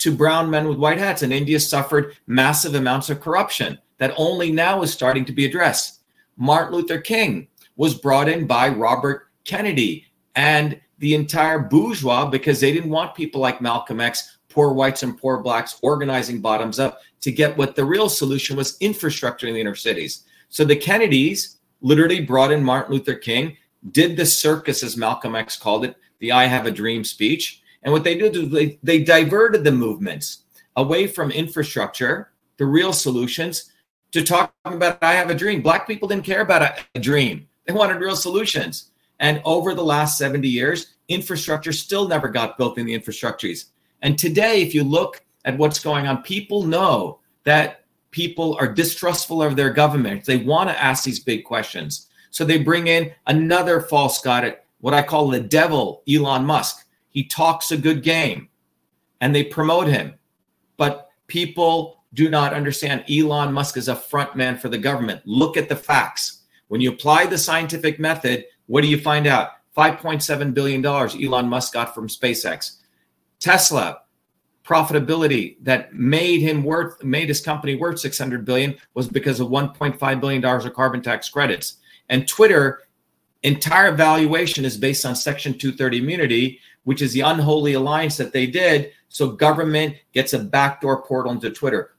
to 0.00 0.14
brown 0.14 0.50
men 0.50 0.66
with 0.66 0.78
white 0.78 0.98
hats 0.98 1.22
and 1.22 1.32
india 1.32 1.60
suffered 1.60 2.16
massive 2.26 2.74
amounts 2.74 3.08
of 3.10 3.20
corruption 3.20 3.78
that 3.98 4.14
only 4.16 4.50
now 4.50 4.82
is 4.82 4.92
starting 4.92 5.24
to 5.24 5.32
be 5.32 5.46
addressed 5.46 6.00
martin 6.36 6.74
luther 6.74 7.00
king 7.00 7.46
was 7.80 7.94
brought 7.94 8.28
in 8.28 8.46
by 8.46 8.68
Robert 8.68 9.28
Kennedy 9.44 10.04
and 10.34 10.78
the 10.98 11.14
entire 11.14 11.58
bourgeois 11.58 12.26
because 12.26 12.60
they 12.60 12.74
didn't 12.74 12.90
want 12.90 13.14
people 13.14 13.40
like 13.40 13.62
Malcolm 13.62 14.02
X, 14.02 14.36
poor 14.50 14.74
whites 14.74 15.02
and 15.02 15.16
poor 15.16 15.38
blacks 15.38 15.78
organizing 15.80 16.42
bottoms 16.42 16.78
up 16.78 17.00
to 17.22 17.32
get 17.32 17.56
what 17.56 17.74
the 17.74 17.84
real 17.86 18.10
solution 18.10 18.54
was 18.54 18.76
infrastructure 18.80 19.46
in 19.46 19.54
the 19.54 19.60
inner 19.62 19.74
cities. 19.74 20.24
So 20.50 20.62
the 20.62 20.76
Kennedys 20.76 21.56
literally 21.80 22.20
brought 22.20 22.52
in 22.52 22.62
Martin 22.62 22.92
Luther 22.92 23.14
King, 23.14 23.56
did 23.92 24.14
the 24.14 24.26
circus, 24.26 24.82
as 24.82 24.98
Malcolm 24.98 25.34
X 25.34 25.56
called 25.56 25.86
it, 25.86 25.96
the 26.18 26.32
I 26.32 26.44
Have 26.44 26.66
a 26.66 26.70
Dream 26.70 27.02
speech. 27.02 27.59
And 27.82 27.92
what 27.92 28.04
they 28.04 28.16
did 28.16 28.36
was 28.36 28.50
they, 28.50 28.78
they 28.82 29.02
diverted 29.02 29.64
the 29.64 29.72
movements 29.72 30.44
away 30.76 31.06
from 31.06 31.30
infrastructure, 31.30 32.30
the 32.56 32.66
real 32.66 32.92
solutions, 32.92 33.70
to 34.12 34.22
talking 34.22 34.52
about 34.64 35.02
I 35.02 35.12
have 35.14 35.30
a 35.30 35.34
dream. 35.34 35.62
Black 35.62 35.86
people 35.86 36.08
didn't 36.08 36.24
care 36.24 36.40
about 36.40 36.62
a, 36.62 36.76
a 36.94 37.00
dream. 37.00 37.46
They 37.66 37.72
wanted 37.72 38.00
real 38.00 38.16
solutions. 38.16 38.90
And 39.20 39.40
over 39.44 39.74
the 39.74 39.84
last 39.84 40.18
70 40.18 40.48
years, 40.48 40.94
infrastructure 41.08 41.72
still 41.72 42.08
never 42.08 42.28
got 42.28 42.58
built 42.58 42.78
in 42.78 42.86
the 42.86 42.98
infrastructures. 42.98 43.66
And 44.02 44.18
today, 44.18 44.62
if 44.62 44.74
you 44.74 44.82
look 44.82 45.22
at 45.44 45.58
what's 45.58 45.78
going 45.78 46.06
on, 46.06 46.22
people 46.22 46.62
know 46.62 47.20
that 47.44 47.84
people 48.10 48.56
are 48.60 48.72
distrustful 48.72 49.42
of 49.42 49.56
their 49.56 49.70
government. 49.70 50.24
They 50.24 50.38
want 50.38 50.70
to 50.70 50.82
ask 50.82 51.04
these 51.04 51.20
big 51.20 51.44
questions. 51.44 52.08
So 52.30 52.44
they 52.44 52.58
bring 52.58 52.86
in 52.86 53.12
another 53.26 53.80
false 53.80 54.20
god, 54.20 54.56
what 54.80 54.94
I 54.94 55.02
call 55.02 55.28
the 55.28 55.40
devil, 55.40 56.02
Elon 56.08 56.44
Musk. 56.44 56.86
He 57.10 57.24
talks 57.24 57.70
a 57.70 57.76
good 57.76 58.02
game 58.02 58.48
and 59.20 59.34
they 59.34 59.44
promote 59.44 59.86
him. 59.86 60.14
But 60.76 61.10
people 61.26 62.04
do 62.14 62.28
not 62.28 62.54
understand 62.54 63.04
Elon 63.10 63.52
Musk 63.52 63.76
is 63.76 63.88
a 63.88 63.94
front 63.94 64.34
man 64.34 64.56
for 64.56 64.68
the 64.68 64.78
government. 64.78 65.22
Look 65.24 65.56
at 65.56 65.68
the 65.68 65.76
facts. 65.76 66.42
When 66.68 66.80
you 66.80 66.90
apply 66.90 67.26
the 67.26 67.38
scientific 67.38 67.98
method, 67.98 68.46
what 68.66 68.82
do 68.82 68.88
you 68.88 68.98
find 68.98 69.26
out? 69.26 69.50
$5.7 69.76 70.54
billion 70.54 70.84
Elon 70.84 71.48
Musk 71.48 71.72
got 71.72 71.94
from 71.94 72.08
SpaceX. 72.08 72.78
Tesla, 73.38 74.02
profitability 74.64 75.56
that 75.62 75.94
made 75.94 76.40
him 76.40 76.62
worth, 76.62 77.02
made 77.02 77.28
his 77.28 77.40
company 77.40 77.74
worth 77.74 77.98
600 77.98 78.44
billion 78.44 78.76
was 78.94 79.08
because 79.08 79.40
of 79.40 79.48
1.5 79.48 80.20
billion 80.20 80.42
dollars 80.42 80.64
of 80.64 80.74
carbon 80.74 81.02
tax 81.02 81.28
credits. 81.28 81.78
And 82.08 82.26
Twitter, 82.26 82.82
entire 83.42 83.92
valuation 83.92 84.64
is 84.64 84.76
based 84.76 85.04
on 85.06 85.16
Section 85.16 85.58
230 85.58 85.98
immunity, 85.98 86.60
which 86.84 87.02
is 87.02 87.12
the 87.12 87.20
unholy 87.20 87.74
alliance 87.74 88.16
that 88.16 88.32
they 88.32 88.46
did. 88.46 88.92
So 89.08 89.30
government 89.30 89.96
gets 90.12 90.32
a 90.32 90.38
backdoor 90.38 91.02
portal 91.02 91.32
into 91.32 91.50
Twitter. 91.50 91.94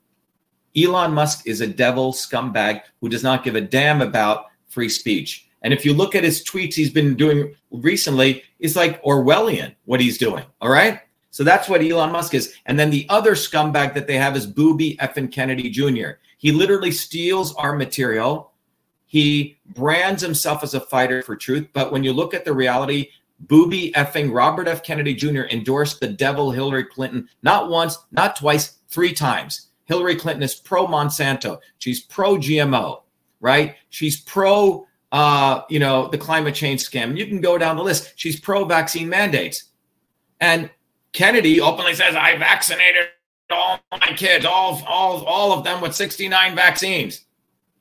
Elon 0.78 1.13
Musk 1.13 1.47
is 1.47 1.61
a 1.61 1.68
devil 1.68 2.13
scumbag 2.13 2.82
who 3.01 3.09
does 3.09 3.24
not 3.24 3.43
give 3.43 3.55
a 3.55 3.61
damn 3.61 4.01
about 4.01 4.45
free 4.70 4.89
speech. 4.89 5.49
And 5.61 5.74
if 5.74 5.86
you 5.86 5.93
look 5.93 6.16
at 6.16 6.24
his 6.24 6.43
tweets 6.43 6.74
he's 6.74 6.89
been 6.89 7.16
doing 7.16 7.55
recently, 7.70 8.43
it's 8.59 8.76
like 8.76 9.01
Orwellian 9.03 9.76
what 9.86 9.99
he's 9.99 10.18
doing. 10.18 10.43
All 10.61 10.72
right. 10.72 11.01
So 11.30 11.43
that's 11.43 11.70
what 11.70 11.82
Elon 11.82 12.11
Musk 12.11 12.34
is. 12.34 12.55
And 12.66 12.80
then 12.80 12.89
the 12.89 13.05
other 13.09 13.34
scumbag 13.34 13.93
that 13.93 14.07
they 14.07 14.18
have 14.18 14.36
is 14.36 14.45
Booby 14.45 14.97
Effin 14.97 15.32
Kennedy 15.32 15.70
Jr. 15.70 16.11
He 16.38 16.51
literally 16.51 16.91
steals 16.91 17.53
our 17.55 17.74
material. 17.74 18.51
He 19.12 19.57
brands 19.74 20.22
himself 20.22 20.64
as 20.64 20.74
a 20.74 20.80
fighter 20.80 21.22
for 21.22 21.36
truth. 21.36 21.68
But 21.74 21.91
when 21.91 22.03
you 22.03 22.14
look 22.14 22.34
at 22.34 22.45
the 22.45 22.53
reality, 22.53 23.09
Booby 23.41 23.91
effing 23.93 24.34
Robert 24.34 24.68
F. 24.68 24.84
Kennedy 24.84 25.14
Jr. 25.14 25.43
endorsed 25.51 25.99
the 25.99 26.07
devil 26.07 26.51
Hillary 26.51 26.86
Clinton 26.86 27.28
not 27.43 27.70
once, 27.70 27.97
not 28.12 28.36
twice, 28.36 28.78
three 28.88 29.14
times. 29.14 29.68
Hillary 29.86 30.16
Clinton 30.16 30.43
is 30.43 30.55
pro 30.55 30.88
Monsanto. 30.88 31.59
She's 31.78 31.99
pro 31.99 32.38
GMO 32.38 33.01
right? 33.41 33.76
She's 33.89 34.22
pro, 34.22 34.88
uh, 35.12 35.64
you 35.70 35.80
know, 35.80 36.07
the 36.07 36.18
climate 36.18 36.55
change 36.55 36.88
scam. 36.88 37.18
You 37.18 37.26
can 37.26 37.41
go 37.41 37.57
down 37.57 37.76
the 37.76 37.84
list. 37.84 38.14
She's 38.16 38.39
pro 38.39 38.64
vaccine 38.64 39.09
mandates. 39.09 39.66
And 40.39 40.70
Kennedy 41.12 41.59
openly 41.59 41.93
says, 41.93 42.16
I 42.16 42.38
vaccinated 42.38 43.07
all 43.49 43.80
my 43.91 44.14
kids, 44.16 44.45
all, 44.45 44.82
all, 44.88 45.26
all 45.26 45.51
of 45.51 45.66
them 45.66 45.82
with 45.82 45.93
69 45.93 46.55
vaccines. 46.55 47.26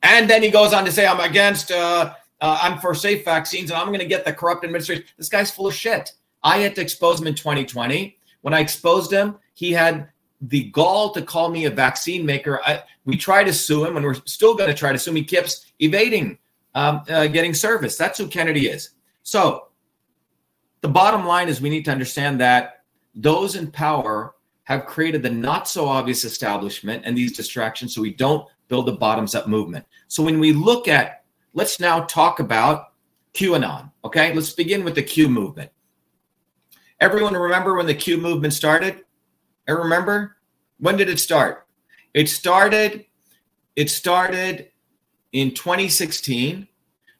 And 0.03 0.29
then 0.29 0.41
he 0.41 0.49
goes 0.49 0.73
on 0.73 0.85
to 0.85 0.91
say, 0.91 1.05
I'm 1.05 1.19
against, 1.19 1.71
uh, 1.71 2.13
uh, 2.39 2.59
I'm 2.61 2.79
for 2.79 2.95
safe 2.95 3.23
vaccines 3.23 3.69
and 3.69 3.79
I'm 3.79 3.87
going 3.87 3.99
to 3.99 4.05
get 4.05 4.25
the 4.25 4.33
corrupt 4.33 4.63
administration. 4.63 5.03
This 5.17 5.29
guy's 5.29 5.51
full 5.51 5.67
of 5.67 5.73
shit. 5.73 6.13
I 6.43 6.57
had 6.57 6.75
to 6.75 6.81
expose 6.81 7.21
him 7.21 7.27
in 7.27 7.35
2020. 7.35 8.17
When 8.41 8.53
I 8.53 8.59
exposed 8.59 9.11
him, 9.11 9.37
he 9.53 9.71
had 9.71 10.09
the 10.41 10.65
gall 10.71 11.11
to 11.11 11.21
call 11.21 11.49
me 11.49 11.65
a 11.65 11.69
vaccine 11.69 12.25
maker. 12.25 12.59
I, 12.65 12.81
we 13.05 13.15
try 13.15 13.43
to 13.43 13.53
sue 13.53 13.85
him 13.85 13.95
and 13.95 14.05
we're 14.05 14.15
still 14.25 14.55
going 14.55 14.69
to 14.69 14.75
try 14.75 14.91
to 14.91 14.97
sue 14.97 15.11
him. 15.11 15.17
He 15.17 15.23
keeps 15.23 15.71
evading 15.79 16.39
um, 16.73 17.03
uh, 17.09 17.27
getting 17.27 17.53
service. 17.53 17.95
That's 17.95 18.17
who 18.17 18.27
Kennedy 18.27 18.67
is. 18.67 18.91
So 19.23 19.67
the 20.81 20.87
bottom 20.87 21.25
line 21.27 21.47
is 21.47 21.61
we 21.61 21.69
need 21.69 21.85
to 21.85 21.91
understand 21.91 22.39
that 22.41 22.83
those 23.13 23.55
in 23.55 23.69
power 23.71 24.35
have 24.63 24.85
created 24.85 25.21
the 25.21 25.29
not 25.29 25.67
so 25.67 25.87
obvious 25.87 26.23
establishment 26.23 27.03
and 27.05 27.15
these 27.15 27.35
distractions 27.35 27.93
so 27.93 28.01
we 28.01 28.13
don't 28.13 28.47
build 28.67 28.87
a 28.89 28.93
bottoms 28.93 29.35
up 29.35 29.47
movement. 29.47 29.85
So 30.11 30.21
when 30.23 30.41
we 30.41 30.51
look 30.51 30.89
at, 30.89 31.23
let's 31.53 31.79
now 31.79 32.01
talk 32.01 32.41
about 32.41 32.91
QAnon. 33.33 33.91
Okay, 34.03 34.33
let's 34.33 34.51
begin 34.51 34.83
with 34.83 34.95
the 34.95 35.01
Q 35.01 35.29
movement. 35.29 35.71
Everyone 36.99 37.33
remember 37.33 37.75
when 37.75 37.85
the 37.85 37.93
Q 37.93 38.17
movement 38.17 38.53
started? 38.53 39.05
I 39.69 39.71
remember. 39.71 40.35
When 40.79 40.97
did 40.97 41.07
it 41.07 41.21
start? 41.21 41.65
It 42.13 42.27
started. 42.27 43.05
It 43.77 43.89
started 43.89 44.71
in 45.31 45.53
2016 45.53 46.67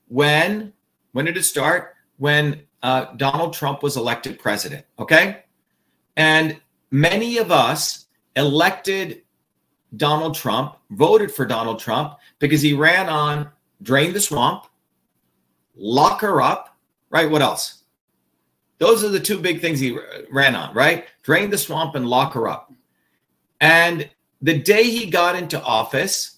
when 0.10 0.74
when 1.14 1.24
did 1.24 1.38
it 1.38 1.44
start? 1.44 1.96
When 2.18 2.64
uh, 2.84 3.14
Donald 3.16 3.54
Trump 3.54 3.84
was 3.84 3.96
elected 3.96 4.38
president. 4.38 4.86
Okay, 5.00 5.46
and 6.18 6.60
many 6.92 7.38
of 7.38 7.54
us 7.54 8.08
elected 8.36 9.22
Donald 9.98 10.36
Trump, 10.36 10.76
voted 10.92 11.32
for 11.32 11.46
Donald 11.46 11.80
Trump 11.80 12.18
because 12.39 12.62
he 12.62 12.74
ran 12.74 13.10
on 13.10 13.50
drain 13.82 14.14
the 14.14 14.22
swamp, 14.22 14.66
lock 15.76 16.22
her 16.22 16.42
up, 16.42 16.78
right? 17.10 17.30
What 17.30 17.42
else? 17.42 17.84
Those 18.78 19.04
are 19.04 19.10
the 19.10 19.20
two 19.20 19.39
big 19.39 19.62
things 19.62 19.80
he 19.80 19.98
ran 20.32 20.56
on, 20.56 20.74
right? 20.74 21.06
Drain 21.24 21.50
the 21.50 21.58
swamp 21.58 21.96
and 21.96 22.08
lock 22.08 22.34
her 22.34 22.48
up. 22.48 22.74
And 23.60 24.10
the 24.42 24.58
day 24.58 24.84
he 24.84 25.10
got 25.10 25.36
into 25.36 25.62
office, 25.62 26.38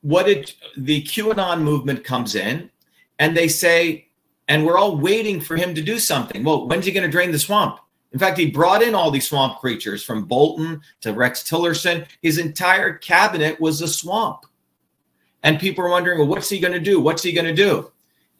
what 0.00 0.26
did 0.26 0.52
the 0.76 1.02
QAnon 1.02 1.62
movement 1.62 2.04
comes 2.04 2.34
in 2.34 2.70
and 3.18 3.36
they 3.36 3.48
say, 3.48 4.08
and 4.48 4.66
we're 4.66 4.78
all 4.78 4.96
waiting 4.96 5.40
for 5.40 5.56
him 5.56 5.74
to 5.74 5.82
do 5.82 5.98
something. 5.98 6.42
Well, 6.42 6.66
when's 6.68 6.84
he 6.84 6.92
going 6.92 7.04
to 7.04 7.10
drain 7.10 7.32
the 7.32 7.38
swamp? 7.38 7.78
In 8.12 8.18
fact, 8.18 8.38
he 8.38 8.50
brought 8.50 8.82
in 8.82 8.94
all 8.94 9.10
these 9.10 9.28
swamp 9.28 9.58
creatures 9.58 10.04
from 10.04 10.26
Bolton 10.26 10.82
to 11.00 11.12
Rex 11.12 11.42
Tillerson. 11.42 12.06
His 12.20 12.38
entire 12.38 12.94
cabinet 12.94 13.60
was 13.60 13.80
a 13.80 13.88
swamp. 13.88 14.44
And 15.42 15.58
people 15.58 15.84
are 15.84 15.90
wondering, 15.90 16.18
well, 16.18 16.28
what's 16.28 16.48
he 16.48 16.60
going 16.60 16.74
to 16.74 16.80
do? 16.80 17.00
What's 17.00 17.22
he 17.22 17.32
going 17.32 17.46
to 17.46 17.54
do? 17.54 17.90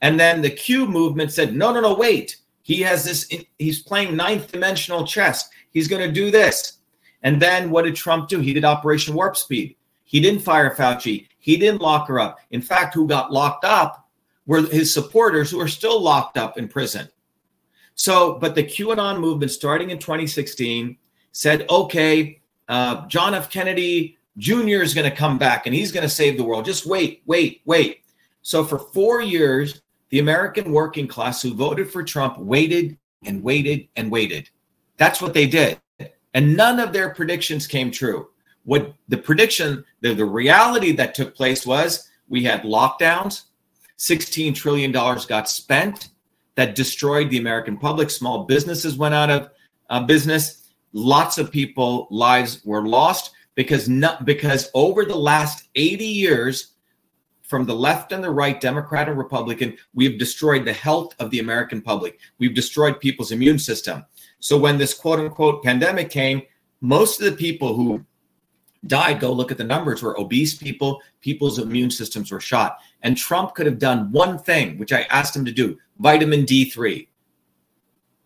And 0.01 0.19
then 0.19 0.41
the 0.41 0.49
Q 0.49 0.85
movement 0.85 1.31
said, 1.31 1.55
no, 1.55 1.73
no, 1.73 1.81
no, 1.81 1.95
wait. 1.95 2.37
He 2.61 2.81
has 2.81 3.03
this, 3.03 3.29
he's 3.57 3.81
playing 3.81 4.15
ninth 4.15 4.51
dimensional 4.51 5.05
chess. 5.05 5.49
He's 5.71 5.87
going 5.87 6.05
to 6.07 6.11
do 6.11 6.31
this. 6.31 6.79
And 7.23 7.41
then 7.41 7.71
what 7.71 7.85
did 7.85 7.95
Trump 7.95 8.29
do? 8.29 8.39
He 8.39 8.53
did 8.53 8.65
Operation 8.65 9.15
Warp 9.15 9.35
Speed. 9.35 9.75
He 10.03 10.19
didn't 10.19 10.41
fire 10.41 10.73
Fauci. 10.75 11.27
He 11.39 11.57
didn't 11.57 11.81
lock 11.81 12.07
her 12.07 12.19
up. 12.19 12.37
In 12.51 12.61
fact, 12.61 12.93
who 12.93 13.07
got 13.07 13.33
locked 13.33 13.65
up 13.65 14.07
were 14.45 14.61
his 14.61 14.93
supporters 14.93 15.49
who 15.49 15.59
are 15.59 15.67
still 15.67 15.99
locked 15.99 16.37
up 16.37 16.57
in 16.57 16.67
prison. 16.67 17.09
So, 17.95 18.35
but 18.35 18.55
the 18.55 18.63
QAnon 18.63 19.19
movement 19.19 19.51
starting 19.51 19.89
in 19.89 19.99
2016 19.99 20.97
said, 21.31 21.65
okay, 21.69 22.41
uh, 22.67 23.05
John 23.07 23.33
F. 23.35 23.49
Kennedy 23.49 24.17
Jr. 24.37 24.81
is 24.81 24.93
going 24.93 25.09
to 25.09 25.15
come 25.15 25.37
back 25.37 25.65
and 25.65 25.75
he's 25.75 25.91
going 25.91 26.03
to 26.03 26.09
save 26.09 26.37
the 26.37 26.43
world. 26.43 26.65
Just 26.65 26.85
wait, 26.85 27.21
wait, 27.25 27.61
wait. 27.65 28.01
So, 28.41 28.63
for 28.63 28.79
four 28.79 29.21
years, 29.21 29.81
the 30.09 30.19
American 30.19 30.71
working 30.71 31.07
class 31.07 31.41
who 31.41 31.53
voted 31.53 31.91
for 31.91 32.03
Trump 32.03 32.37
waited 32.37 32.97
and 33.25 33.41
waited 33.41 33.87
and 33.95 34.11
waited. 34.11 34.49
That's 34.97 35.21
what 35.21 35.33
they 35.33 35.47
did. 35.47 35.79
And 36.33 36.57
none 36.57 36.79
of 36.79 36.93
their 36.93 37.09
predictions 37.09 37.67
came 37.67 37.91
true. 37.91 38.29
What 38.63 38.93
the 39.07 39.17
prediction, 39.17 39.83
the, 40.01 40.13
the 40.13 40.25
reality 40.25 40.91
that 40.93 41.15
took 41.15 41.35
place 41.35 41.65
was 41.65 42.09
we 42.27 42.43
had 42.43 42.63
lockdowns, 42.63 43.43
$16 43.97 44.55
trillion 44.55 44.91
got 44.91 45.49
spent 45.49 46.09
that 46.55 46.75
destroyed 46.75 47.29
the 47.29 47.37
American 47.37 47.77
public. 47.77 48.09
Small 48.09 48.45
businesses 48.45 48.97
went 48.97 49.13
out 49.13 49.29
of 49.29 49.49
uh, 49.89 50.03
business. 50.03 50.71
Lots 50.93 51.37
of 51.37 51.51
people 51.51 52.07
lives 52.11 52.61
were 52.63 52.87
lost 52.87 53.31
because 53.55 53.89
not 53.89 54.25
because 54.25 54.69
over 54.73 55.05
the 55.05 55.15
last 55.15 55.67
80 55.75 56.05
years 56.05 56.73
from 57.41 57.65
the 57.65 57.75
left 57.75 58.11
and 58.11 58.23
the 58.23 58.31
right, 58.31 58.59
Democrat 58.59 59.09
and 59.09 59.17
Republican, 59.17 59.77
we've 59.93 60.17
destroyed 60.17 60.65
the 60.65 60.73
health 60.73 61.13
of 61.19 61.29
the 61.29 61.39
American 61.39 61.81
public. 61.81 62.19
We've 62.37 62.55
destroyed 62.55 62.99
people's 62.99 63.31
immune 63.31 63.59
system. 63.59 64.05
So 64.39 64.57
when 64.57 64.77
this 64.77 64.93
quote 64.93 65.19
unquote 65.19 65.63
pandemic 65.63 66.09
came, 66.09 66.43
most 66.81 67.21
of 67.21 67.25
the 67.25 67.37
people 67.37 67.75
who 67.75 68.05
died, 68.87 69.19
go 69.19 69.31
look 69.31 69.51
at 69.51 69.57
the 69.57 69.63
numbers, 69.63 70.01
were 70.01 70.19
obese 70.19 70.55
people, 70.55 71.01
people's 71.21 71.59
immune 71.59 71.91
systems 71.91 72.31
were 72.31 72.39
shot. 72.39 72.79
And 73.01 73.15
Trump 73.15 73.55
could 73.55 73.65
have 73.65 73.79
done 73.79 74.11
one 74.11 74.37
thing, 74.37 74.77
which 74.77 74.91
I 74.91 75.03
asked 75.03 75.35
him 75.35 75.45
to 75.45 75.51
do 75.51 75.77
vitamin 75.99 76.45
D3. 76.45 77.07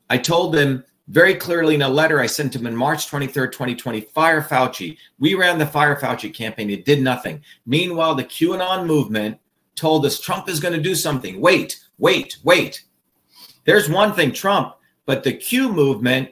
I 0.09 0.17
told 0.17 0.53
them 0.53 0.83
very 1.09 1.35
clearly 1.35 1.75
in 1.75 1.81
a 1.81 1.89
letter 1.89 2.19
I 2.19 2.25
sent 2.25 2.55
him 2.55 2.67
in 2.67 2.75
March 2.75 3.09
23rd, 3.09 3.51
2020 3.51 4.01
fire 4.01 4.41
Fauci. 4.41 4.97
We 5.19 5.35
ran 5.35 5.57
the 5.57 5.65
fire 5.65 5.95
Fauci 5.95 6.33
campaign. 6.33 6.69
It 6.69 6.85
did 6.85 7.01
nothing. 7.01 7.41
Meanwhile, 7.65 8.15
the 8.15 8.23
QAnon 8.23 8.85
movement 8.85 9.39
told 9.75 10.05
us 10.05 10.19
Trump 10.19 10.49
is 10.49 10.59
going 10.59 10.73
to 10.73 10.81
do 10.81 10.95
something. 10.95 11.39
Wait, 11.39 11.79
wait, 11.97 12.37
wait. 12.43 12.83
There's 13.65 13.89
one 13.89 14.13
thing, 14.13 14.31
Trump, 14.31 14.75
but 15.05 15.23
the 15.23 15.33
Q 15.33 15.71
movement 15.71 16.29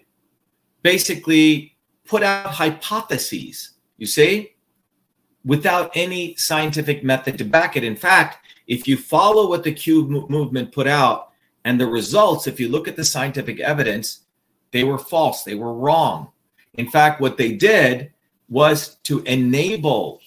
basically 0.82 1.76
put 2.06 2.24
out 2.24 2.48
hypotheses 2.48 3.76
you 3.98 4.06
see, 4.06 4.56
without 5.44 5.92
any 5.96 6.36
scientific 6.36 7.04
method 7.04 7.38
to 7.38 7.46
back 7.46 7.78
it. 7.78 7.84
In 7.84 7.96
fact, 7.96 8.45
if 8.68 8.88
you 8.88 8.98
follow 8.98 9.48
what 9.48 9.64
the 9.64 9.72
Q 9.72 10.06
movement 10.06 10.72
put 10.72 10.88
out 10.88 11.32
and 11.64 11.80
the 11.80 11.88
results, 11.88 12.48
if 12.48 12.60
you 12.60 12.70
look 12.70 12.88
at 12.88 12.96
the 12.96 13.06
scientific 13.06 13.60
evidence, 13.60 14.22
they 14.72 14.84
were 14.84 14.98
false, 14.98 15.44
they 15.44 15.56
were 15.56 15.74
wrong. 15.74 16.30
In 16.76 16.90
fact, 16.90 17.22
what 17.22 17.38
they 17.38 17.54
did 17.54 18.12
was 18.50 18.96
to 19.04 19.22
enable, 19.24 20.22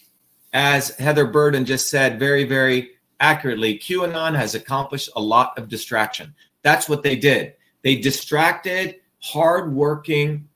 as 0.52 0.96
Heather 0.96 1.26
Burden 1.26 1.64
just 1.64 1.88
said 1.88 2.18
very, 2.18 2.44
very 2.44 2.90
accurately, 3.20 3.78
QAnon 3.78 4.34
has 4.34 4.54
accomplished 4.54 5.10
a 5.16 5.20
lot 5.20 5.58
of 5.58 5.68
distraction. 5.68 6.34
That's 6.62 6.88
what 6.88 7.02
they 7.02 7.16
did. 7.16 7.54
They 7.82 7.96
distracted 7.96 8.96
hardworking 9.20 10.48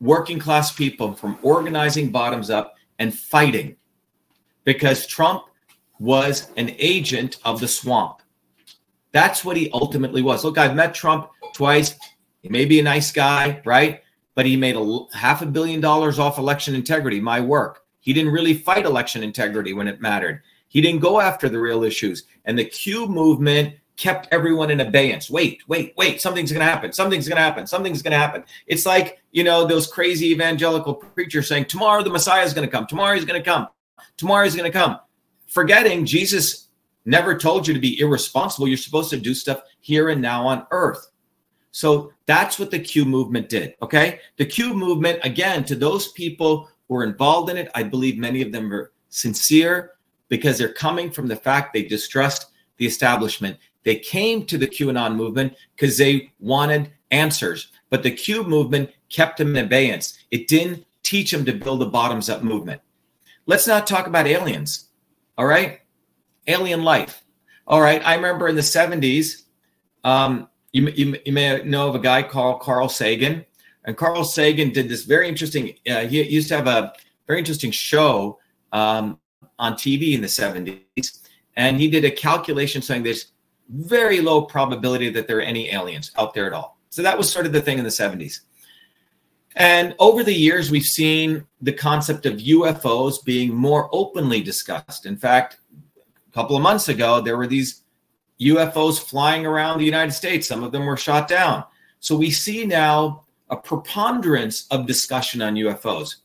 working 0.00 0.38
class 0.38 0.72
people 0.72 1.14
from 1.14 1.38
organizing 1.42 2.10
bottoms 2.10 2.50
up 2.50 2.74
and 2.98 3.14
fighting 3.16 3.76
because 4.64 5.06
Trump 5.06 5.44
was 6.02 6.50
an 6.56 6.74
agent 6.78 7.36
of 7.44 7.60
the 7.60 7.68
swamp. 7.68 8.22
That's 9.12 9.44
what 9.44 9.56
he 9.56 9.70
ultimately 9.72 10.20
was. 10.20 10.42
Look, 10.42 10.58
I've 10.58 10.74
met 10.74 10.94
Trump 10.94 11.30
twice. 11.54 11.94
He 12.42 12.48
may 12.48 12.64
be 12.64 12.80
a 12.80 12.82
nice 12.82 13.12
guy, 13.12 13.62
right? 13.64 14.02
But 14.34 14.46
he 14.46 14.56
made 14.56 14.74
a 14.74 14.98
half 15.12 15.42
a 15.42 15.46
billion 15.46 15.80
dollars 15.80 16.18
off 16.18 16.38
election 16.38 16.74
integrity, 16.74 17.20
my 17.20 17.40
work. 17.40 17.84
He 18.00 18.12
didn't 18.12 18.32
really 18.32 18.54
fight 18.54 18.84
election 18.84 19.22
integrity 19.22 19.74
when 19.74 19.86
it 19.86 20.00
mattered. 20.00 20.42
He 20.66 20.80
didn't 20.80 21.00
go 21.00 21.20
after 21.20 21.48
the 21.48 21.60
real 21.60 21.84
issues. 21.84 22.24
And 22.46 22.58
the 22.58 22.64
Q 22.64 23.06
movement 23.06 23.74
kept 23.96 24.26
everyone 24.32 24.70
in 24.72 24.80
abeyance. 24.80 25.30
Wait, 25.30 25.62
wait, 25.68 25.94
wait. 25.96 26.20
Something's 26.20 26.50
going 26.50 26.66
to 26.66 26.72
happen. 26.72 26.92
Something's 26.92 27.28
going 27.28 27.36
to 27.36 27.42
happen. 27.42 27.64
Something's 27.66 28.02
going 28.02 28.12
to 28.12 28.18
happen. 28.18 28.42
It's 28.66 28.86
like, 28.86 29.22
you 29.30 29.44
know, 29.44 29.66
those 29.66 29.86
crazy 29.86 30.32
evangelical 30.32 30.94
preachers 30.94 31.46
saying, 31.46 31.66
tomorrow 31.66 32.02
the 32.02 32.10
Messiah 32.10 32.42
is 32.42 32.54
going 32.54 32.66
to 32.66 32.72
come. 32.72 32.86
Tomorrow 32.86 33.14
he's 33.14 33.24
going 33.24 33.40
to 33.40 33.48
come. 33.48 33.68
Tomorrow 34.16 34.44
he's 34.44 34.56
going 34.56 34.70
to 34.70 34.76
come. 34.76 34.98
Forgetting 35.52 36.06
Jesus 36.06 36.68
never 37.04 37.36
told 37.36 37.66
you 37.66 37.74
to 37.74 37.80
be 37.80 37.98
irresponsible. 38.00 38.68
You're 38.68 38.76
supposed 38.76 39.10
to 39.10 39.16
do 39.16 39.34
stuff 39.34 39.62
here 39.80 40.08
and 40.08 40.22
now 40.22 40.46
on 40.46 40.66
earth. 40.70 41.10
So 41.72 42.12
that's 42.26 42.58
what 42.58 42.70
the 42.70 42.78
Q 42.78 43.04
movement 43.04 43.48
did. 43.48 43.74
Okay. 43.82 44.20
The 44.36 44.46
Q 44.46 44.74
movement, 44.74 45.20
again, 45.22 45.64
to 45.64 45.74
those 45.74 46.12
people 46.12 46.68
who 46.88 46.96
are 46.96 47.04
involved 47.04 47.50
in 47.50 47.56
it, 47.56 47.70
I 47.74 47.82
believe 47.82 48.18
many 48.18 48.42
of 48.42 48.52
them 48.52 48.72
are 48.72 48.92
sincere 49.08 49.92
because 50.28 50.58
they're 50.58 50.72
coming 50.72 51.10
from 51.10 51.28
the 51.28 51.36
fact 51.36 51.72
they 51.72 51.82
distrust 51.82 52.46
the 52.76 52.86
establishment 52.86 53.58
they 53.84 53.96
came 53.96 54.44
to 54.46 54.58
the 54.58 54.68
QAnon 54.68 55.16
movement 55.16 55.54
because 55.74 55.98
they 55.98 56.32
wanted 56.38 56.92
answers, 57.10 57.68
but 57.90 58.02
the 58.02 58.10
Q 58.10 58.44
movement 58.44 58.90
kept 59.08 59.38
them 59.38 59.56
in 59.56 59.64
abeyance. 59.64 60.18
It 60.30 60.48
didn't 60.48 60.84
teach 61.02 61.30
them 61.30 61.44
to 61.44 61.52
build 61.52 61.82
a 61.82 61.86
bottoms 61.86 62.30
up 62.30 62.42
movement. 62.42 62.80
Let's 63.46 63.66
not 63.66 63.86
talk 63.86 64.06
about 64.06 64.26
aliens. 64.26 64.88
All 65.38 65.46
right. 65.46 65.80
Alien 66.46 66.84
life. 66.84 67.22
All 67.66 67.80
right. 67.80 68.04
I 68.04 68.14
remember 68.14 68.48
in 68.48 68.56
the 68.56 68.62
70s, 68.62 69.42
um, 70.04 70.48
you, 70.72 70.88
you, 70.88 71.16
you 71.24 71.32
may 71.32 71.62
know 71.64 71.88
of 71.88 71.94
a 71.94 71.98
guy 71.98 72.22
called 72.22 72.60
Carl 72.60 72.88
Sagan 72.88 73.44
And 73.84 73.96
Carl 73.96 74.24
Sagan 74.24 74.70
did 74.70 74.88
this 74.88 75.04
very 75.04 75.28
interesting. 75.28 75.74
Uh, 75.88 76.00
he 76.06 76.22
used 76.22 76.48
to 76.48 76.56
have 76.56 76.66
a 76.66 76.92
very 77.26 77.38
interesting 77.38 77.70
show 77.70 78.38
um, 78.72 79.18
on 79.58 79.74
TV 79.74 80.14
in 80.14 80.20
the 80.20 80.26
70s, 80.26 81.20
and 81.56 81.78
he 81.78 81.88
did 81.88 82.04
a 82.04 82.10
calculation 82.10 82.82
saying 82.82 83.02
there's 83.02 83.32
very 83.68 84.20
low 84.20 84.42
probability 84.42 85.10
that 85.10 85.26
there 85.28 85.38
are 85.38 85.42
any 85.42 85.70
aliens 85.70 86.10
out 86.18 86.34
there 86.34 86.46
at 86.46 86.52
all. 86.52 86.78
So 86.90 87.02
that 87.02 87.16
was 87.16 87.30
sort 87.30 87.46
of 87.46 87.52
the 87.52 87.60
thing 87.60 87.78
in 87.78 87.84
the 87.84 87.90
70s. 87.90 88.40
And 89.56 89.94
over 89.98 90.24
the 90.24 90.32
years, 90.32 90.70
we've 90.70 90.84
seen 90.84 91.46
the 91.60 91.72
concept 91.72 92.26
of 92.26 92.38
UFOs 92.38 93.22
being 93.24 93.54
more 93.54 93.88
openly 93.92 94.40
discussed. 94.40 95.06
In 95.06 95.16
fact, 95.16 95.58
a 96.28 96.32
couple 96.32 96.56
of 96.56 96.62
months 96.62 96.88
ago, 96.88 97.20
there 97.20 97.36
were 97.36 97.46
these 97.46 97.82
UFOs 98.40 98.98
flying 98.98 99.46
around 99.46 99.78
the 99.78 99.84
United 99.84 100.12
States. 100.12 100.48
Some 100.48 100.64
of 100.64 100.72
them 100.72 100.86
were 100.86 100.96
shot 100.96 101.28
down. 101.28 101.64
So 102.00 102.16
we 102.16 102.30
see 102.30 102.66
now 102.66 103.24
a 103.50 103.56
preponderance 103.56 104.66
of 104.70 104.86
discussion 104.86 105.42
on 105.42 105.54
UFOs. 105.54 106.16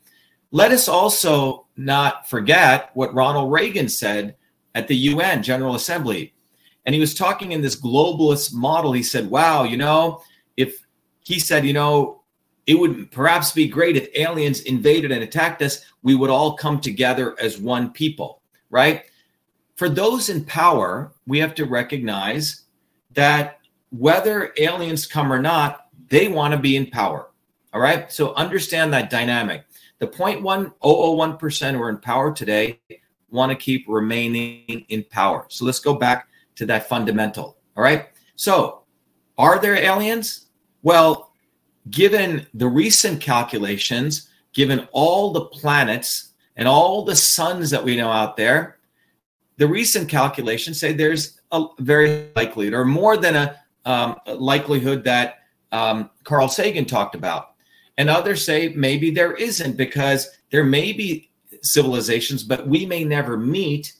Let 0.52 0.72
us 0.72 0.88
also 0.88 1.68
not 1.76 2.30
forget 2.30 2.92
what 2.94 3.14
Ronald 3.14 3.52
Reagan 3.52 3.90
said 3.90 4.36
at 4.74 4.88
the 4.88 4.96
UN 4.96 5.44
General 5.44 5.76
Assembly. 5.76 6.34
And 6.86 6.96
he 6.96 7.02
was 7.02 7.14
talking 7.14 7.52
in 7.52 7.62
this 7.62 7.80
globalist 7.80 8.54
model. 8.54 8.94
He 8.94 9.04
said, 9.04 9.30
wow, 9.30 9.66
you 9.66 9.76
know, 9.76 10.22
if 10.56 10.86
he 11.20 11.38
said, 11.38 11.66
you 11.66 11.74
know, 11.74 12.17
it 12.68 12.78
would 12.78 13.10
perhaps 13.12 13.52
be 13.52 13.68
great 13.68 13.96
if 13.96 14.10
aliens 14.16 14.60
invaded 14.62 15.12
and 15.12 15.24
attacked 15.24 15.62
us, 15.62 15.86
we 16.04 16.16
would 16.16 16.30
all 16.30 16.56
come 16.56 16.80
together 16.80 17.36
as 17.42 17.58
one 17.58 17.92
people, 17.92 18.42
right? 18.70 19.06
For 19.76 19.88
those 19.88 20.30
in 20.30 20.44
power, 20.44 21.14
we 21.26 21.40
have 21.40 21.56
to 21.56 21.66
recognize 21.66 22.66
that 23.14 23.60
whether 23.92 24.54
aliens 24.58 25.08
come 25.08 25.32
or 25.32 25.42
not, 25.42 25.88
they 26.10 26.28
want 26.28 26.54
to 26.54 26.60
be 26.60 26.76
in 26.76 26.88
power. 26.88 27.32
All 27.74 27.82
right. 27.82 28.12
So 28.12 28.34
understand 28.34 28.92
that 28.94 29.10
dynamic. 29.10 29.64
The 30.00 30.08
0.101% 30.08 31.72
who 31.72 31.82
are 31.82 31.90
in 31.90 31.98
power 31.98 32.34
today 32.34 32.80
want 33.30 33.52
to 33.52 33.56
keep 33.56 33.86
remaining 33.88 34.86
in 34.90 35.04
power. 35.06 35.46
So 35.50 35.66
let's 35.66 35.80
go 35.80 35.94
back 35.94 36.28
to 36.56 36.66
that 36.66 36.90
fundamental. 36.90 37.58
All 37.76 37.84
right. 37.84 38.08
So 38.36 38.84
are 39.38 39.60
there 39.60 39.76
aliens? 39.76 40.48
Well, 40.82 41.34
given 41.90 42.48
the 42.54 42.68
recent 42.68 43.22
calculations, 43.22 44.30
given 44.54 44.88
all 44.92 45.32
the 45.32 45.46
planets 45.46 46.34
and 46.56 46.68
all 46.68 47.04
the 47.04 47.16
suns 47.16 47.70
that 47.70 47.84
we 47.84 47.96
know 47.96 48.10
out 48.10 48.38
there, 48.38 48.78
the 49.58 49.68
recent 49.68 50.10
calculations 50.10 50.80
say 50.80 50.94
there's 50.94 51.40
a 51.52 51.66
very 51.80 52.28
likelihood 52.36 52.74
or 52.74 52.86
more 52.86 53.18
than 53.18 53.36
a, 53.36 53.56
um, 53.86 54.16
likelihood 54.28 55.04
that 55.04 55.40
um, 55.72 56.10
Carl 56.24 56.50
Sagan 56.50 56.86
talked 56.86 57.16
about. 57.16 57.54
And 57.98 58.10
others 58.10 58.46
say 58.46 58.70
maybe 58.70 59.12
there 59.12 59.34
isn't 59.34 59.78
because 59.78 60.30
there 60.52 60.64
may 60.64 60.94
be 60.94 61.32
civilizations, 61.64 62.44
but 62.44 62.68
we 62.68 62.86
may 62.86 63.04
never 63.04 63.38
meet, 63.38 63.94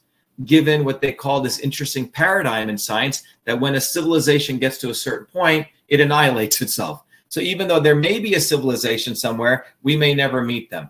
given 0.46 0.86
what 0.86 1.02
they 1.02 1.12
call 1.12 1.42
this 1.42 1.60
interesting 1.60 2.08
paradigm 2.08 2.70
in 2.70 2.78
science 2.78 3.24
that 3.46 3.60
when 3.60 3.76
a 3.76 3.82
civilization 3.82 4.60
gets 4.60 4.78
to 4.80 4.90
a 4.90 4.96
certain 4.96 5.26
point, 5.26 5.66
it 5.88 6.00
annihilates 6.00 6.62
itself. 6.62 7.04
So 7.30 7.40
even 7.42 7.68
though 7.68 7.80
there 7.80 7.96
may 7.96 8.20
be 8.20 8.36
a 8.36 8.42
civilization 8.42 9.16
somewhere, 9.16 9.66
we 9.84 9.96
may 9.98 10.14
never 10.14 10.44
meet 10.44 10.70
them. 10.70 10.90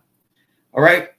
All 0.73 0.83
right. 0.83 1.09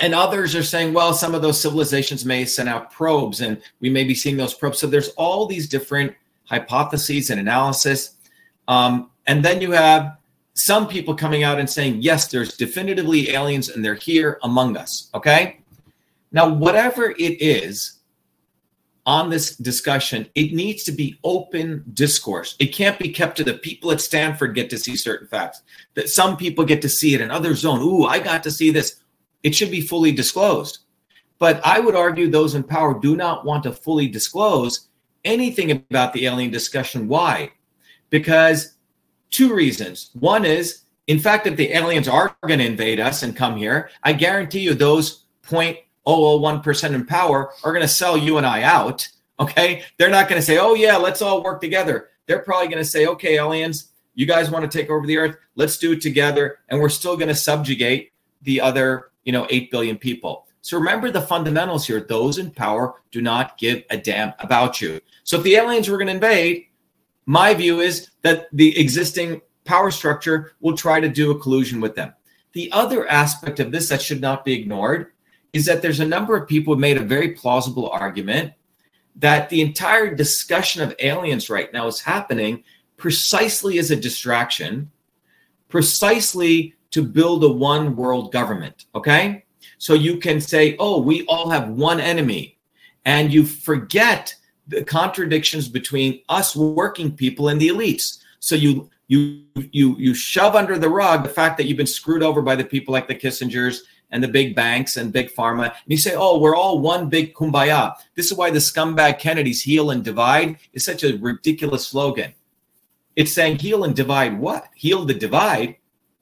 And 0.00 0.14
others 0.14 0.54
are 0.54 0.62
saying, 0.62 0.92
well, 0.92 1.12
some 1.12 1.34
of 1.34 1.42
those 1.42 1.60
civilizations 1.60 2.24
may 2.24 2.44
send 2.44 2.68
out 2.68 2.92
probes 2.92 3.40
and 3.40 3.60
we 3.80 3.90
may 3.90 4.04
be 4.04 4.14
seeing 4.14 4.36
those 4.36 4.54
probes. 4.54 4.78
So 4.78 4.86
there's 4.86 5.08
all 5.10 5.46
these 5.46 5.68
different 5.68 6.14
hypotheses 6.44 7.30
and 7.30 7.40
analysis. 7.40 8.16
Um, 8.68 9.10
and 9.26 9.44
then 9.44 9.60
you 9.60 9.72
have 9.72 10.18
some 10.54 10.88
people 10.88 11.14
coming 11.14 11.42
out 11.42 11.58
and 11.58 11.68
saying, 11.68 12.02
yes, 12.02 12.28
there's 12.28 12.56
definitively 12.56 13.30
aliens 13.30 13.68
and 13.70 13.84
they're 13.84 13.94
here 13.94 14.38
among 14.42 14.76
us. 14.76 15.10
Okay. 15.14 15.60
Now, 16.32 16.48
whatever 16.48 17.10
it 17.10 17.40
is 17.40 17.97
on 19.08 19.30
this 19.30 19.56
discussion, 19.56 20.28
it 20.34 20.52
needs 20.52 20.84
to 20.84 20.92
be 20.92 21.18
open 21.24 21.82
discourse. 21.94 22.56
It 22.58 22.74
can't 22.74 22.98
be 22.98 23.08
kept 23.08 23.38
to 23.38 23.44
the 23.44 23.54
people 23.54 23.90
at 23.90 24.02
Stanford 24.02 24.54
get 24.54 24.68
to 24.68 24.78
see 24.78 24.96
certain 24.96 25.26
facts, 25.26 25.62
that 25.94 26.10
some 26.10 26.36
people 26.36 26.62
get 26.62 26.82
to 26.82 26.90
see 26.90 27.14
it 27.14 27.22
and 27.22 27.32
others 27.32 27.62
don't. 27.62 27.80
Ooh, 27.80 28.04
I 28.04 28.18
got 28.18 28.42
to 28.42 28.50
see 28.50 28.70
this. 28.70 29.00
It 29.42 29.54
should 29.54 29.70
be 29.70 29.80
fully 29.80 30.12
disclosed. 30.12 30.80
But 31.38 31.64
I 31.64 31.80
would 31.80 31.94
argue 31.94 32.28
those 32.28 32.54
in 32.54 32.62
power 32.62 33.00
do 33.00 33.16
not 33.16 33.46
want 33.46 33.62
to 33.62 33.72
fully 33.72 34.08
disclose 34.08 34.88
anything 35.24 35.70
about 35.70 36.12
the 36.12 36.26
alien 36.26 36.50
discussion. 36.50 37.08
Why? 37.08 37.52
Because 38.10 38.74
two 39.30 39.54
reasons. 39.54 40.10
One 40.18 40.44
is, 40.44 40.82
in 41.06 41.18
fact, 41.18 41.46
if 41.46 41.56
the 41.56 41.72
aliens 41.72 42.08
are 42.08 42.36
going 42.46 42.58
to 42.58 42.66
invade 42.66 43.00
us 43.00 43.22
and 43.22 43.34
come 43.34 43.56
here, 43.56 43.88
I 44.02 44.12
guarantee 44.12 44.60
you 44.60 44.74
those 44.74 45.24
0.001% 46.08 46.94
in 46.94 47.06
power 47.06 47.50
are 47.62 47.72
going 47.72 47.82
to 47.82 47.88
sell 47.88 48.16
you 48.16 48.38
and 48.38 48.46
I 48.46 48.62
out. 48.62 49.06
Okay. 49.38 49.84
They're 49.98 50.10
not 50.10 50.28
going 50.28 50.40
to 50.40 50.44
say, 50.46 50.58
oh, 50.58 50.74
yeah, 50.74 50.96
let's 50.96 51.22
all 51.22 51.42
work 51.44 51.60
together. 51.60 52.08
They're 52.26 52.40
probably 52.40 52.68
going 52.68 52.82
to 52.82 52.84
say, 52.84 53.06
okay, 53.06 53.36
aliens, 53.36 53.90
you 54.14 54.26
guys 54.26 54.50
want 54.50 54.70
to 54.70 54.78
take 54.78 54.90
over 54.90 55.06
the 55.06 55.16
earth? 55.16 55.36
Let's 55.54 55.78
do 55.78 55.92
it 55.92 56.00
together. 56.00 56.58
And 56.68 56.80
we're 56.80 56.88
still 56.88 57.16
going 57.16 57.28
to 57.28 57.34
subjugate 57.34 58.12
the 58.42 58.60
other, 58.60 59.10
you 59.24 59.32
know, 59.32 59.46
8 59.50 59.70
billion 59.70 59.96
people. 59.96 60.46
So 60.60 60.76
remember 60.76 61.10
the 61.10 61.22
fundamentals 61.22 61.86
here. 61.86 62.00
Those 62.00 62.38
in 62.38 62.50
power 62.50 62.94
do 63.10 63.22
not 63.22 63.58
give 63.58 63.84
a 63.90 63.96
damn 63.96 64.32
about 64.40 64.80
you. 64.80 65.00
So 65.24 65.38
if 65.38 65.42
the 65.44 65.54
aliens 65.54 65.88
were 65.88 65.98
going 65.98 66.08
to 66.08 66.14
invade, 66.14 66.66
my 67.26 67.54
view 67.54 67.80
is 67.80 68.10
that 68.22 68.48
the 68.52 68.78
existing 68.78 69.40
power 69.64 69.90
structure 69.90 70.52
will 70.60 70.76
try 70.76 70.98
to 70.98 71.08
do 71.08 71.30
a 71.30 71.38
collusion 71.38 71.80
with 71.80 71.94
them. 71.94 72.12
The 72.52 72.72
other 72.72 73.06
aspect 73.08 73.60
of 73.60 73.70
this 73.70 73.88
that 73.90 74.02
should 74.02 74.20
not 74.20 74.44
be 74.44 74.54
ignored 74.54 75.12
is 75.52 75.66
that 75.66 75.82
there's 75.82 76.00
a 76.00 76.06
number 76.06 76.36
of 76.36 76.48
people 76.48 76.74
who 76.74 76.80
made 76.80 76.96
a 76.96 77.04
very 77.04 77.32
plausible 77.32 77.88
argument 77.90 78.52
that 79.16 79.48
the 79.48 79.60
entire 79.60 80.14
discussion 80.14 80.82
of 80.82 80.94
aliens 81.00 81.50
right 81.50 81.72
now 81.72 81.86
is 81.86 82.00
happening 82.00 82.62
precisely 82.96 83.78
as 83.78 83.90
a 83.90 83.96
distraction, 83.96 84.90
precisely 85.68 86.74
to 86.90 87.02
build 87.02 87.44
a 87.44 87.48
one 87.48 87.96
world 87.96 88.32
government. 88.32 88.86
Okay. 88.94 89.44
So 89.78 89.94
you 89.94 90.18
can 90.18 90.40
say, 90.40 90.76
oh, 90.78 91.00
we 91.00 91.24
all 91.26 91.50
have 91.50 91.68
one 91.68 92.00
enemy. 92.00 92.58
And 93.04 93.32
you 93.32 93.44
forget 93.44 94.34
the 94.66 94.84
contradictions 94.84 95.68
between 95.68 96.20
us 96.28 96.54
working 96.54 97.12
people 97.12 97.48
and 97.48 97.60
the 97.60 97.68
elites. 97.68 98.18
So 98.40 98.54
you 98.54 98.90
you 99.08 99.44
you 99.56 99.96
you 99.96 100.14
shove 100.14 100.54
under 100.54 100.78
the 100.78 100.90
rug 100.90 101.22
the 101.22 101.28
fact 101.30 101.56
that 101.56 101.66
you've 101.66 101.78
been 101.78 101.86
screwed 101.86 102.22
over 102.22 102.42
by 102.42 102.54
the 102.54 102.64
people 102.64 102.92
like 102.92 103.08
the 103.08 103.14
Kissingers 103.14 103.80
and 104.10 104.22
the 104.22 104.28
big 104.28 104.54
banks 104.56 104.96
and 104.96 105.12
big 105.12 105.34
pharma, 105.34 105.64
and 105.64 105.72
you 105.86 105.96
say, 105.96 106.14
"Oh, 106.14 106.38
we're 106.38 106.56
all 106.56 106.80
one 106.80 107.08
big 107.08 107.34
kumbaya." 107.34 107.94
This 108.14 108.30
is 108.30 108.34
why 108.36 108.50
the 108.50 108.58
scumbag 108.58 109.18
Kennedys 109.18 109.62
heal 109.62 109.90
and 109.90 110.04
divide 110.04 110.56
is 110.72 110.84
such 110.84 111.04
a 111.04 111.16
ridiculous 111.18 111.86
slogan. 111.86 112.32
It's 113.16 113.32
saying 113.32 113.58
heal 113.58 113.84
and 113.84 113.94
divide 113.94 114.38
what? 114.38 114.68
Heal 114.74 115.04
the 115.04 115.14
divide. 115.14 115.76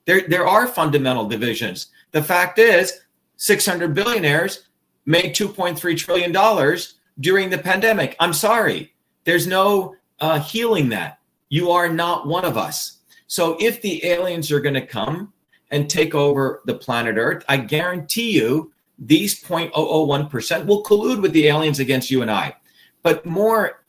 There 0.05 0.27
there 0.27 0.47
are 0.47 0.67
fundamental 0.67 1.27
divisions. 1.27 1.87
The 2.11 2.23
fact 2.23 2.59
is, 2.59 3.01
600 3.37 3.93
billionaires 3.93 4.67
made 5.05 5.35
2.3 5.35 5.97
trillion 5.97 6.31
dollars 6.31 6.95
during 7.19 7.49
the 7.49 7.57
pandemic. 7.57 8.15
I'm 8.19 8.33
sorry. 8.33 8.93
There's 9.23 9.47
no 9.47 9.95
uh, 10.19 10.39
healing 10.39 10.89
that. 10.89 11.19
You 11.49 11.71
are 11.71 11.89
not 11.89 12.27
one 12.27 12.45
of 12.45 12.57
us. 12.57 12.99
So 13.27 13.57
if 13.59 13.81
the 13.81 14.05
aliens 14.05 14.51
are 14.51 14.59
going 14.59 14.75
to 14.75 14.85
come 14.85 15.33
and 15.71 15.89
take 15.89 16.15
over 16.15 16.61
the 16.65 16.73
planet 16.73 17.17
Earth, 17.17 17.43
I 17.47 17.57
guarantee 17.57 18.31
you 18.31 18.71
these 18.99 19.41
0.001% 19.41 20.65
will 20.65 20.83
collude 20.83 21.21
with 21.21 21.33
the 21.33 21.47
aliens 21.47 21.79
against 21.79 22.09
you 22.09 22.21
and 22.21 22.31
I. 22.31 22.55
But 23.03 23.25
more 23.25 23.83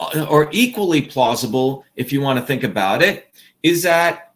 uh, 0.00 0.26
or 0.28 0.48
equally 0.52 1.02
plausible, 1.02 1.84
if 1.96 2.12
you 2.12 2.20
want 2.20 2.38
to 2.38 2.44
think 2.44 2.62
about 2.62 3.02
it, 3.02 3.34
is 3.62 3.82
that 3.82 4.34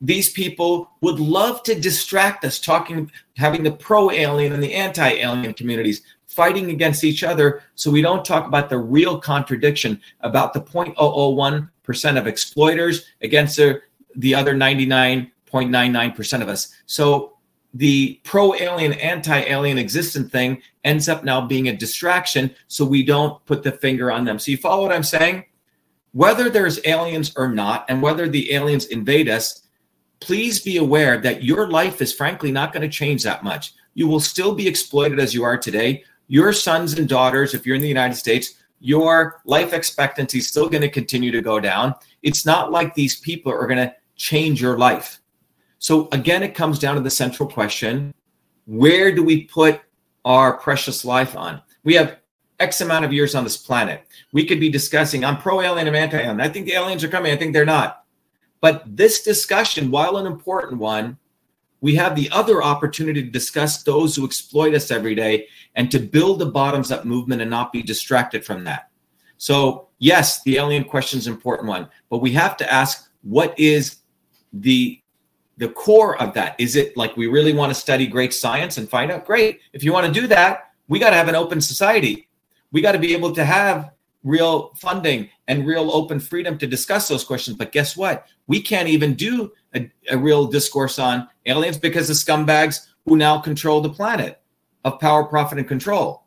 these 0.00 0.30
people 0.30 0.90
would 1.00 1.18
love 1.18 1.62
to 1.64 1.74
distract 1.74 2.44
us 2.44 2.60
talking 2.60 3.10
having 3.36 3.62
the 3.62 3.72
pro 3.72 4.10
alien 4.10 4.52
and 4.52 4.62
the 4.62 4.74
anti 4.74 5.08
alien 5.08 5.54
communities 5.54 6.02
fighting 6.26 6.70
against 6.70 7.02
each 7.02 7.24
other 7.24 7.62
so 7.74 7.90
we 7.90 8.02
don't 8.02 8.24
talk 8.24 8.46
about 8.46 8.68
the 8.68 8.78
real 8.78 9.18
contradiction 9.18 10.00
about 10.20 10.52
the 10.52 10.60
0.001% 10.60 12.18
of 12.18 12.26
exploiters 12.26 13.06
against 13.22 13.56
the, 13.56 13.80
the 14.14 14.34
other 14.34 14.54
99.99% 15.50 16.42
of 16.42 16.48
us. 16.48 16.74
So 16.86 17.36
the 17.74 18.20
pro 18.24 18.54
alien, 18.54 18.94
anti 18.94 19.38
alien 19.40 19.78
existent 19.78 20.32
thing 20.32 20.62
ends 20.84 21.08
up 21.08 21.24
now 21.24 21.46
being 21.46 21.68
a 21.68 21.76
distraction 21.76 22.54
so 22.66 22.84
we 22.84 23.02
don't 23.02 23.44
put 23.46 23.62
the 23.62 23.72
finger 23.72 24.10
on 24.10 24.24
them. 24.24 24.38
So 24.38 24.50
you 24.50 24.56
follow 24.56 24.82
what 24.82 24.94
I'm 24.94 25.02
saying? 25.02 25.44
Whether 26.12 26.48
there's 26.48 26.80
aliens 26.86 27.32
or 27.36 27.48
not, 27.48 27.84
and 27.88 28.00
whether 28.00 28.28
the 28.28 28.52
aliens 28.52 28.86
invade 28.86 29.28
us, 29.28 29.62
please 30.20 30.60
be 30.60 30.78
aware 30.78 31.18
that 31.18 31.44
your 31.44 31.68
life 31.68 32.00
is 32.00 32.14
frankly 32.14 32.50
not 32.50 32.72
going 32.72 32.82
to 32.82 32.88
change 32.88 33.22
that 33.24 33.44
much. 33.44 33.74
You 33.94 34.08
will 34.08 34.20
still 34.20 34.54
be 34.54 34.66
exploited 34.66 35.20
as 35.20 35.34
you 35.34 35.44
are 35.44 35.58
today 35.58 36.04
your 36.28 36.52
sons 36.52 36.98
and 36.98 37.08
daughters, 37.08 37.54
if 37.54 37.66
you're 37.66 37.74
in 37.74 37.82
the 37.82 37.88
United 37.88 38.14
States, 38.14 38.54
your 38.80 39.40
life 39.44 39.72
expectancy 39.72 40.38
is 40.38 40.46
still 40.46 40.68
going 40.68 40.82
to 40.82 40.90
continue 40.90 41.32
to 41.32 41.40
go 41.40 41.58
down. 41.58 41.94
It's 42.22 42.46
not 42.46 42.70
like 42.70 42.94
these 42.94 43.18
people 43.18 43.50
are 43.50 43.66
going 43.66 43.78
to 43.78 43.94
change 44.16 44.60
your 44.60 44.78
life. 44.78 45.20
So 45.78 46.08
again, 46.12 46.42
it 46.42 46.54
comes 46.54 46.78
down 46.78 46.96
to 46.96 47.00
the 47.00 47.10
central 47.10 47.48
question 47.48 48.14
where 48.66 49.10
do 49.14 49.22
we 49.24 49.44
put 49.44 49.80
our 50.24 50.58
precious 50.58 51.04
life 51.04 51.34
on? 51.36 51.62
We 51.84 51.94
have 51.94 52.18
X 52.60 52.80
amount 52.80 53.04
of 53.04 53.12
years 53.12 53.34
on 53.34 53.44
this 53.44 53.56
planet. 53.56 54.06
We 54.32 54.44
could 54.44 54.60
be 54.60 54.68
discussing, 54.68 55.24
I'm 55.24 55.38
pro 55.38 55.60
alien, 55.60 55.88
I'm 55.88 55.94
anti 55.94 56.18
alien. 56.18 56.40
I 56.40 56.48
think 56.48 56.66
the 56.66 56.74
aliens 56.74 57.02
are 57.02 57.08
coming, 57.08 57.32
I 57.32 57.36
think 57.36 57.52
they're 57.52 57.64
not. 57.64 58.04
But 58.60 58.84
this 58.84 59.22
discussion, 59.22 59.90
while 59.90 60.16
an 60.16 60.26
important 60.26 60.80
one, 60.80 61.16
we 61.80 61.94
have 61.94 62.16
the 62.16 62.28
other 62.30 62.62
opportunity 62.62 63.22
to 63.22 63.30
discuss 63.30 63.84
those 63.84 64.16
who 64.16 64.24
exploit 64.24 64.74
us 64.74 64.90
every 64.90 65.14
day 65.14 65.46
and 65.76 65.90
to 65.92 66.00
build 66.00 66.42
a 66.42 66.46
bottoms 66.46 66.90
up 66.90 67.04
movement 67.04 67.40
and 67.40 67.50
not 67.50 67.72
be 67.72 67.82
distracted 67.82 68.44
from 68.44 68.64
that. 68.64 68.90
So, 69.36 69.88
yes, 69.98 70.42
the 70.42 70.56
alien 70.56 70.84
question 70.84 71.20
is 71.20 71.28
an 71.28 71.34
important 71.34 71.68
one, 71.68 71.88
but 72.10 72.18
we 72.18 72.32
have 72.32 72.56
to 72.56 72.72
ask 72.72 73.08
what 73.22 73.56
is 73.58 73.98
the 74.52 74.97
the 75.58 75.68
core 75.68 76.20
of 76.20 76.34
that. 76.34 76.56
Is 76.58 76.74
it 76.76 76.96
like 76.96 77.16
we 77.16 77.26
really 77.26 77.52
want 77.52 77.70
to 77.70 77.78
study 77.78 78.06
great 78.06 78.32
science 78.32 78.78
and 78.78 78.88
find 78.88 79.10
out? 79.10 79.26
Great. 79.26 79.60
If 79.72 79.84
you 79.84 79.92
want 79.92 80.06
to 80.06 80.20
do 80.20 80.26
that 80.28 80.68
we 80.88 80.98
got 80.98 81.10
to 81.10 81.16
have 81.16 81.28
an 81.28 81.34
open 81.34 81.60
society. 81.60 82.28
We 82.72 82.80
got 82.80 82.92
to 82.92 82.98
be 82.98 83.12
able 83.12 83.32
to 83.32 83.44
have 83.44 83.90
real 84.24 84.72
funding 84.74 85.30
and 85.46 85.66
real 85.66 85.90
open 85.92 86.18
freedom 86.18 86.58
to 86.58 86.66
discuss 86.66 87.08
those 87.08 87.24
questions. 87.24 87.56
But 87.56 87.72
guess 87.72 87.96
what? 87.96 88.26
We 88.46 88.60
can't 88.60 88.88
even 88.88 89.14
do 89.14 89.52
a, 89.74 89.90
a 90.10 90.18
real 90.18 90.46
discourse 90.46 90.98
on 90.98 91.28
aliens 91.46 91.78
because 91.78 92.08
the 92.08 92.14
scumbags 92.14 92.88
who 93.04 93.16
now 93.16 93.38
control 93.38 93.80
the 93.80 93.90
planet 93.90 94.40
of 94.84 94.98
power 94.98 95.24
profit 95.24 95.58
and 95.58 95.68
control. 95.68 96.24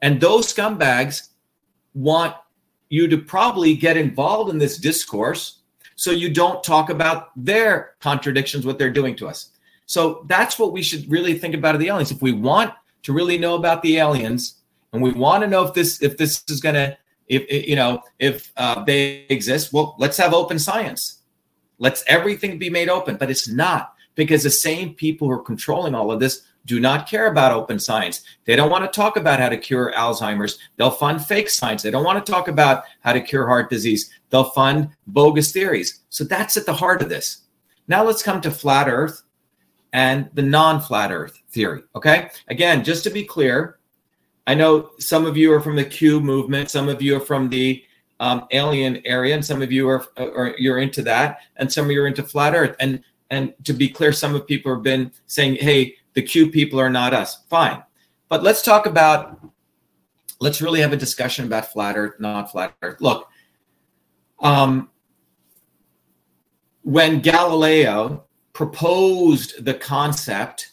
And 0.00 0.20
those 0.20 0.52
scumbags 0.52 1.28
want 1.94 2.34
you 2.88 3.08
to 3.08 3.18
probably 3.18 3.74
get 3.74 3.96
involved 3.96 4.50
in 4.50 4.58
this 4.58 4.78
discourse 4.78 5.60
so 5.96 6.10
you 6.10 6.32
don't 6.32 6.62
talk 6.64 6.90
about 6.90 7.30
their 7.36 7.94
contradictions, 8.00 8.66
what 8.66 8.78
they're 8.78 8.90
doing 8.90 9.16
to 9.16 9.28
us. 9.28 9.50
So 9.86 10.24
that's 10.28 10.58
what 10.58 10.72
we 10.72 10.82
should 10.82 11.10
really 11.10 11.38
think 11.38 11.54
about 11.54 11.74
of 11.74 11.80
the 11.80 11.88
aliens. 11.88 12.10
If 12.10 12.22
we 12.22 12.32
want 12.32 12.72
to 13.02 13.12
really 13.12 13.38
know 13.38 13.54
about 13.54 13.82
the 13.82 13.98
aliens, 13.98 14.60
and 14.92 15.02
we 15.02 15.12
want 15.12 15.42
to 15.42 15.48
know 15.48 15.64
if 15.64 15.74
this 15.74 16.02
if 16.02 16.16
this 16.16 16.42
is 16.48 16.60
going 16.60 16.76
to 16.76 16.96
if 17.28 17.68
you 17.68 17.76
know 17.76 18.02
if 18.18 18.52
uh, 18.56 18.82
they 18.84 19.26
exist, 19.28 19.72
well, 19.72 19.96
let's 19.98 20.16
have 20.16 20.32
open 20.32 20.58
science. 20.58 21.20
Let's 21.78 22.04
everything 22.06 22.58
be 22.58 22.70
made 22.70 22.88
open, 22.88 23.16
but 23.16 23.30
it's 23.30 23.48
not 23.48 23.94
because 24.14 24.44
the 24.44 24.50
same 24.50 24.94
people 24.94 25.26
who 25.26 25.34
are 25.34 25.42
controlling 25.42 25.94
all 25.94 26.12
of 26.12 26.20
this 26.20 26.42
do 26.66 26.80
not 26.80 27.08
care 27.08 27.26
about 27.26 27.52
open 27.52 27.78
science. 27.78 28.22
They 28.44 28.56
don't 28.56 28.70
want 28.70 28.84
to 28.84 28.96
talk 28.96 29.16
about 29.16 29.40
how 29.40 29.48
to 29.48 29.56
cure 29.56 29.92
Alzheimer's. 29.96 30.58
They'll 30.76 30.90
fund 30.90 31.24
fake 31.24 31.50
science. 31.50 31.82
They 31.82 31.90
don't 31.90 32.04
want 32.04 32.24
to 32.24 32.32
talk 32.32 32.48
about 32.48 32.84
how 33.00 33.12
to 33.12 33.20
cure 33.20 33.46
heart 33.46 33.70
disease. 33.70 34.10
They'll 34.30 34.44
fund 34.50 34.88
bogus 35.06 35.52
theories. 35.52 36.00
So 36.08 36.24
that's 36.24 36.56
at 36.56 36.66
the 36.66 36.72
heart 36.72 37.02
of 37.02 37.08
this. 37.08 37.42
Now 37.88 38.04
let's 38.04 38.22
come 38.22 38.40
to 38.40 38.50
flat 38.50 38.88
earth 38.88 39.22
and 39.92 40.30
the 40.34 40.42
non 40.42 40.80
flat 40.80 41.12
earth 41.12 41.38
theory. 41.50 41.82
Okay. 41.94 42.30
Again, 42.48 42.82
just 42.82 43.04
to 43.04 43.10
be 43.10 43.24
clear, 43.24 43.78
I 44.46 44.54
know 44.54 44.90
some 44.98 45.26
of 45.26 45.36
you 45.36 45.52
are 45.52 45.60
from 45.60 45.76
the 45.76 45.84
Q 45.84 46.20
movement, 46.20 46.70
some 46.70 46.88
of 46.88 47.00
you 47.00 47.16
are 47.16 47.20
from 47.20 47.48
the 47.48 47.82
um, 48.20 48.46
alien 48.52 49.02
area, 49.04 49.34
and 49.34 49.44
some 49.44 49.62
of 49.62 49.72
you 49.72 49.88
are, 49.88 50.04
are 50.16 50.54
you're 50.58 50.78
into 50.78 51.02
that, 51.02 51.40
and 51.56 51.72
some 51.72 51.86
of 51.86 51.90
you 51.90 52.02
are 52.02 52.06
into 52.06 52.22
flat 52.22 52.54
earth. 52.54 52.76
And 52.80 53.02
and 53.30 53.54
to 53.64 53.72
be 53.72 53.88
clear, 53.88 54.12
some 54.12 54.34
of 54.34 54.46
people 54.46 54.72
have 54.74 54.82
been 54.82 55.10
saying, 55.26 55.56
"Hey, 55.56 55.96
the 56.14 56.22
Q 56.22 56.50
people 56.50 56.80
are 56.80 56.90
not 56.90 57.12
us. 57.12 57.44
Fine. 57.50 57.82
But 58.28 58.42
let's 58.42 58.62
talk 58.62 58.86
about, 58.86 59.38
let's 60.40 60.62
really 60.62 60.80
have 60.80 60.92
a 60.92 60.96
discussion 60.96 61.44
about 61.44 61.72
flat 61.72 61.96
earth, 61.96 62.18
not 62.18 62.50
flat 62.50 62.74
earth. 62.82 63.00
Look, 63.00 63.28
um, 64.40 64.90
when 66.82 67.20
Galileo 67.20 68.24
proposed 68.52 69.64
the 69.64 69.74
concept 69.74 70.72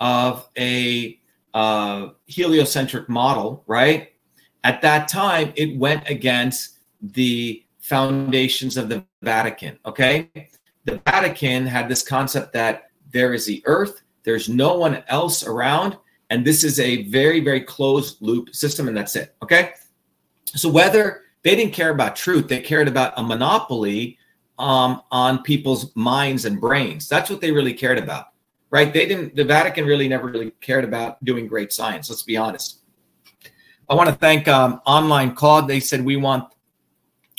of 0.00 0.48
a 0.58 1.18
uh, 1.54 2.08
heliocentric 2.26 3.08
model, 3.08 3.64
right? 3.66 4.12
At 4.64 4.82
that 4.82 5.08
time, 5.08 5.52
it 5.56 5.78
went 5.78 6.08
against 6.08 6.78
the 7.00 7.64
foundations 7.78 8.76
of 8.76 8.88
the 8.88 9.04
Vatican, 9.22 9.78
okay? 9.86 10.30
The 10.84 11.00
Vatican 11.06 11.66
had 11.66 11.88
this 11.88 12.02
concept 12.02 12.52
that 12.52 12.90
there 13.10 13.32
is 13.32 13.46
the 13.46 13.62
earth, 13.64 14.02
there's 14.26 14.48
no 14.48 14.76
one 14.76 15.02
else 15.06 15.46
around. 15.46 15.96
And 16.28 16.44
this 16.44 16.64
is 16.64 16.80
a 16.80 17.04
very, 17.04 17.40
very 17.40 17.60
closed 17.60 18.20
loop 18.20 18.54
system, 18.54 18.88
and 18.88 18.96
that's 18.96 19.14
it. 19.14 19.34
Okay. 19.42 19.72
So 20.46 20.68
whether 20.68 21.22
they 21.44 21.54
didn't 21.54 21.72
care 21.72 21.90
about 21.90 22.16
truth, 22.16 22.48
they 22.48 22.60
cared 22.60 22.88
about 22.88 23.14
a 23.16 23.22
monopoly 23.22 24.18
um, 24.58 25.02
on 25.12 25.44
people's 25.44 25.94
minds 25.94 26.44
and 26.44 26.60
brains. 26.60 27.08
That's 27.08 27.30
what 27.30 27.40
they 27.40 27.52
really 27.52 27.72
cared 27.72 27.98
about, 27.98 28.26
right? 28.70 28.92
They 28.92 29.06
didn't, 29.06 29.36
the 29.36 29.44
Vatican 29.44 29.86
really 29.86 30.08
never 30.08 30.26
really 30.26 30.50
cared 30.60 30.82
about 30.84 31.24
doing 31.24 31.46
great 31.46 31.72
science. 31.72 32.10
Let's 32.10 32.24
be 32.24 32.36
honest. 32.36 32.80
I 33.88 33.94
want 33.94 34.08
to 34.08 34.16
thank 34.16 34.48
um, 34.48 34.80
Online 34.86 35.36
Claude. 35.36 35.68
They 35.68 35.78
said, 35.78 36.04
We 36.04 36.16
want 36.16 36.52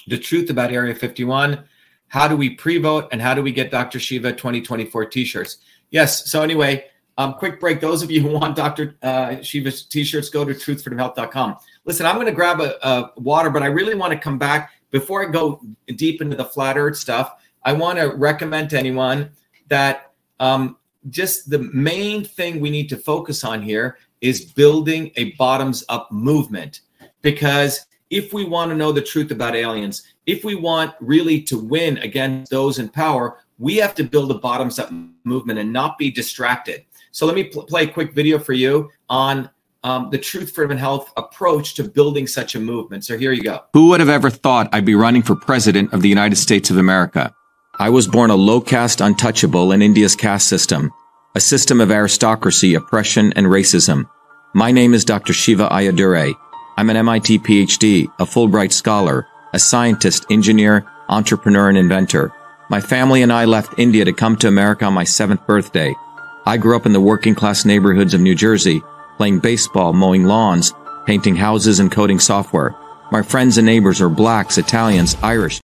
the 0.08 0.18
truth 0.18 0.50
about 0.50 0.72
Area 0.72 0.96
51. 0.96 1.66
How 2.08 2.30
do 2.30 2.38
we 2.38 2.52
pre 2.52 2.78
vote 2.78 3.10
and 3.12 3.22
how 3.22 3.34
do 3.34 3.42
we 3.42 3.52
get 3.52 3.72
Dr. 3.72 4.00
Shiva 4.00 4.32
2024 4.32 5.06
t 5.08 5.26
shirts? 5.26 5.58
Yes. 5.92 6.30
So 6.30 6.42
anyway, 6.42 6.86
um, 7.18 7.34
quick 7.34 7.60
break. 7.60 7.82
Those 7.82 8.04
of 8.04 8.12
you 8.12 8.22
who 8.22 8.30
want 8.30 8.56
Dr. 8.56 8.96
Uh, 9.02 9.42
Shiva's 9.42 9.84
t-shirts, 9.84 10.30
go 10.30 10.46
to 10.46 10.54
truthfreedomhealth.com. 10.54 11.58
Listen, 11.86 12.06
I'm 12.06 12.16
going 12.16 12.28
to 12.28 12.34
grab 12.34 12.62
a, 12.62 12.76
a, 12.88 13.12
water, 13.18 13.50
but 13.50 13.64
I 13.64 13.68
really 13.68 13.96
want 13.96 14.14
to 14.14 14.20
come 14.20 14.38
back 14.38 14.72
before 14.92 15.28
I 15.28 15.32
go 15.32 15.62
deep 15.96 16.22
into 16.22 16.36
the 16.36 16.46
flat 16.46 16.78
earth 16.78 16.98
stuff. 16.98 17.34
I 17.64 17.74
want 17.74 17.98
to 18.00 18.08
recommend 18.16 18.70
to 18.72 18.80
anyone 18.80 19.32
that 19.68 20.14
um, 20.40 20.78
just 21.10 21.50
the 21.50 21.60
main 21.60 22.24
thing 22.24 22.60
we 22.60 22.70
need 22.70 22.88
to 22.90 22.98
focus 22.98 23.44
on 23.44 23.62
here 23.62 23.98
is 24.22 24.46
building 24.46 25.12
a 25.16 25.32
bottoms 25.34 25.84
up 25.90 26.12
movement. 26.12 26.82
Because 27.22 27.86
if 28.10 28.32
we 28.32 28.46
want 28.46 28.72
to 28.72 28.78
know 28.78 28.92
the 28.92 29.02
truth 29.02 29.32
about 29.32 29.56
aliens, 29.56 30.04
if 30.26 30.44
we 30.44 30.56
want 30.56 30.94
really 31.00 31.42
to 31.44 31.58
win 31.60 31.98
against 32.00 32.52
those 32.52 32.80
in 32.80 32.90
power, 32.90 33.40
we 33.60 33.78
have 33.78 33.96
to 33.96 34.04
build 34.04 34.32
a 34.32 34.36
bottoms 34.36 34.80
up 34.80 34.92
movement 35.24 35.60
and 35.60 35.74
not 35.74 35.98
be 35.98 36.12
distracted. 36.12 36.86
So 37.12 37.26
let 37.26 37.36
me 37.36 37.46
pl- 37.46 37.66
play 37.66 37.84
a 37.84 37.88
quick 37.88 38.14
video 38.14 38.40
for 38.40 38.54
you 38.54 38.90
on 39.10 39.50
um, 39.84 40.10
the 40.10 40.18
Truth 40.18 40.54
Freedom 40.54 40.72
and 40.72 40.80
Health 40.80 41.12
approach 41.18 41.74
to 41.76 41.84
building 41.84 42.28
such 42.28 42.56
a 42.56 42.60
movement. 42.60 43.06
So 43.06 43.18
here 43.18 43.32
you 43.32 43.42
go. 43.42 43.64
Who 43.74 43.90
would 43.90 44.00
have 44.00 44.10
ever 44.10 44.30
thought 44.30 44.70
I'd 44.74 44.86
be 44.86 44.96
running 44.96 45.22
for 45.22 45.36
president 45.36 45.94
of 45.94 46.02
the 46.02 46.10
United 46.10 46.36
States 46.36 46.70
of 46.70 46.78
America? 46.78 47.34
I 47.80 47.90
was 47.90 48.08
born 48.08 48.30
a 48.30 48.36
low 48.36 48.60
caste 48.60 49.02
untouchable 49.02 49.72
in 49.72 49.82
India's 49.82 50.16
caste 50.16 50.48
system, 50.48 50.92
a 51.36 51.40
system 51.40 51.80
of 51.80 51.92
aristocracy, 51.92 52.74
oppression, 52.74 53.34
and 53.34 53.48
racism. 53.48 54.10
My 54.54 54.72
name 54.72 54.94
is 54.94 55.06
Dr. 55.06 55.34
Shiva 55.34 55.68
Ayyadurai. 55.70 56.34
I'm 56.78 56.90
an 56.90 56.98
MIT 56.98 57.40
PhD, 57.40 58.08
a 58.20 58.26
Fulbright 58.26 58.72
scholar, 58.72 59.28
a 59.54 59.60
scientist, 59.60 60.26
engineer, 60.30 60.86
entrepreneur, 61.10 61.70
and 61.70 61.78
inventor. 61.78 62.34
My 62.70 62.82
family 62.82 63.22
and 63.22 63.32
I 63.32 63.46
left 63.46 63.80
India 63.80 64.04
to 64.04 64.12
come 64.12 64.36
to 64.38 64.48
America 64.50 64.84
on 64.84 64.94
my 64.94 65.06
seventh 65.06 65.46
birthday. 65.48 65.96
I 66.46 66.58
grew 66.58 66.76
up 66.76 66.86
in 66.86 66.92
the 66.92 67.00
working 67.00 67.34
class 67.34 67.64
neighborhoods 67.64 68.14
of 68.14 68.20
New 68.20 68.36
Jersey, 68.36 68.82
playing 69.16 69.40
baseball, 69.40 69.94
mowing 69.94 70.26
lawns, 70.26 70.74
painting 71.06 71.38
houses, 71.38 71.80
and 71.80 71.90
coding 71.90 72.20
software. 72.20 72.76
My 73.10 73.22
friends 73.22 73.58
and 73.58 73.66
neighbors 73.66 74.02
are 74.02 74.10
blacks, 74.10 74.58
Italians, 74.58 75.16
Irish. 75.24 75.62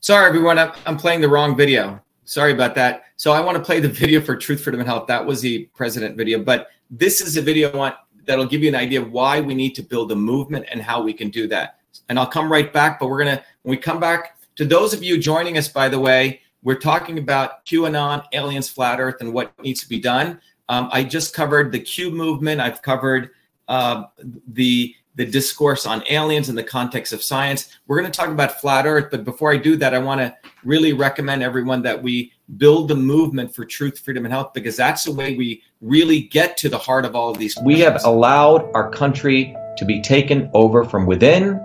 Sorry, 0.00 0.28
everyone. 0.28 0.58
I'm, 0.58 0.98
playing 0.98 1.22
the 1.22 1.30
wrong 1.30 1.56
video. 1.56 1.98
Sorry 2.24 2.52
about 2.52 2.74
that. 2.74 3.04
So 3.16 3.32
I 3.32 3.40
want 3.40 3.56
to 3.56 3.62
play 3.62 3.80
the 3.80 3.88
video 4.00 4.20
for 4.20 4.36
Truth, 4.36 4.64
Freedom, 4.64 4.80
and 4.80 4.88
Health. 4.88 5.06
That 5.06 5.24
was 5.24 5.40
the 5.40 5.64
president 5.74 6.18
video, 6.18 6.42
but 6.42 6.68
this 6.90 7.22
is 7.22 7.38
a 7.38 7.42
video 7.42 7.74
want 7.74 7.94
that'll 8.26 8.46
give 8.46 8.62
you 8.62 8.68
an 8.68 8.74
idea 8.74 9.00
of 9.00 9.10
why 9.10 9.40
we 9.40 9.54
need 9.54 9.74
to 9.76 9.82
build 9.82 10.12
a 10.12 10.16
movement 10.16 10.66
and 10.70 10.82
how 10.82 11.02
we 11.02 11.14
can 11.14 11.30
do 11.30 11.48
that. 11.48 11.78
And 12.10 12.18
I'll 12.18 12.26
come 12.26 12.52
right 12.52 12.70
back, 12.70 13.00
but 13.00 13.08
we're 13.08 13.18
gonna 13.18 13.42
when 13.62 13.70
we 13.70 13.76
come 13.78 13.98
back, 13.98 14.36
to 14.56 14.64
those 14.64 14.92
of 14.92 15.02
you 15.02 15.18
joining 15.18 15.58
us, 15.58 15.68
by 15.68 15.88
the 15.88 15.98
way, 15.98 16.40
we're 16.62 16.78
talking 16.78 17.18
about 17.18 17.64
QAnon, 17.66 18.24
aliens, 18.32 18.68
flat 18.68 19.00
Earth, 19.00 19.16
and 19.20 19.32
what 19.32 19.52
needs 19.62 19.80
to 19.82 19.88
be 19.88 20.00
done. 20.00 20.40
Um, 20.68 20.88
I 20.92 21.04
just 21.04 21.34
covered 21.34 21.72
the 21.72 21.80
Q 21.80 22.10
movement. 22.10 22.60
I've 22.60 22.82
covered 22.82 23.30
uh, 23.68 24.04
the 24.46 24.94
the 25.14 25.26
discourse 25.26 25.84
on 25.84 26.02
aliens 26.08 26.48
in 26.48 26.54
the 26.54 26.64
context 26.64 27.12
of 27.12 27.22
science. 27.22 27.76
We're 27.86 28.00
going 28.00 28.10
to 28.10 28.16
talk 28.16 28.30
about 28.30 28.58
flat 28.60 28.86
Earth, 28.86 29.08
but 29.10 29.24
before 29.24 29.52
I 29.52 29.58
do 29.58 29.76
that, 29.76 29.92
I 29.92 29.98
want 29.98 30.22
to 30.22 30.34
really 30.64 30.94
recommend 30.94 31.42
everyone 31.42 31.82
that 31.82 32.02
we 32.02 32.32
build 32.56 32.88
the 32.88 32.94
movement 32.94 33.54
for 33.54 33.66
truth, 33.66 33.98
freedom, 33.98 34.24
and 34.24 34.32
health 34.32 34.54
because 34.54 34.74
that's 34.74 35.04
the 35.04 35.12
way 35.12 35.36
we 35.36 35.62
really 35.82 36.22
get 36.22 36.56
to 36.58 36.70
the 36.70 36.78
heart 36.78 37.04
of 37.04 37.14
all 37.14 37.28
of 37.30 37.36
these. 37.36 37.58
We 37.62 37.80
have 37.80 38.02
allowed 38.06 38.70
our 38.74 38.90
country 38.90 39.54
to 39.76 39.84
be 39.84 40.00
taken 40.00 40.50
over 40.54 40.82
from 40.82 41.04
within, 41.04 41.60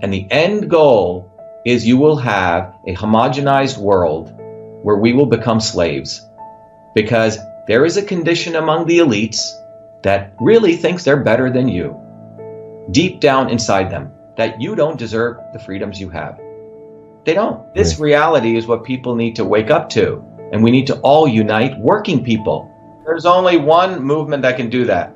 and 0.00 0.10
the 0.10 0.26
end 0.30 0.70
goal 0.70 1.35
is 1.66 1.84
you 1.84 1.96
will 1.96 2.16
have 2.16 2.76
a 2.86 2.94
homogenized 2.94 3.76
world 3.76 4.32
where 4.84 4.96
we 4.96 5.12
will 5.12 5.26
become 5.26 5.58
slaves. 5.58 6.24
Because 6.94 7.38
there 7.66 7.84
is 7.84 7.96
a 7.96 8.04
condition 8.04 8.54
among 8.54 8.86
the 8.86 9.00
elites 9.00 9.50
that 10.02 10.32
really 10.40 10.76
thinks 10.76 11.02
they're 11.02 11.24
better 11.24 11.50
than 11.50 11.66
you, 11.66 12.00
deep 12.92 13.18
down 13.18 13.50
inside 13.50 13.90
them, 13.90 14.12
that 14.36 14.60
you 14.60 14.76
don't 14.76 14.96
deserve 14.96 15.38
the 15.52 15.58
freedoms 15.58 16.00
you 16.00 16.08
have. 16.08 16.38
They 17.24 17.34
don't. 17.34 17.74
This 17.74 17.98
reality 17.98 18.56
is 18.56 18.68
what 18.68 18.84
people 18.84 19.16
need 19.16 19.34
to 19.34 19.44
wake 19.44 19.68
up 19.68 19.88
to. 19.90 20.24
And 20.52 20.62
we 20.62 20.70
need 20.70 20.86
to 20.86 21.00
all 21.00 21.26
unite 21.26 21.76
working 21.80 22.22
people. 22.22 22.70
There's 23.04 23.26
only 23.26 23.56
one 23.56 24.04
movement 24.04 24.42
that 24.42 24.56
can 24.56 24.70
do 24.70 24.84
that. 24.84 25.15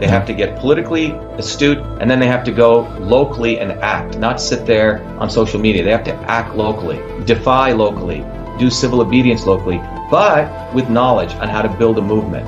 They 0.00 0.06
have 0.06 0.26
to 0.26 0.34
get 0.34 0.58
politically 0.58 1.12
astute 1.38 1.78
and 2.00 2.10
then 2.10 2.20
they 2.20 2.26
have 2.26 2.44
to 2.44 2.52
go 2.52 2.82
locally 2.98 3.58
and 3.58 3.72
act, 3.72 4.18
not 4.18 4.40
sit 4.40 4.66
there 4.66 5.02
on 5.18 5.28
social 5.28 5.60
media. 5.60 5.82
They 5.82 5.90
have 5.90 6.04
to 6.04 6.14
act 6.30 6.54
locally, 6.54 6.98
defy 7.24 7.72
locally, 7.72 8.24
do 8.58 8.70
civil 8.70 9.00
obedience 9.00 9.46
locally, 9.46 9.78
but 10.10 10.74
with 10.74 10.88
knowledge 10.88 11.32
on 11.34 11.48
how 11.48 11.62
to 11.62 11.68
build 11.68 11.98
a 11.98 12.02
movement. 12.02 12.46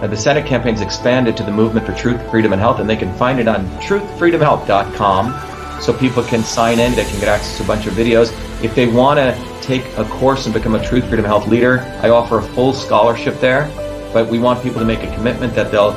Now, 0.00 0.06
the 0.06 0.16
Senate 0.16 0.46
campaign's 0.46 0.80
expanded 0.80 1.36
to 1.36 1.42
the 1.42 1.52
Movement 1.52 1.84
for 1.84 1.92
Truth, 1.92 2.30
Freedom, 2.30 2.54
and 2.54 2.60
Health, 2.60 2.80
and 2.80 2.88
they 2.88 2.96
can 2.96 3.14
find 3.16 3.38
it 3.38 3.46
on 3.46 3.66
truthfreedomhealth.com 3.80 5.82
so 5.82 5.92
people 5.92 6.22
can 6.22 6.42
sign 6.42 6.78
in, 6.78 6.94
they 6.94 7.04
can 7.04 7.20
get 7.20 7.28
access 7.28 7.58
to 7.58 7.64
a 7.64 7.66
bunch 7.66 7.86
of 7.86 7.92
videos. 7.94 8.32
If 8.64 8.74
they 8.74 8.86
want 8.86 9.18
to 9.18 9.36
take 9.60 9.84
a 9.98 10.04
course 10.04 10.46
and 10.46 10.54
become 10.54 10.74
a 10.74 10.82
Truth, 10.82 11.08
Freedom, 11.08 11.26
Health 11.26 11.48
leader, 11.48 11.80
I 12.02 12.08
offer 12.08 12.38
a 12.38 12.42
full 12.42 12.72
scholarship 12.72 13.40
there, 13.40 13.70
but 14.12 14.28
we 14.28 14.38
want 14.38 14.62
people 14.62 14.80
to 14.80 14.86
make 14.86 15.02
a 15.02 15.14
commitment 15.14 15.54
that 15.54 15.70
they'll 15.70 15.92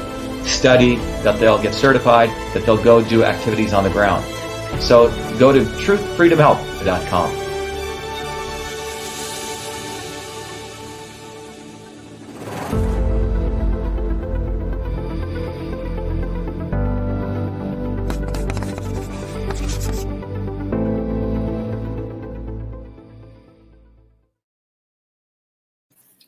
study, 0.45 0.95
that 1.23 1.39
they'll 1.39 1.61
get 1.61 1.73
certified, 1.73 2.29
that 2.53 2.65
they'll 2.65 2.81
go 2.83 3.03
do 3.03 3.23
activities 3.23 3.73
on 3.73 3.83
the 3.83 3.89
ground. 3.89 4.23
So 4.81 5.09
go 5.37 5.51
to 5.51 5.61
truthfreedomhealth.com. 5.61 7.43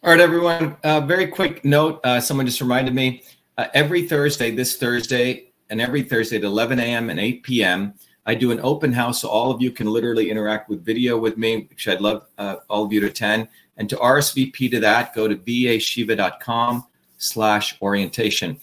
All 0.06 0.12
right, 0.12 0.20
everyone. 0.20 0.78
Uh, 0.84 1.02
very 1.02 1.26
quick 1.26 1.66
note. 1.66 2.00
Uh, 2.04 2.22
someone 2.22 2.46
just 2.46 2.62
reminded 2.62 2.94
me 2.94 3.24
uh, 3.58 3.68
every 3.74 4.08
Thursday, 4.08 4.52
this 4.52 4.78
Thursday, 4.78 5.52
and 5.70 5.82
every 5.82 6.04
Thursday 6.04 6.38
at 6.38 6.44
11 6.44 6.80
a.m. 6.80 7.10
and 7.10 7.20
8 7.20 7.44
p.m. 7.44 7.94
I 8.26 8.36
do 8.36 8.52
an 8.52 8.60
open 8.62 8.92
house, 8.92 9.22
so 9.22 9.30
all 9.30 9.52
of 9.52 9.62
you 9.62 9.72
can 9.72 9.88
literally 9.88 10.32
interact 10.32 10.70
with 10.70 10.84
video 10.84 11.18
with 11.18 11.38
me, 11.38 11.68
which 11.70 11.88
I'd 11.88 12.02
love 12.02 12.26
uh, 12.38 12.58
all 12.70 12.84
of 12.84 12.92
you 12.92 13.00
to 13.02 13.08
attend. 13.08 13.48
And 13.78 13.90
to 13.90 13.98
RSVP 13.98 14.72
to 14.72 14.80
that, 14.80 15.14
go 15.14 15.28
to 15.28 15.36
vashiva.com 15.36 16.86
slash 17.18 17.80
orientation. 17.82 18.60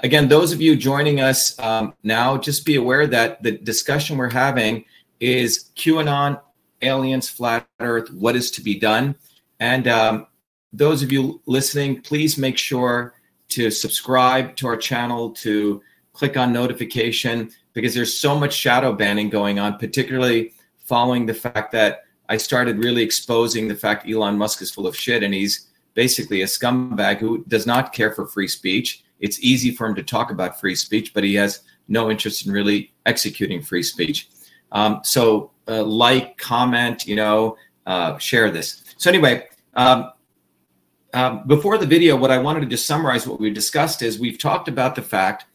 Again, 0.00 0.28
those 0.28 0.52
of 0.52 0.60
you 0.60 0.76
joining 0.76 1.20
us 1.20 1.58
um, 1.58 1.94
now, 2.02 2.36
just 2.36 2.64
be 2.64 2.76
aware 2.76 3.06
that 3.06 3.42
the 3.42 3.52
discussion 3.52 4.16
we're 4.16 4.30
having 4.30 4.84
is 5.18 5.70
QAnon, 5.76 6.40
aliens, 6.82 7.28
flat 7.28 7.66
earth, 7.80 8.10
what 8.12 8.34
is 8.36 8.50
to 8.52 8.62
be 8.62 8.78
done. 8.78 9.14
And 9.60 9.86
um, 9.88 10.26
those 10.72 11.02
of 11.02 11.12
you 11.12 11.42
listening, 11.46 12.00
please 12.00 12.38
make 12.38 12.56
sure 12.56 13.14
to 13.50 13.70
subscribe 13.70 14.56
to 14.56 14.66
our 14.66 14.76
channel, 14.76 15.30
to 15.30 15.82
click 16.12 16.36
on 16.36 16.52
notification, 16.52 17.50
because 17.72 17.94
there's 17.94 18.16
so 18.16 18.38
much 18.38 18.52
shadow 18.52 18.92
banning 18.92 19.30
going 19.30 19.58
on, 19.58 19.78
particularly 19.78 20.52
following 20.78 21.26
the 21.26 21.34
fact 21.34 21.72
that 21.72 22.04
I 22.28 22.36
started 22.36 22.78
really 22.78 23.02
exposing 23.02 23.68
the 23.68 23.74
fact 23.74 24.08
Elon 24.08 24.38
Musk 24.38 24.62
is 24.62 24.70
full 24.70 24.86
of 24.86 24.96
shit 24.96 25.22
and 25.22 25.34
he's 25.34 25.68
basically 25.94 26.42
a 26.42 26.46
scumbag 26.46 27.18
who 27.18 27.44
does 27.48 27.66
not 27.66 27.92
care 27.92 28.12
for 28.12 28.26
free 28.26 28.48
speech. 28.48 29.04
It's 29.18 29.40
easy 29.40 29.72
for 29.72 29.86
him 29.86 29.94
to 29.96 30.02
talk 30.02 30.30
about 30.30 30.60
free 30.60 30.74
speech, 30.74 31.12
but 31.12 31.24
he 31.24 31.34
has 31.34 31.60
no 31.88 32.10
interest 32.10 32.46
in 32.46 32.52
really 32.52 32.92
executing 33.04 33.60
free 33.60 33.82
speech. 33.82 34.28
Um, 34.72 35.00
so, 35.02 35.50
uh, 35.66 35.82
like, 35.82 36.38
comment, 36.38 37.06
you 37.06 37.16
know, 37.16 37.56
uh, 37.86 38.16
share 38.18 38.50
this. 38.50 38.82
So, 38.96 39.10
anyway, 39.10 39.48
um, 39.74 40.12
um, 41.12 41.46
before 41.46 41.78
the 41.78 41.86
video, 41.86 42.16
what 42.16 42.30
I 42.30 42.38
wanted 42.38 42.60
to 42.60 42.66
just 42.66 42.86
summarize 42.86 43.26
what 43.26 43.40
we 43.40 43.50
discussed 43.50 44.02
is 44.02 44.18
we've 44.18 44.38
talked 44.38 44.68
about 44.68 44.94
the 44.94 45.02
fact 45.02 45.46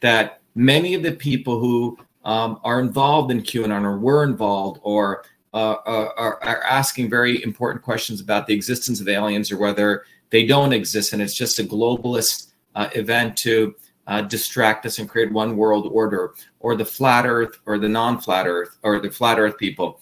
that 0.00 0.40
many 0.54 0.94
of 0.94 1.02
the 1.02 1.12
people 1.12 1.58
who 1.58 1.98
um, 2.24 2.60
are 2.64 2.80
involved 2.80 3.30
in 3.30 3.42
QAnon 3.42 3.84
or 3.84 3.98
were 3.98 4.24
involved 4.24 4.80
or 4.82 5.24
uh, 5.54 5.76
are, 5.84 6.42
are, 6.42 6.62
asking 6.62 7.10
very 7.10 7.42
important 7.44 7.84
questions 7.84 8.20
about 8.20 8.46
the 8.46 8.54
existence 8.54 9.00
of 9.00 9.08
aliens 9.08 9.52
or 9.52 9.58
whether 9.58 10.04
they 10.30 10.46
don't 10.46 10.72
exist 10.72 11.12
and 11.12 11.20
it's 11.20 11.34
just 11.34 11.58
a 11.58 11.64
globalist 11.64 12.52
uh, 12.74 12.88
event 12.94 13.36
to 13.36 13.74
uh, 14.06 14.22
distract 14.22 14.86
us 14.86 14.98
and 14.98 15.10
create 15.10 15.30
one 15.30 15.56
world 15.56 15.86
order 15.92 16.32
or 16.60 16.74
the 16.74 16.84
flat 16.84 17.26
earth 17.26 17.58
or 17.66 17.78
the 17.78 17.88
non-flat 17.88 18.46
earth 18.46 18.78
or 18.82 18.98
the 18.98 19.10
flat 19.10 19.38
earth 19.38 19.58
people. 19.58 20.00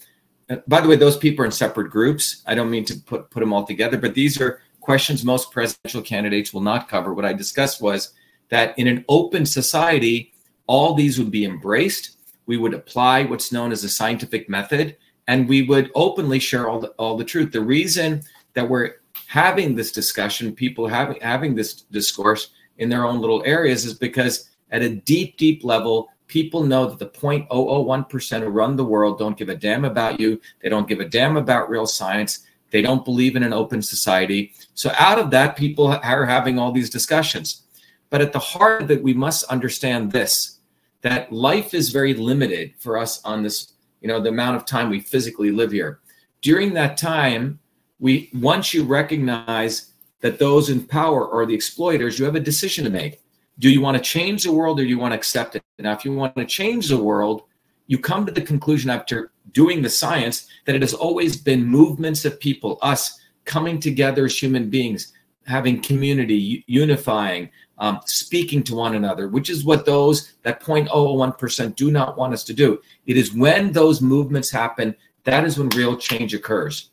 Uh, 0.48 0.56
by 0.68 0.80
the 0.80 0.88
way 0.88 0.94
those 0.94 1.16
people 1.16 1.42
are 1.42 1.46
in 1.46 1.52
separate 1.52 1.90
groups. 1.90 2.42
I 2.46 2.54
don't 2.54 2.70
mean 2.70 2.84
to 2.84 2.94
put, 3.00 3.28
put 3.30 3.40
them 3.40 3.52
all 3.52 3.64
together 3.64 3.98
but 3.98 4.14
these 4.14 4.40
are 4.40 4.62
questions 4.81 5.24
most 5.24 5.51
presidential 5.51 6.03
candidates 6.03 6.53
will 6.53 6.61
not 6.61 6.89
cover 6.89 7.14
what 7.14 7.24
i 7.24 7.33
discussed 7.33 7.81
was 7.81 8.12
that 8.49 8.78
in 8.78 8.87
an 8.87 9.05
open 9.09 9.47
society 9.47 10.33
all 10.66 10.95
these 10.95 11.18
would 11.18 11.31
be 11.31 11.45
embraced 11.45 12.16
we 12.47 12.57
would 12.57 12.74
apply 12.74 13.24
what's 13.24 13.53
known 13.53 13.70
as 13.72 13.85
a 13.85 13.89
scientific 13.89 14.49
method 14.49 14.97
and 15.31 15.49
we 15.49 15.62
would 15.62 15.93
openly 15.95 16.41
share 16.41 16.68
all 16.68 16.81
the, 16.81 16.89
all 16.99 17.16
the 17.16 17.24
truth. 17.24 17.53
The 17.53 17.61
reason 17.61 18.22
that 18.55 18.68
we're 18.68 18.95
having 19.28 19.76
this 19.76 19.93
discussion, 19.93 20.53
people 20.53 20.89
having 20.89 21.20
having 21.20 21.55
this 21.55 21.83
discourse 21.83 22.51
in 22.78 22.89
their 22.89 23.05
own 23.05 23.20
little 23.20 23.41
areas, 23.47 23.85
is 23.85 23.95
because 23.95 24.51
at 24.72 24.83
a 24.83 24.97
deep, 24.97 25.37
deep 25.37 25.62
level, 25.62 26.09
people 26.26 26.64
know 26.64 26.87
that 26.87 26.99
the 26.99 27.07
0.001% 27.07 28.41
who 28.41 28.49
run 28.49 28.74
the 28.74 28.85
world 28.85 29.20
don't 29.20 29.37
give 29.37 29.49
a 29.49 29.55
damn 29.55 29.85
about 29.85 30.18
you. 30.18 30.41
They 30.62 30.68
don't 30.68 30.89
give 30.89 30.99
a 30.99 31.09
damn 31.09 31.37
about 31.37 31.70
real 31.70 31.87
science. 31.87 32.45
They 32.71 32.83
don't 32.83 33.05
believe 33.05 33.37
in 33.37 33.43
an 33.43 33.53
open 33.53 33.83
society. 33.83 34.53
So 34.75 34.93
out 34.99 35.18
of 35.18 35.31
that, 35.31 35.57
people 35.57 35.89
are 35.89 36.27
having 36.27 36.59
all 36.59 36.73
these 36.73 36.91
discussions. 36.91 37.62
But 38.11 38.21
at 38.21 38.33
the 38.33 38.39
heart 38.39 38.83
of 38.83 38.91
it, 38.91 39.03
we 39.03 39.14
must 39.14 39.45
understand 39.45 40.12
this 40.12 40.59
that 41.03 41.33
life 41.33 41.73
is 41.73 41.89
very 41.89 42.12
limited 42.12 42.75
for 42.79 42.99
us 42.99 43.25
on 43.25 43.43
this 43.43 43.73
you 44.01 44.09
know, 44.09 44.21
the 44.21 44.31
amount 44.31 44.57
of 44.57 44.64
time 44.64 44.91
we 44.91 45.01
physically 45.01 45.51
live 45.51 45.73
here. 45.73 46.01
During 46.41 46.75
that 46.75 46.97
time, 46.97 47.59
we 47.99 48.31
once 48.35 48.73
you 48.73 48.85
recognize 48.85 49.93
that 50.21 50.39
those 50.39 50.71
in 50.71 50.85
power 50.85 51.31
are 51.31 51.47
the 51.47 51.55
exploiters, 51.55 52.18
you 52.18 52.25
have 52.25 52.35
a 52.35 52.41
decision 52.41 52.85
to 52.85 52.91
make. 52.91 53.21
Do 53.59 53.71
you 53.71 53.81
want 53.81 53.97
to 53.97 54.03
change 54.03 54.45
the 54.45 54.53
world 54.53 54.81
or 54.81 54.85
do 54.85 54.89
you 54.89 54.99
want 54.99 55.12
to 55.12 55.16
accept 55.18 55.55
it? 55.57 55.62
Now, 55.79 55.93
if 55.93 56.05
you 56.05 56.12
want 56.12 56.35
to 56.37 56.47
change 56.47 56.89
the 56.89 57.03
world, 57.03 57.43
you 57.87 57.99
come 57.99 58.25
to 58.25 58.33
the 58.33 58.41
conclusion 58.41 58.89
after 58.89 59.33
doing 59.53 59.82
the 59.82 59.90
science 59.90 60.48
that 60.64 60.74
it 60.74 60.82
has 60.82 60.94
always 60.94 61.36
been 61.36 61.64
movements 61.64 62.24
of 62.24 62.40
people, 62.40 62.78
us 62.82 63.20
coming 63.44 63.80
together 63.80 64.24
as 64.26 64.40
human 64.40 64.70
beings, 64.70 65.12
having 65.46 65.80
community, 65.80 66.64
unifying, 66.66 67.51
um, 67.78 68.01
speaking 68.05 68.62
to 68.62 68.74
one 68.74 68.94
another, 68.94 69.28
which 69.28 69.48
is 69.51 69.64
what 69.64 69.86
those 69.86 70.34
that 70.42 70.62
0.001% 70.62 71.74
do 71.76 71.90
not 71.90 72.16
want 72.16 72.34
us 72.34 72.44
to 72.44 72.53
do. 72.53 72.80
It 73.07 73.16
is 73.16 73.32
when 73.32 73.72
those 73.72 74.01
movements 74.01 74.51
happen 74.51 74.94
that 75.24 75.44
is 75.44 75.59
when 75.59 75.68
real 75.70 75.96
change 75.96 76.34
occurs. 76.34 76.90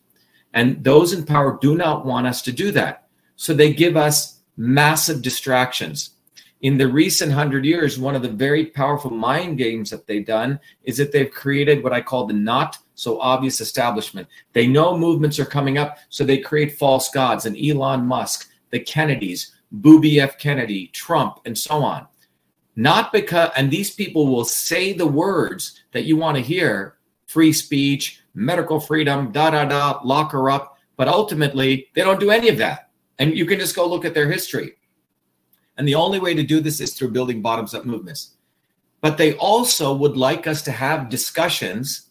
And 0.53 0.83
those 0.83 1.13
in 1.13 1.25
power 1.25 1.57
do 1.61 1.75
not 1.75 2.05
want 2.05 2.27
us 2.27 2.41
to 2.43 2.51
do 2.51 2.71
that. 2.71 3.07
So 3.35 3.53
they 3.53 3.73
give 3.73 3.95
us 3.95 4.41
massive 4.55 5.21
distractions. 5.21 6.11
In 6.61 6.77
the 6.77 6.87
recent 6.87 7.31
hundred 7.31 7.65
years, 7.65 7.99
one 7.99 8.15
of 8.15 8.23
the 8.23 8.29
very 8.29 8.65
powerful 8.65 9.11
mind 9.11 9.59
games 9.59 9.91
that 9.91 10.07
they've 10.07 10.25
done 10.25 10.59
is 10.83 10.97
that 10.97 11.11
they've 11.11 11.29
created 11.29 11.83
what 11.83 11.93
I 11.93 12.01
call 12.01 12.25
the 12.25 12.33
not 12.33 12.79
so 12.95 13.19
obvious 13.19 13.61
establishment. 13.61 14.27
They 14.53 14.65
know 14.65 14.97
movements 14.97 15.37
are 15.37 15.45
coming 15.45 15.77
up, 15.77 15.99
so 16.09 16.23
they 16.23 16.39
create 16.39 16.79
false 16.79 17.11
gods 17.11 17.45
and 17.45 17.55
Elon 17.55 18.07
Musk, 18.07 18.49
the 18.71 18.79
Kennedys, 18.79 19.53
Booby 19.71 20.19
F. 20.19 20.39
Kennedy, 20.39 20.87
Trump, 20.87 21.39
and 21.45 21.55
so 21.55 21.75
on. 21.75 22.07
Not 22.75 23.11
because, 23.11 23.51
and 23.55 23.69
these 23.69 23.91
people 23.91 24.27
will 24.27 24.45
say 24.45 24.93
the 24.93 25.05
words 25.05 25.83
that 25.91 26.05
you 26.05 26.17
want 26.17 26.37
to 26.37 26.43
hear 26.43 26.97
free 27.27 27.53
speech, 27.53 28.21
medical 28.33 28.79
freedom, 28.79 29.31
da 29.31 29.51
da 29.51 29.65
da, 29.65 29.99
lock 30.03 30.31
her 30.31 30.49
up. 30.49 30.77
But 30.95 31.07
ultimately, 31.07 31.87
they 31.93 32.01
don't 32.01 32.19
do 32.19 32.31
any 32.31 32.49
of 32.49 32.57
that. 32.57 32.89
And 33.19 33.37
you 33.37 33.45
can 33.45 33.59
just 33.59 33.75
go 33.75 33.87
look 33.87 34.05
at 34.05 34.15
their 34.15 34.31
history. 34.31 34.76
And 35.77 35.87
the 35.87 35.95
only 35.95 36.19
way 36.19 36.33
to 36.33 36.43
do 36.43 36.59
this 36.59 36.81
is 36.81 36.93
through 36.93 37.11
building 37.11 37.41
bottoms 37.41 37.73
up 37.73 37.85
movements. 37.85 38.31
But 39.01 39.17
they 39.17 39.35
also 39.35 39.93
would 39.95 40.17
like 40.17 40.47
us 40.47 40.61
to 40.63 40.71
have 40.71 41.09
discussions 41.09 42.07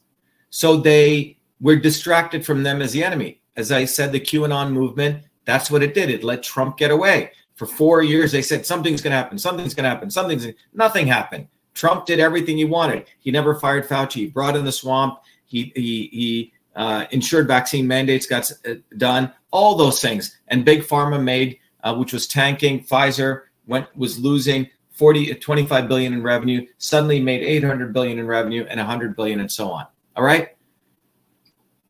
so 0.50 0.76
they 0.76 1.36
we're 1.60 1.76
distracted 1.76 2.44
from 2.44 2.62
them 2.62 2.82
as 2.82 2.92
the 2.92 3.02
enemy. 3.02 3.40
As 3.56 3.72
I 3.72 3.86
said, 3.86 4.12
the 4.12 4.20
QAnon 4.20 4.72
movement, 4.72 5.24
that's 5.44 5.70
what 5.70 5.82
it 5.82 5.94
did. 5.94 6.10
It 6.10 6.22
let 6.22 6.42
Trump 6.42 6.76
get 6.76 6.90
away. 6.90 7.32
For 7.54 7.66
four 7.66 8.02
years, 8.02 8.32
they 8.32 8.42
said 8.42 8.66
something's 8.66 9.00
going 9.00 9.12
to 9.12 9.16
happen, 9.16 9.38
something's 9.38 9.74
going 9.74 9.84
to 9.84 9.90
happen, 9.90 10.10
something's 10.10 10.46
nothing 10.74 11.06
happened. 11.06 11.48
Trump 11.74 12.06
did 12.06 12.20
everything 12.20 12.56
he 12.56 12.64
wanted. 12.64 13.06
He 13.18 13.30
never 13.30 13.54
fired 13.54 13.86
Fauci. 13.86 14.14
He 14.14 14.26
brought 14.26 14.56
in 14.56 14.64
the 14.64 14.72
swamp. 14.72 15.20
He 15.44 15.72
he 15.74 16.08
he 16.12 16.52
uh, 16.74 17.06
ensured 17.10 17.46
vaccine 17.48 17.86
mandates 17.86 18.26
got 18.26 18.50
uh, 18.68 18.74
done. 18.96 19.32
All 19.50 19.74
those 19.74 20.00
things. 20.00 20.38
And 20.48 20.64
big 20.64 20.82
pharma 20.82 21.22
made, 21.22 21.58
uh, 21.84 21.94
which 21.94 22.12
was 22.12 22.26
tanking. 22.26 22.84
Pfizer 22.84 23.42
went 23.66 23.86
was 23.96 24.18
losing 24.18 24.68
40 24.92 25.32
uh, 25.32 25.36
25 25.40 25.88
billion 25.88 26.12
in 26.12 26.22
revenue. 26.22 26.66
Suddenly 26.78 27.20
made 27.20 27.42
800 27.42 27.92
billion 27.92 28.18
in 28.18 28.26
revenue 28.26 28.66
and 28.68 28.78
100 28.78 29.16
billion 29.16 29.40
and 29.40 29.50
so 29.50 29.70
on. 29.70 29.86
All 30.16 30.24
right. 30.24 30.56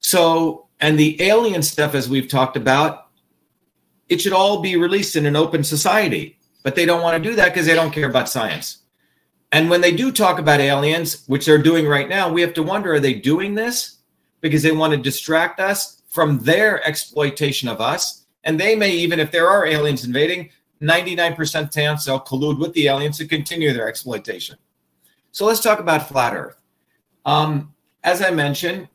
So 0.00 0.66
and 0.80 0.98
the 0.98 1.20
alien 1.22 1.62
stuff, 1.62 1.94
as 1.94 2.08
we've 2.08 2.28
talked 2.28 2.56
about, 2.56 3.08
it 4.08 4.20
should 4.20 4.32
all 4.32 4.60
be 4.60 4.76
released 4.76 5.16
in 5.16 5.26
an 5.26 5.36
open 5.36 5.64
society. 5.64 6.38
But 6.62 6.74
they 6.74 6.84
don't 6.84 7.02
want 7.02 7.22
to 7.22 7.28
do 7.30 7.36
that 7.36 7.52
because 7.52 7.66
they 7.66 7.74
don't 7.74 7.92
care 7.92 8.10
about 8.10 8.28
science. 8.28 8.78
And 9.52 9.70
when 9.70 9.80
they 9.80 9.92
do 9.92 10.10
talk 10.10 10.38
about 10.38 10.60
aliens, 10.60 11.24
which 11.28 11.46
they're 11.46 11.62
doing 11.62 11.86
right 11.86 12.08
now, 12.08 12.30
we 12.30 12.40
have 12.40 12.54
to 12.54 12.62
wonder 12.62 12.94
are 12.94 13.00
they 13.00 13.14
doing 13.14 13.54
this 13.54 13.98
because 14.40 14.62
they 14.62 14.72
want 14.72 14.92
to 14.92 14.96
distract 14.96 15.60
us 15.60 16.02
from 16.08 16.40
their 16.40 16.84
exploitation 16.86 17.68
of 17.68 17.80
us? 17.80 18.24
And 18.42 18.58
they 18.58 18.74
may, 18.74 18.90
even 18.90 19.20
if 19.20 19.30
there 19.30 19.48
are 19.48 19.64
aliens 19.64 20.04
invading, 20.04 20.50
99% 20.80 21.72
chance 21.72 22.04
they'll 22.04 22.20
collude 22.20 22.58
with 22.58 22.72
the 22.74 22.88
aliens 22.88 23.18
to 23.18 23.26
continue 23.26 23.72
their 23.72 23.88
exploitation. 23.88 24.56
So 25.32 25.46
let's 25.46 25.60
talk 25.60 25.80
about 25.80 26.08
flat 26.08 26.34
Earth. 26.34 26.60
Um, 27.24 27.74
as 28.04 28.22
I 28.22 28.30
mentioned 28.30 28.88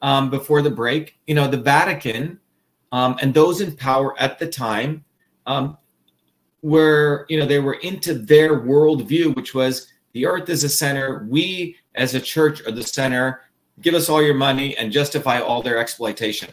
um, 0.00 0.30
before 0.30 0.62
the 0.62 0.70
break, 0.70 1.18
you 1.26 1.34
know, 1.34 1.48
the 1.48 1.58
Vatican 1.58 2.38
um, 2.92 3.16
and 3.20 3.32
those 3.32 3.60
in 3.60 3.76
power 3.76 4.18
at 4.20 4.38
the 4.38 4.46
time 4.46 5.04
um, 5.46 5.76
were, 6.62 7.26
you 7.28 7.38
know, 7.38 7.46
they 7.46 7.58
were 7.58 7.74
into 7.74 8.14
their 8.14 8.60
worldview, 8.60 9.34
which 9.34 9.54
was 9.54 9.88
the 10.12 10.26
earth 10.26 10.48
is 10.48 10.64
a 10.64 10.68
center. 10.68 11.26
We 11.28 11.76
as 11.94 12.14
a 12.14 12.20
church 12.20 12.64
are 12.66 12.70
the 12.70 12.82
center. 12.82 13.42
Give 13.80 13.94
us 13.94 14.08
all 14.08 14.22
your 14.22 14.34
money 14.34 14.76
and 14.76 14.92
justify 14.92 15.40
all 15.40 15.62
their 15.62 15.78
exploitation. 15.78 16.50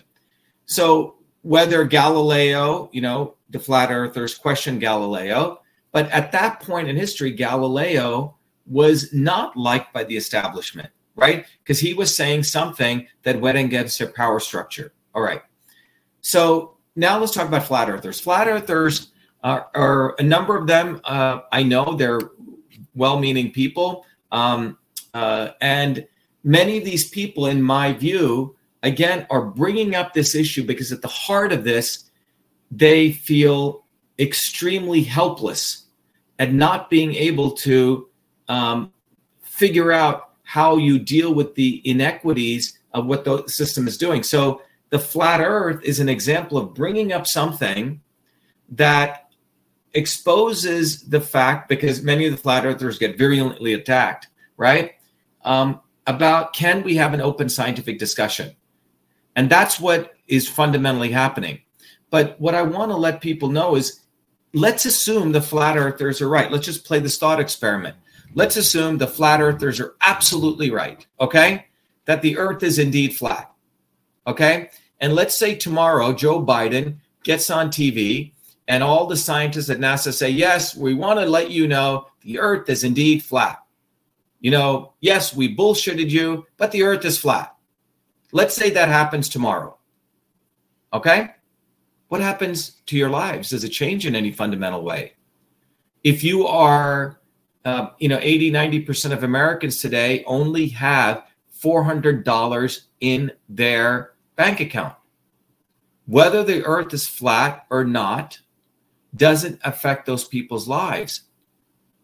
So 0.65 1.15
whether 1.41 1.83
Galileo, 1.85 2.89
you 2.91 3.01
know, 3.01 3.35
the 3.49 3.59
flat 3.59 3.91
earthers 3.91 4.35
questioned 4.35 4.81
Galileo, 4.81 5.61
but 5.91 6.09
at 6.11 6.31
that 6.31 6.59
point 6.59 6.87
in 6.87 6.95
history, 6.95 7.31
Galileo 7.31 8.35
was 8.67 9.11
not 9.13 9.57
liked 9.57 9.91
by 9.93 10.03
the 10.03 10.15
establishment, 10.15 10.89
right? 11.15 11.45
Because 11.63 11.79
he 11.79 11.93
was 11.93 12.15
saying 12.15 12.43
something 12.43 13.07
that 13.23 13.41
went 13.41 13.57
against 13.57 13.97
their 13.97 14.09
power 14.09 14.39
structure. 14.39 14.93
All 15.15 15.23
right. 15.23 15.41
So 16.21 16.77
now 16.95 17.17
let's 17.17 17.33
talk 17.33 17.47
about 17.47 17.63
flat 17.63 17.89
earthers. 17.89 18.19
Flat 18.19 18.47
earthers 18.47 19.11
are, 19.43 19.69
are 19.73 20.15
a 20.19 20.23
number 20.23 20.55
of 20.57 20.67
them. 20.67 21.01
Uh, 21.03 21.39
I 21.51 21.63
know 21.63 21.95
they're 21.95 22.19
well-meaning 22.93 23.51
people, 23.51 24.05
um, 24.31 24.77
uh, 25.13 25.49
and 25.61 26.05
many 26.43 26.77
of 26.77 26.85
these 26.85 27.09
people, 27.09 27.47
in 27.47 27.61
my 27.61 27.93
view, 27.93 28.55
again, 28.83 29.27
are 29.29 29.41
bringing 29.41 29.95
up 29.95 30.13
this 30.13 30.35
issue 30.35 30.63
because 30.63 30.91
at 30.91 31.01
the 31.01 31.07
heart 31.07 31.51
of 31.51 31.63
this, 31.63 32.09
they 32.71 33.11
feel 33.11 33.85
extremely 34.17 35.01
helpless 35.01 35.85
at 36.37 36.53
not 36.53 36.89
being 36.89 37.13
able 37.15 37.51
to 37.51 38.07
um, 38.47 38.91
figure 39.41 39.91
out 39.91 40.31
how 40.43 40.77
you 40.77 40.97
deal 40.97 41.33
with 41.33 41.55
the 41.55 41.81
inequities 41.85 42.79
of 42.93 43.05
what 43.05 43.23
the 43.23 43.43
system 43.47 43.87
is 43.87 43.97
doing. 43.97 44.23
So 44.23 44.61
the 44.89 44.99
flat 44.99 45.41
earth 45.41 45.83
is 45.83 45.99
an 45.99 46.09
example 46.09 46.57
of 46.57 46.73
bringing 46.73 47.13
up 47.13 47.27
something 47.27 48.01
that 48.69 49.29
exposes 49.93 51.03
the 51.03 51.21
fact 51.21 51.69
because 51.69 52.01
many 52.01 52.25
of 52.25 52.31
the 52.31 52.37
flat 52.37 52.65
earthers 52.65 52.97
get 52.97 53.17
virulently 53.17 53.73
attacked, 53.73 54.27
right? 54.57 54.93
Um, 55.43 55.81
about 56.07 56.53
can 56.53 56.83
we 56.83 56.95
have 56.95 57.13
an 57.13 57.21
open 57.21 57.49
scientific 57.49 57.99
discussion? 57.99 58.55
And 59.39 59.49
that's 59.49 59.79
what 59.79 60.15
is 60.27 60.49
fundamentally 60.49 61.11
happening. 61.11 61.61
But 62.09 62.35
what 62.41 62.55
I 62.55 62.61
want 62.61 62.91
to 62.91 62.97
let 62.97 63.21
people 63.21 63.47
know 63.47 63.77
is 63.77 64.01
let's 64.51 64.83
assume 64.83 65.31
the 65.31 65.39
flat 65.39 65.77
earthers 65.77 66.21
are 66.21 66.27
right. 66.27 66.51
Let's 66.51 66.65
just 66.65 66.83
play 66.83 66.99
this 66.99 67.17
thought 67.17 67.39
experiment. 67.39 67.95
Let's 68.35 68.57
assume 68.57 68.97
the 68.97 69.07
flat 69.07 69.39
earthers 69.39 69.79
are 69.79 69.95
absolutely 70.01 70.71
right, 70.71 71.07
okay? 71.21 71.67
That 72.03 72.21
the 72.21 72.37
earth 72.37 72.63
is 72.63 72.79
indeed 72.79 73.15
flat, 73.15 73.49
okay? 74.27 74.71
And 74.99 75.15
let's 75.15 75.39
say 75.39 75.55
tomorrow 75.55 76.11
Joe 76.11 76.45
Biden 76.45 76.97
gets 77.23 77.49
on 77.49 77.69
TV 77.69 78.33
and 78.67 78.83
all 78.83 79.05
the 79.05 79.15
scientists 79.15 79.69
at 79.69 79.79
NASA 79.79 80.11
say, 80.11 80.29
yes, 80.29 80.75
we 80.75 80.93
want 80.93 81.17
to 81.17 81.25
let 81.25 81.49
you 81.49 81.65
know 81.65 82.07
the 82.23 82.39
earth 82.39 82.67
is 82.67 82.83
indeed 82.83 83.23
flat. 83.23 83.63
You 84.41 84.51
know, 84.51 84.95
yes, 84.99 85.33
we 85.33 85.55
bullshitted 85.55 86.09
you, 86.09 86.45
but 86.57 86.73
the 86.73 86.83
earth 86.83 87.05
is 87.05 87.17
flat. 87.17 87.55
Let's 88.31 88.55
say 88.55 88.69
that 88.71 88.89
happens 88.89 89.29
tomorrow. 89.29 89.77
Okay? 90.93 91.29
What 92.09 92.21
happens 92.21 92.77
to 92.87 92.97
your 92.97 93.09
lives? 93.09 93.49
Does 93.49 93.63
it 93.63 93.69
change 93.69 94.05
in 94.05 94.15
any 94.15 94.31
fundamental 94.31 94.83
way? 94.83 95.13
If 96.03 96.23
you 96.23 96.47
are, 96.47 97.19
uh, 97.65 97.89
you 97.99 98.09
know, 98.09 98.19
80, 98.21 98.51
90% 98.51 99.11
of 99.11 99.23
Americans 99.23 99.81
today 99.81 100.23
only 100.25 100.67
have 100.69 101.23
$400 101.61 102.81
in 103.01 103.31
their 103.47 104.13
bank 104.35 104.59
account. 104.59 104.95
Whether 106.05 106.43
the 106.43 106.63
earth 106.65 106.93
is 106.93 107.07
flat 107.07 107.65
or 107.69 107.83
not 107.83 108.39
doesn't 109.15 109.59
affect 109.63 110.05
those 110.05 110.25
people's 110.25 110.67
lives. 110.67 111.23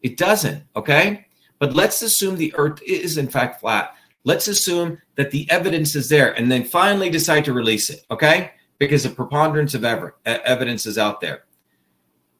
It 0.01 0.17
doesn't, 0.17 0.63
okay? 0.75 1.27
But 1.59 1.73
let's 1.73 2.01
assume 2.01 2.35
the 2.35 2.53
earth 2.57 2.81
is 2.83 3.17
in 3.17 3.27
fact 3.27 3.61
flat. 3.61 3.95
Let's 4.25 4.47
assume 4.47 5.01
that 5.15 5.31
the 5.31 5.49
evidence 5.51 5.95
is 5.95 6.09
there 6.09 6.33
and 6.33 6.51
then 6.51 6.65
finally 6.65 7.09
decide 7.09 7.45
to 7.45 7.53
release 7.53 7.91
it, 7.91 8.05
okay? 8.09 8.51
Because 8.79 9.03
the 9.03 9.09
preponderance 9.09 9.75
of 9.75 9.85
ever, 9.85 10.17
evidence 10.25 10.87
is 10.87 10.97
out 10.97 11.21
there. 11.21 11.45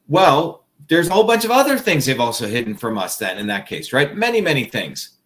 Well, 0.07 0.65
there's 0.89 1.07
a 1.07 1.13
whole 1.13 1.23
bunch 1.23 1.45
of 1.45 1.51
other 1.51 1.77
things 1.77 2.05
they've 2.05 2.19
also 2.19 2.47
hidden 2.47 2.75
from 2.75 2.97
us 2.97 3.17
then 3.17 3.37
in 3.37 3.47
that 3.47 3.67
case, 3.67 3.93
right? 3.93 4.15
Many, 4.15 4.41
many 4.41 4.65
things. 4.65 5.17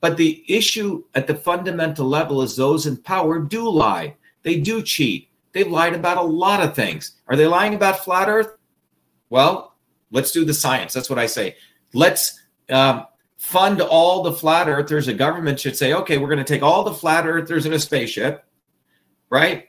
But 0.00 0.16
the 0.16 0.44
issue 0.48 1.04
at 1.16 1.26
the 1.26 1.34
fundamental 1.34 2.06
level 2.06 2.40
is 2.42 2.54
those 2.54 2.86
in 2.86 2.96
power 2.98 3.40
do 3.40 3.68
lie. 3.68 4.14
They 4.44 4.60
do 4.60 4.82
cheat. 4.82 5.28
They've 5.52 5.66
lied 5.66 5.94
about 5.94 6.18
a 6.18 6.22
lot 6.22 6.62
of 6.62 6.76
things. 6.76 7.16
Are 7.26 7.36
they 7.36 7.46
lying 7.46 7.74
about 7.74 8.04
flat 8.04 8.28
earth? 8.28 8.56
Well, 9.28 9.74
let's 10.12 10.30
do 10.30 10.44
the 10.44 10.54
science. 10.54 10.92
That's 10.92 11.10
what 11.10 11.18
I 11.18 11.26
say. 11.26 11.56
Let's 11.94 12.40
um, 12.68 13.06
fund 13.46 13.80
all 13.80 14.24
the 14.24 14.32
flat 14.32 14.68
earthers. 14.68 15.06
A 15.06 15.14
government 15.14 15.60
should 15.60 15.76
say, 15.76 15.92
okay, 15.92 16.18
we're 16.18 16.26
going 16.26 16.38
to 16.38 16.44
take 16.44 16.64
all 16.64 16.82
the 16.82 16.92
flat 16.92 17.28
earthers 17.28 17.64
in 17.64 17.72
a 17.72 17.78
spaceship, 17.78 18.44
right? 19.30 19.68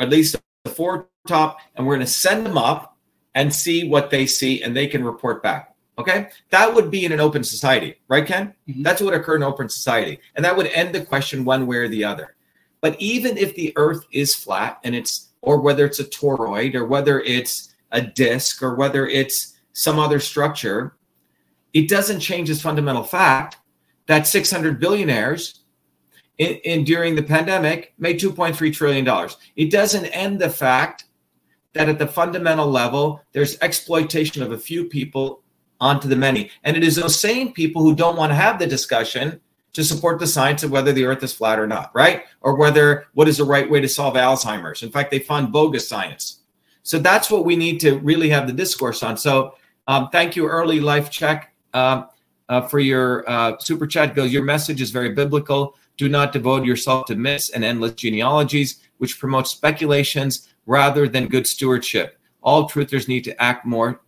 Or 0.00 0.06
at 0.06 0.10
least 0.10 0.34
the 0.64 0.70
four 0.70 1.06
top, 1.28 1.58
and 1.76 1.86
we're 1.86 1.94
going 1.94 2.04
to 2.04 2.12
send 2.12 2.44
them 2.44 2.58
up 2.58 2.96
and 3.36 3.54
see 3.54 3.88
what 3.88 4.10
they 4.10 4.26
see, 4.26 4.64
and 4.64 4.76
they 4.76 4.88
can 4.88 5.04
report 5.04 5.44
back. 5.44 5.76
Okay, 5.96 6.28
that 6.50 6.74
would 6.74 6.90
be 6.90 7.04
in 7.04 7.12
an 7.12 7.20
open 7.20 7.44
society, 7.44 8.00
right, 8.08 8.26
Ken? 8.26 8.52
Mm-hmm. 8.68 8.82
That's 8.82 9.00
what 9.00 9.14
occur 9.14 9.36
in 9.36 9.44
open 9.44 9.68
society, 9.68 10.18
and 10.34 10.44
that 10.44 10.56
would 10.56 10.66
end 10.66 10.92
the 10.92 11.04
question 11.04 11.44
one 11.44 11.68
way 11.68 11.76
or 11.76 11.88
the 11.88 12.02
other. 12.02 12.34
But 12.80 13.00
even 13.00 13.38
if 13.38 13.54
the 13.54 13.72
Earth 13.76 14.04
is 14.10 14.34
flat 14.34 14.80
and 14.82 14.92
it's, 14.92 15.28
or 15.40 15.60
whether 15.60 15.86
it's 15.86 16.00
a 16.00 16.04
toroid, 16.04 16.74
or 16.74 16.84
whether 16.84 17.20
it's 17.20 17.72
a 17.92 18.00
disk, 18.00 18.60
or 18.60 18.74
whether 18.74 19.06
it's 19.06 19.54
some 19.72 20.00
other 20.00 20.18
structure, 20.18 20.96
it 21.74 21.88
doesn't 21.88 22.20
change 22.20 22.48
this 22.48 22.62
fundamental 22.62 23.02
fact 23.02 23.58
that 24.06 24.26
600 24.26 24.78
billionaires 24.80 25.64
in, 26.38 26.54
in 26.64 26.84
during 26.84 27.14
the 27.14 27.22
pandemic 27.22 27.92
made 27.98 28.20
2.3 28.20 28.72
trillion 28.72 29.04
dollars. 29.04 29.36
It 29.56 29.70
doesn't 29.70 30.06
end 30.06 30.40
the 30.40 30.50
fact 30.50 31.04
that 31.74 31.88
at 31.88 31.98
the 31.98 32.06
fundamental 32.06 32.70
level 32.70 33.20
there's 33.32 33.58
exploitation 33.60 34.42
of 34.42 34.52
a 34.52 34.58
few 34.58 34.84
people 34.84 35.42
onto 35.80 36.08
the 36.08 36.16
many, 36.16 36.50
and 36.62 36.76
it 36.76 36.84
is 36.84 36.96
those 36.96 37.18
same 37.18 37.52
people 37.52 37.82
who 37.82 37.94
don't 37.94 38.16
want 38.16 38.30
to 38.30 38.36
have 38.36 38.58
the 38.58 38.66
discussion 38.66 39.40
to 39.72 39.82
support 39.82 40.20
the 40.20 40.26
science 40.26 40.62
of 40.62 40.70
whether 40.70 40.92
the 40.92 41.04
earth 41.04 41.22
is 41.24 41.32
flat 41.32 41.58
or 41.58 41.66
not, 41.66 41.90
right? 41.94 42.22
Or 42.42 42.54
whether 42.54 43.06
what 43.14 43.26
is 43.26 43.38
the 43.38 43.44
right 43.44 43.68
way 43.68 43.80
to 43.80 43.88
solve 43.88 44.14
Alzheimer's. 44.14 44.84
In 44.84 44.92
fact, 44.92 45.10
they 45.10 45.18
fund 45.18 45.50
bogus 45.50 45.88
science. 45.88 46.42
So 46.84 47.00
that's 47.00 47.28
what 47.28 47.44
we 47.44 47.56
need 47.56 47.80
to 47.80 47.98
really 47.98 48.28
have 48.28 48.46
the 48.46 48.52
discourse 48.52 49.02
on. 49.02 49.16
So 49.16 49.56
um, 49.88 50.10
thank 50.12 50.36
you, 50.36 50.46
Early 50.46 50.78
Life 50.78 51.10
Check 51.10 51.53
uh, 51.74 52.06
uh, 52.48 52.62
for 52.62 52.78
your 52.78 53.28
uh, 53.28 53.58
super 53.58 53.86
chat 53.86 54.14
goes, 54.14 54.32
Your 54.32 54.44
message 54.44 54.80
is 54.80 54.90
very 54.90 55.12
biblical. 55.12 55.76
Do 55.96 56.08
not 56.08 56.32
devote 56.32 56.64
yourself 56.64 57.06
to 57.06 57.14
myths 57.14 57.50
and 57.50 57.64
endless 57.64 57.94
genealogies, 57.94 58.80
which 58.98 59.18
promote 59.18 59.46
speculations 59.46 60.48
rather 60.66 61.06
than 61.06 61.28
good 61.28 61.46
stewardship. 61.46 62.18
All 62.42 62.68
truthers 62.68 63.08
need 63.08 63.24
to 63.24 63.42
act 63.42 63.64
more 63.64 64.00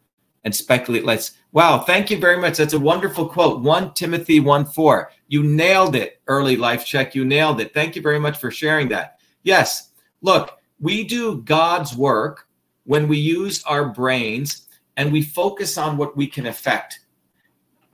and 0.45 0.55
speculate 0.55 1.05
less. 1.05 1.33
Wow, 1.53 1.81
thank 1.81 2.11
you 2.11 2.19
very 2.19 2.39
much. 2.39 2.59
That's 2.59 2.73
a 2.73 2.79
wonderful 2.79 3.29
quote. 3.29 3.62
1 3.62 3.95
Timothy 3.95 4.41
1 4.41 4.67
4. 4.67 5.11
You 5.29 5.43
nailed 5.43 5.97
it, 5.97 6.21
early 6.27 6.57
life 6.57 6.85
check. 6.85 7.14
You 7.14 7.25
nailed 7.25 7.61
it. 7.61 7.73
Thank 7.75 7.97
you 7.97 8.03
very 8.03 8.21
much 8.21 8.39
for 8.39 8.51
sharing 8.51 8.89
that. 8.89 9.19
Yes, 9.43 9.91
look, 10.23 10.59
we 10.81 11.05
do 11.05 11.43
God's 11.43 11.97
work 11.97 12.47
when 12.85 13.09
we 13.09 13.17
use 13.17 13.62
our 13.64 13.89
brains 13.89 14.69
and 14.97 15.12
we 15.12 15.23
focus 15.23 15.79
on 15.79 15.97
what 15.97 16.17
we 16.17 16.27
can 16.27 16.47
affect 16.47 17.01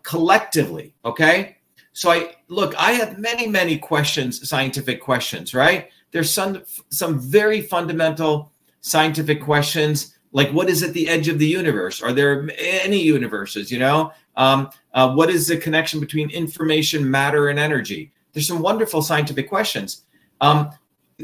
collectively. 0.03 0.95
Okay. 1.05 1.57
So 1.93 2.11
I 2.11 2.37
look, 2.49 2.75
I 2.81 2.93
have 2.93 3.19
many, 3.19 3.47
many 3.47 3.77
questions, 3.79 4.49
scientific 4.49 5.01
questions, 5.01 5.55
right? 5.55 5.91
There's 6.11 6.33
some 6.33 6.63
some 6.89 7.21
very 7.21 7.61
fundamental 7.61 8.53
scientific 8.81 9.41
questions, 9.41 10.17
like 10.33 10.51
what 10.51 10.69
is 10.69 10.83
at 10.83 10.93
the 10.93 11.09
edge 11.09 11.29
of 11.29 11.39
the 11.39 11.47
universe? 11.47 12.03
Are 12.03 12.13
there 12.13 12.49
any 12.59 13.01
universes? 13.01 13.71
You 13.71 13.79
know, 13.79 14.13
um, 14.37 14.71
uh, 14.95 15.13
what 15.15 15.31
is 15.31 15.47
the 15.47 15.57
connection 15.57 16.01
between 16.01 16.31
information, 16.31 17.11
matter, 17.11 17.49
and 17.49 17.59
energy? 17.59 18.13
There's 18.33 18.49
some 18.49 18.63
wonderful 18.63 19.03
scientific 19.03 19.49
questions. 19.49 20.05
Um, 20.41 20.71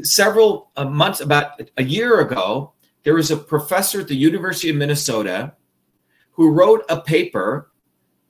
several 0.03 0.69
uh, 0.77 0.85
months, 0.85 1.21
about 1.21 1.59
a 1.77 1.83
year 1.83 2.21
ago, 2.21 2.73
there 3.03 3.15
was 3.15 3.31
a 3.31 3.37
professor 3.37 4.01
at 4.01 4.07
the 4.07 4.15
University 4.15 4.69
of 4.69 4.75
Minnesota 4.75 5.53
who 6.31 6.51
wrote 6.51 6.85
a 6.89 7.01
paper 7.01 7.68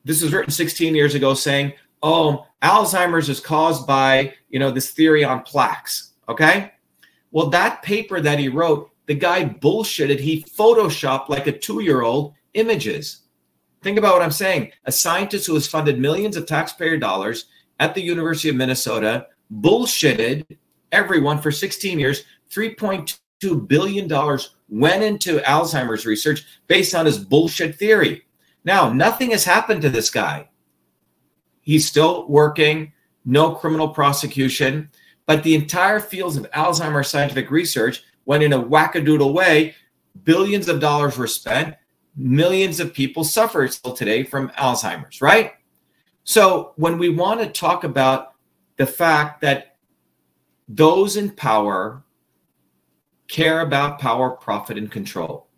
this 0.05 0.21
was 0.21 0.33
written 0.33 0.51
16 0.51 0.95
years 0.95 1.15
ago 1.15 1.33
saying, 1.33 1.73
oh, 2.01 2.45
Alzheimer's 2.61 3.29
is 3.29 3.39
caused 3.39 3.85
by, 3.87 4.33
you 4.49 4.59
know, 4.59 4.71
this 4.71 4.91
theory 4.91 5.23
on 5.23 5.41
plaques. 5.43 6.13
Okay. 6.27 6.71
Well, 7.31 7.49
that 7.49 7.83
paper 7.83 8.21
that 8.21 8.39
he 8.39 8.49
wrote, 8.49 8.91
the 9.07 9.15
guy 9.15 9.45
bullshitted. 9.45 10.19
He 10.19 10.43
photoshopped 10.43 11.29
like 11.29 11.47
a 11.47 11.51
two 11.51 11.81
year 11.81 12.01
old 12.01 12.33
images. 12.53 13.21
Think 13.81 13.97
about 13.97 14.13
what 14.13 14.21
I'm 14.21 14.31
saying. 14.31 14.71
A 14.85 14.91
scientist 14.91 15.47
who 15.47 15.53
has 15.53 15.67
funded 15.67 15.99
millions 15.99 16.35
of 16.35 16.45
taxpayer 16.45 16.97
dollars 16.97 17.45
at 17.79 17.95
the 17.95 18.01
University 18.01 18.49
of 18.49 18.55
Minnesota 18.55 19.27
bullshitted 19.51 20.45
everyone 20.91 21.39
for 21.41 21.51
16 21.51 21.97
years. 21.97 22.23
$3.2 22.51 23.67
billion 23.67 24.39
went 24.69 25.03
into 25.03 25.39
Alzheimer's 25.39 26.05
research 26.05 26.45
based 26.67 26.93
on 26.93 27.05
his 27.05 27.17
bullshit 27.17 27.75
theory. 27.75 28.23
Now, 28.69 28.93
nothing 28.93 29.31
has 29.31 29.45
happened 29.45 29.81
to 29.81 29.89
this 29.89 30.11
guy. 30.11 30.47
He's 31.61 31.87
still 31.87 32.27
working, 32.27 32.93
no 33.25 33.55
criminal 33.55 33.89
prosecution, 33.89 34.91
but 35.25 35.41
the 35.41 35.55
entire 35.55 35.99
fields 35.99 36.37
of 36.37 36.47
Alzheimer's 36.51 37.07
scientific 37.07 37.49
research 37.49 38.03
went 38.25 38.43
in 38.43 38.53
a 38.53 38.61
wackadoodle 38.61 39.33
way. 39.33 39.73
Billions 40.23 40.69
of 40.69 40.79
dollars 40.79 41.17
were 41.17 41.25
spent. 41.25 41.77
Millions 42.15 42.79
of 42.79 42.93
people 42.93 43.23
suffer 43.23 43.67
still 43.69 43.93
today 43.93 44.23
from 44.23 44.49
Alzheimer's, 44.49 45.19
right? 45.19 45.53
So, 46.23 46.73
when 46.75 46.99
we 46.99 47.09
want 47.09 47.39
to 47.39 47.47
talk 47.47 47.83
about 47.83 48.35
the 48.77 48.85
fact 48.85 49.41
that 49.41 49.77
those 50.67 51.17
in 51.17 51.31
power 51.31 52.03
care 53.27 53.61
about 53.61 53.97
power, 53.97 54.29
profit, 54.29 54.77
and 54.77 54.91
control, 54.91 55.48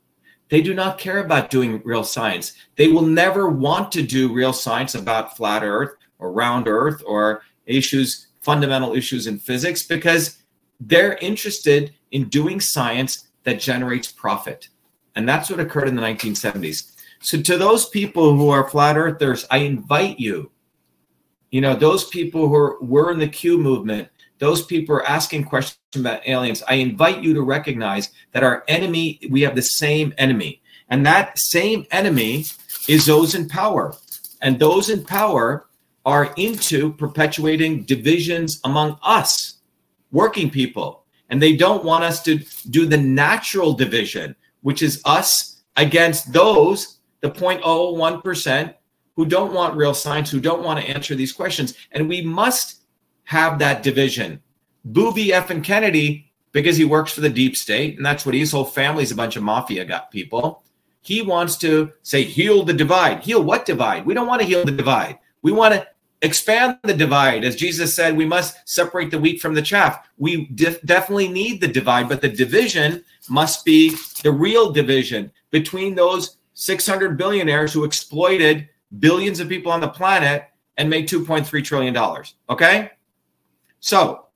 they 0.51 0.61
do 0.61 0.73
not 0.73 0.97
care 0.97 1.23
about 1.23 1.49
doing 1.49 1.81
real 1.85 2.03
science. 2.03 2.53
They 2.75 2.89
will 2.89 3.03
never 3.03 3.47
want 3.49 3.89
to 3.93 4.03
do 4.03 4.33
real 4.33 4.51
science 4.51 4.95
about 4.95 5.37
flat 5.37 5.63
Earth 5.63 5.95
or 6.19 6.33
round 6.33 6.67
Earth 6.67 7.01
or 7.07 7.43
issues, 7.65 8.27
fundamental 8.41 8.93
issues 8.93 9.27
in 9.27 9.39
physics, 9.39 9.83
because 9.83 10.43
they're 10.81 11.15
interested 11.19 11.93
in 12.11 12.27
doing 12.27 12.59
science 12.59 13.29
that 13.43 13.61
generates 13.61 14.11
profit. 14.11 14.67
And 15.15 15.27
that's 15.27 15.49
what 15.49 15.61
occurred 15.61 15.87
in 15.87 15.95
the 15.95 16.01
1970s. 16.01 16.91
So, 17.21 17.41
to 17.41 17.57
those 17.57 17.87
people 17.87 18.35
who 18.35 18.49
are 18.49 18.67
flat 18.67 18.97
earthers, 18.97 19.47
I 19.49 19.59
invite 19.59 20.19
you, 20.19 20.51
you 21.51 21.61
know, 21.61 21.75
those 21.75 22.09
people 22.09 22.49
who 22.49 22.55
are, 22.55 22.77
were 22.81 23.11
in 23.11 23.19
the 23.19 23.27
Q 23.27 23.57
movement, 23.57 24.09
those 24.39 24.65
people 24.65 24.95
are 24.95 25.05
asking 25.05 25.45
questions 25.45 25.80
about 25.99 26.27
aliens. 26.27 26.63
I 26.67 26.75
invite 26.75 27.21
you 27.21 27.33
to 27.33 27.41
recognize 27.41 28.11
that 28.31 28.43
our 28.43 28.63
enemy, 28.67 29.19
we 29.29 29.41
have 29.41 29.55
the 29.55 29.61
same 29.61 30.13
enemy. 30.17 30.61
And 30.89 31.05
that 31.05 31.37
same 31.37 31.85
enemy 31.91 32.45
is 32.87 33.05
those 33.05 33.35
in 33.35 33.47
power. 33.47 33.95
And 34.41 34.57
those 34.57 34.89
in 34.89 35.03
power 35.03 35.67
are 36.05 36.33
into 36.37 36.93
perpetuating 36.93 37.83
divisions 37.83 38.59
among 38.63 38.97
us, 39.03 39.59
working 40.11 40.49
people. 40.49 41.05
And 41.29 41.41
they 41.41 41.55
don't 41.55 41.83
want 41.83 42.03
us 42.03 42.23
to 42.23 42.39
do 42.69 42.85
the 42.85 42.97
natural 42.97 43.73
division, 43.73 44.35
which 44.61 44.81
is 44.81 45.01
us 45.05 45.61
against 45.77 46.33
those, 46.33 46.99
the 47.21 47.31
0.01%, 47.31 48.73
who 49.15 49.25
don't 49.25 49.53
want 49.53 49.75
real 49.75 49.93
science, 49.93 50.31
who 50.31 50.39
don't 50.39 50.63
want 50.63 50.79
to 50.79 50.89
answer 50.89 51.15
these 51.15 51.31
questions. 51.31 51.73
And 51.91 52.09
we 52.09 52.21
must 52.21 52.83
have 53.25 53.59
that 53.59 53.83
division. 53.83 54.41
Booby 54.83 55.33
F. 55.33 55.49
and 55.49 55.63
Kennedy, 55.63 56.31
because 56.51 56.77
he 56.77 56.85
works 56.85 57.13
for 57.13 57.21
the 57.21 57.29
deep 57.29 57.55
state, 57.55 57.97
and 57.97 58.05
that's 58.05 58.25
what 58.25 58.35
his 58.35 58.51
whole 58.51 58.65
family's 58.65 59.11
a 59.11 59.15
bunch 59.15 59.35
of 59.35 59.43
mafia 59.43 59.85
got 59.85 60.11
people. 60.11 60.63
He 61.01 61.21
wants 61.21 61.57
to 61.57 61.91
say, 62.03 62.23
heal 62.23 62.63
the 62.63 62.73
divide. 62.73 63.21
Heal 63.21 63.43
what 63.43 63.65
divide? 63.65 64.05
We 64.05 64.13
don't 64.13 64.27
want 64.27 64.41
to 64.41 64.47
heal 64.47 64.63
the 64.65 64.71
divide. 64.71 65.17
We 65.41 65.51
want 65.51 65.73
to 65.73 65.87
expand 66.21 66.77
the 66.83 66.93
divide. 66.93 67.43
As 67.43 67.55
Jesus 67.55 67.93
said, 67.93 68.15
we 68.15 68.25
must 68.25 68.57
separate 68.69 69.09
the 69.09 69.19
wheat 69.19 69.41
from 69.41 69.53
the 69.53 69.61
chaff. 69.61 70.07
We 70.17 70.45
def- 70.47 70.81
definitely 70.83 71.29
need 71.29 71.61
the 71.61 71.67
divide, 71.67 72.07
but 72.07 72.21
the 72.21 72.29
division 72.29 73.03
must 73.29 73.65
be 73.65 73.95
the 74.21 74.31
real 74.31 74.71
division 74.71 75.31
between 75.49 75.95
those 75.95 76.37
600 76.53 77.17
billionaires 77.17 77.73
who 77.73 77.83
exploited 77.83 78.69
billions 78.99 79.39
of 79.39 79.49
people 79.49 79.71
on 79.71 79.81
the 79.81 79.87
planet 79.87 80.45
and 80.77 80.89
made 80.89 81.07
$2.3 81.07 81.63
trillion. 81.63 81.97
Okay? 82.49 82.91
So, 83.79 84.27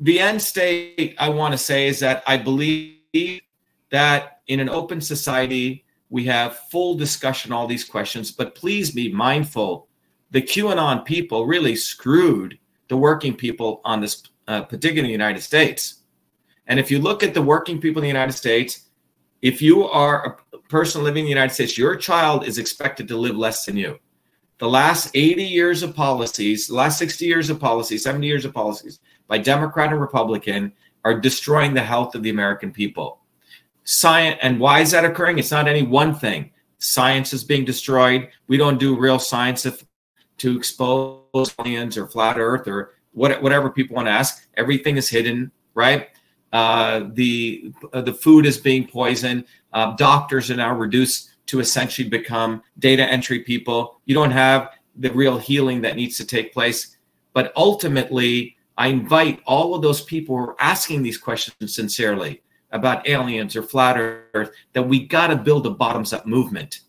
the 0.00 0.20
end 0.20 0.40
state 0.40 1.16
I 1.18 1.28
want 1.28 1.52
to 1.52 1.58
say 1.58 1.88
is 1.88 2.00
that 2.00 2.22
I 2.26 2.36
believe 2.36 3.40
that 3.90 4.40
in 4.46 4.60
an 4.60 4.68
open 4.68 5.00
society, 5.00 5.84
we 6.10 6.24
have 6.24 6.58
full 6.70 6.94
discussion 6.94 7.52
all 7.52 7.66
these 7.66 7.84
questions, 7.84 8.30
but 8.30 8.54
please 8.54 8.90
be 8.90 9.12
mindful. 9.12 9.88
The 10.30 10.42
QAnon 10.42 11.04
people 11.04 11.46
really 11.46 11.74
screwed 11.74 12.58
the 12.88 12.96
working 12.96 13.34
people 13.34 13.80
on 13.84 14.00
this 14.00 14.22
uh, 14.46 14.62
particular 14.62 15.08
United 15.08 15.42
States. 15.42 16.02
And 16.66 16.78
if 16.78 16.90
you 16.90 16.98
look 16.98 17.22
at 17.22 17.34
the 17.34 17.42
working 17.42 17.80
people 17.80 18.00
in 18.00 18.04
the 18.04 18.08
United 18.08 18.32
States, 18.32 18.88
if 19.42 19.60
you 19.60 19.84
are 19.84 20.38
a 20.52 20.58
person 20.68 21.02
living 21.02 21.20
in 21.20 21.26
the 21.26 21.30
United 21.30 21.54
States, 21.54 21.76
your 21.76 21.96
child 21.96 22.46
is 22.46 22.58
expected 22.58 23.08
to 23.08 23.16
live 23.16 23.36
less 23.36 23.64
than 23.64 23.76
you. 23.76 23.98
The 24.58 24.68
last 24.68 25.10
80 25.14 25.44
years 25.44 25.82
of 25.82 25.94
policies, 25.94 26.68
the 26.68 26.74
last 26.74 26.98
60 26.98 27.24
years 27.24 27.48
of 27.48 27.60
policies, 27.60 28.02
70 28.02 28.26
years 28.26 28.44
of 28.44 28.52
policies 28.52 29.00
by 29.28 29.38
Democrat 29.38 29.92
and 29.92 30.00
Republican 30.00 30.72
are 31.04 31.18
destroying 31.18 31.74
the 31.74 31.82
health 31.82 32.14
of 32.14 32.22
the 32.22 32.30
American 32.30 32.72
people. 32.72 33.20
Science 33.84 34.38
and 34.42 34.58
why 34.58 34.80
is 34.80 34.90
that 34.90 35.04
occurring? 35.04 35.38
It's 35.38 35.50
not 35.50 35.68
any 35.68 35.82
one 35.82 36.14
thing. 36.14 36.50
Science 36.78 37.32
is 37.32 37.44
being 37.44 37.64
destroyed. 37.64 38.28
We 38.48 38.56
don't 38.56 38.78
do 38.78 38.98
real 38.98 39.18
science 39.18 39.64
if, 39.64 39.84
to 40.38 40.56
expose 40.56 41.54
aliens 41.60 41.96
or 41.96 42.06
flat 42.06 42.38
earth 42.38 42.68
or 42.68 42.94
what, 43.12 43.40
whatever 43.42 43.70
people 43.70 43.96
want 43.96 44.06
to 44.06 44.12
ask. 44.12 44.46
Everything 44.56 44.96
is 44.96 45.08
hidden 45.08 45.50
right? 45.78 46.08
Uh, 46.52 47.08
the 47.12 47.72
uh, 47.92 48.00
the 48.00 48.12
food 48.12 48.44
is 48.44 48.58
being 48.58 48.86
poisoned. 48.86 49.44
Uh, 49.72 49.94
doctors 49.94 50.50
are 50.50 50.56
now 50.56 50.74
reduced 50.74 51.30
to 51.46 51.60
essentially 51.60 52.08
become 52.08 52.62
data 52.80 53.04
entry 53.04 53.40
people. 53.40 54.00
You 54.04 54.14
don't 54.14 54.32
have 54.32 54.70
the 54.96 55.10
real 55.10 55.38
healing 55.38 55.80
that 55.82 55.94
needs 55.94 56.16
to 56.16 56.26
take 56.26 56.52
place. 56.52 56.96
But 57.32 57.52
ultimately 57.54 58.56
i 58.78 58.86
invite 58.88 59.42
all 59.44 59.74
of 59.74 59.82
those 59.82 60.00
people 60.00 60.36
who 60.36 60.42
are 60.42 60.56
asking 60.60 61.02
these 61.02 61.18
questions 61.18 61.74
sincerely 61.74 62.42
about 62.72 63.08
aliens 63.08 63.56
or 63.56 63.62
flat 63.62 63.96
earth 63.98 64.50
that 64.72 64.82
we 64.82 65.06
got 65.06 65.28
to 65.28 65.36
build 65.36 65.66
a 65.66 65.70
bottoms 65.70 66.12
up 66.12 66.26
movement 66.26 66.80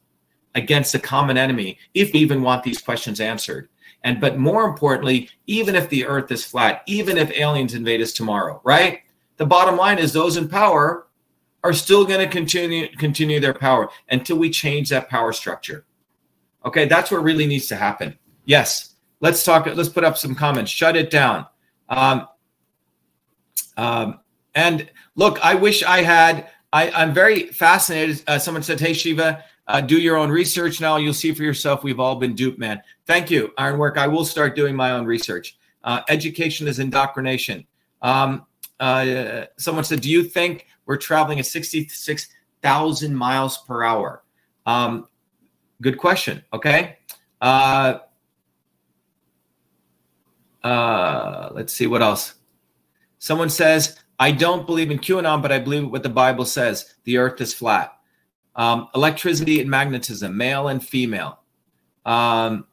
against 0.55 0.95
a 0.95 0.99
common 0.99 1.37
enemy 1.37 1.77
if 1.93 2.13
we 2.13 2.19
even 2.19 2.41
want 2.41 2.63
these 2.63 2.81
questions 2.81 3.19
answered. 3.19 3.69
And 4.03 4.21
but 4.21 4.37
more 4.37 4.63
importantly 4.65 5.29
even 5.47 5.75
if 5.75 5.89
the 5.89 6.05
earth 6.05 6.31
is 6.31 6.45
flat 6.45 6.83
even 6.87 7.17
if 7.17 7.31
aliens 7.31 7.73
invade 7.73 8.01
us 8.01 8.13
tomorrow 8.13 8.61
right? 8.63 8.99
The 9.37 9.45
bottom 9.45 9.77
line 9.77 9.99
is 9.99 10.13
those 10.13 10.37
in 10.37 10.47
power 10.47 11.07
are 11.63 11.73
still 11.73 12.05
going 12.05 12.21
to 12.21 12.27
continue 12.27 12.87
continue 12.95 13.39
their 13.39 13.53
power 13.53 13.89
until 14.09 14.37
we 14.37 14.49
change 14.49 14.89
that 14.89 15.09
power 15.09 15.33
structure. 15.33 15.85
Okay 16.65 16.85
that's 16.85 17.11
what 17.11 17.23
really 17.23 17.45
needs 17.45 17.67
to 17.67 17.75
happen. 17.75 18.17
Yes 18.45 18.95
let's 19.19 19.43
talk 19.43 19.65
let's 19.65 19.89
put 19.89 20.05
up 20.05 20.17
some 20.17 20.35
comments. 20.35 20.71
Shut 20.71 20.95
it 20.95 21.09
down 21.09 21.45
um, 21.89 22.27
um, 23.77 24.19
and 24.55 24.89
look, 25.15 25.43
I 25.43 25.55
wish 25.55 25.83
I 25.83 26.01
had. 26.01 26.49
I, 26.71 26.91
I'm 26.91 27.13
very 27.13 27.47
fascinated. 27.47 28.21
Uh, 28.27 28.37
someone 28.39 28.63
said, 28.63 28.79
"Hey 28.79 28.93
Shiva, 28.93 29.43
uh, 29.67 29.81
do 29.81 29.99
your 29.99 30.17
own 30.17 30.29
research 30.29 30.79
now. 30.81 30.97
You'll 30.97 31.13
see 31.13 31.33
for 31.33 31.43
yourself. 31.43 31.83
We've 31.83 31.99
all 31.99 32.15
been 32.15 32.35
duped, 32.35 32.59
man. 32.59 32.81
Thank 33.05 33.31
you, 33.31 33.51
Ironwork. 33.57 33.97
I 33.97 34.07
will 34.07 34.25
start 34.25 34.55
doing 34.55 34.75
my 34.75 34.91
own 34.91 35.05
research. 35.05 35.57
Uh, 35.83 36.01
education 36.09 36.67
is 36.67 36.79
indoctrination. 36.79 37.65
Um, 38.01 38.45
uh, 38.79 39.45
someone 39.57 39.83
said, 39.83 40.01
"Do 40.01 40.09
you 40.09 40.23
think 40.23 40.67
we're 40.85 40.97
traveling 40.97 41.39
at 41.39 41.45
66,000 41.45 43.15
miles 43.15 43.57
per 43.59 43.83
hour?" 43.83 44.23
Um, 44.65 45.07
good 45.81 45.97
question. 45.97 46.43
Okay. 46.53 46.97
Uh, 50.63 51.49
let's 51.51 51.73
see 51.73 51.87
what 51.87 52.01
else. 52.01 52.35
Someone 53.19 53.49
says, 53.49 53.97
I 54.19 54.31
don't 54.31 54.65
believe 54.65 54.91
in 54.91 54.99
QAnon, 54.99 55.41
but 55.41 55.51
I 55.51 55.59
believe 55.59 55.89
what 55.89 56.03
the 56.03 56.09
Bible 56.09 56.45
says 56.45 56.95
the 57.05 57.17
earth 57.17 57.39
is 57.41 57.53
flat. 57.53 57.93
Um, 58.55 58.89
electricity 58.93 59.61
and 59.61 59.69
magnetism, 59.69 60.35
male 60.35 60.67
and 60.67 60.85
female. 60.85 61.39
Um, 62.05 62.65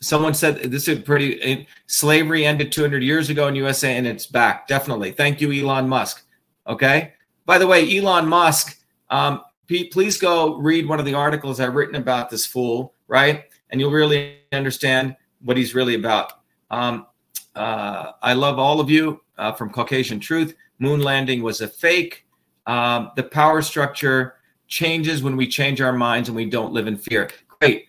someone 0.00 0.34
said 0.34 0.56
this 0.70 0.86
is 0.88 1.00
pretty 1.00 1.66
slavery 1.86 2.44
ended 2.44 2.70
200 2.70 3.02
years 3.02 3.30
ago 3.30 3.48
in 3.48 3.54
USA 3.54 3.96
and 3.96 4.06
it's 4.06 4.26
back. 4.26 4.68
Definitely. 4.68 5.12
Thank 5.12 5.40
you, 5.40 5.50
Elon 5.52 5.88
Musk. 5.88 6.24
Okay. 6.66 7.14
By 7.46 7.58
the 7.58 7.66
way, 7.66 7.96
Elon 7.96 8.28
Musk, 8.28 8.78
um, 9.10 9.42
please 9.66 10.18
go 10.18 10.56
read 10.56 10.86
one 10.86 10.98
of 10.98 11.06
the 11.06 11.14
articles 11.14 11.60
I've 11.60 11.74
written 11.74 11.96
about 11.96 12.30
this 12.30 12.44
fool, 12.44 12.94
right? 13.08 13.44
And 13.70 13.80
you'll 13.80 13.90
really 13.90 14.38
understand 14.52 15.16
what 15.44 15.56
he's 15.56 15.74
really 15.74 15.94
about. 15.94 16.32
Um, 16.70 17.06
uh, 17.54 18.12
I 18.20 18.32
love 18.32 18.58
all 18.58 18.80
of 18.80 18.90
you 18.90 19.20
uh, 19.38 19.52
from 19.52 19.70
Caucasian 19.70 20.18
Truth. 20.18 20.56
Moon 20.78 21.00
landing 21.00 21.42
was 21.42 21.60
a 21.60 21.68
fake. 21.68 22.26
Um, 22.66 23.12
the 23.14 23.22
power 23.22 23.62
structure 23.62 24.36
changes 24.66 25.22
when 25.22 25.36
we 25.36 25.46
change 25.46 25.80
our 25.80 25.92
minds 25.92 26.28
and 26.28 26.34
we 26.34 26.46
don't 26.46 26.72
live 26.72 26.86
in 26.86 26.96
fear. 26.96 27.30
Great. 27.60 27.86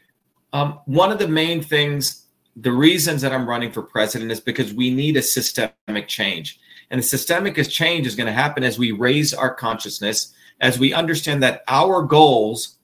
Um, 0.53 0.79
one 0.85 1.11
of 1.11 1.19
the 1.19 1.27
main 1.27 1.61
things, 1.61 2.27
the 2.55 2.71
reasons 2.71 3.21
that 3.21 3.33
I'm 3.33 3.47
running 3.47 3.71
for 3.71 3.81
president 3.81 4.31
is 4.31 4.39
because 4.39 4.73
we 4.73 4.93
need 4.93 5.17
a 5.17 5.21
systemic 5.21 6.07
change. 6.07 6.59
And 6.91 6.99
the 6.99 7.03
systemic 7.03 7.55
change 7.69 8.05
is 8.05 8.15
going 8.15 8.27
to 8.27 8.33
happen 8.33 8.63
as 8.63 8.77
we 8.77 8.91
raise 8.91 9.33
our 9.33 9.53
consciousness, 9.53 10.33
as 10.61 10.77
we 10.77 10.93
understand 10.93 11.41
that 11.41 11.63
our 11.67 12.03
goals, 12.03 12.77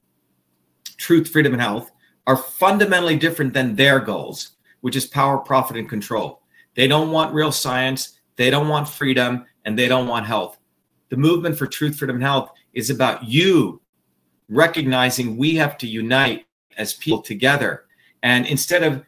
truth, 0.98 1.30
freedom, 1.30 1.54
and 1.54 1.62
health, 1.62 1.92
are 2.28 2.38
fundamentally 2.38 3.16
different 3.16 3.54
than 3.54 3.76
their 3.76 4.00
goals, 4.00 4.52
which 4.82 4.96
is 4.96 5.06
power, 5.06 5.38
profit, 5.38 5.78
and 5.78 5.90
control. 5.90 6.42
They 6.76 6.88
don't 6.88 7.12
want 7.12 7.34
real 7.34 7.52
science. 7.52 8.20
They 8.36 8.50
don't 8.50 8.68
want 8.68 8.90
freedom 8.90 9.46
and 9.66 9.78
they 9.78 9.88
don't 9.88 10.08
want 10.08 10.26
health. 10.26 10.58
The 11.10 11.18
movement 11.18 11.58
for 11.58 11.68
truth, 11.68 11.98
freedom, 11.98 12.18
and 12.18 12.24
health 12.24 12.52
is 12.74 12.90
about 12.90 13.24
you 13.24 13.82
recognizing 14.50 15.38
we 15.38 15.56
have 15.56 15.78
to 15.78 15.88
unite 15.88 16.46
as 16.78 16.94
people 16.96 17.22
together. 17.22 17.86
And 18.24 18.46
instead 18.46 18.84
of 18.84 19.04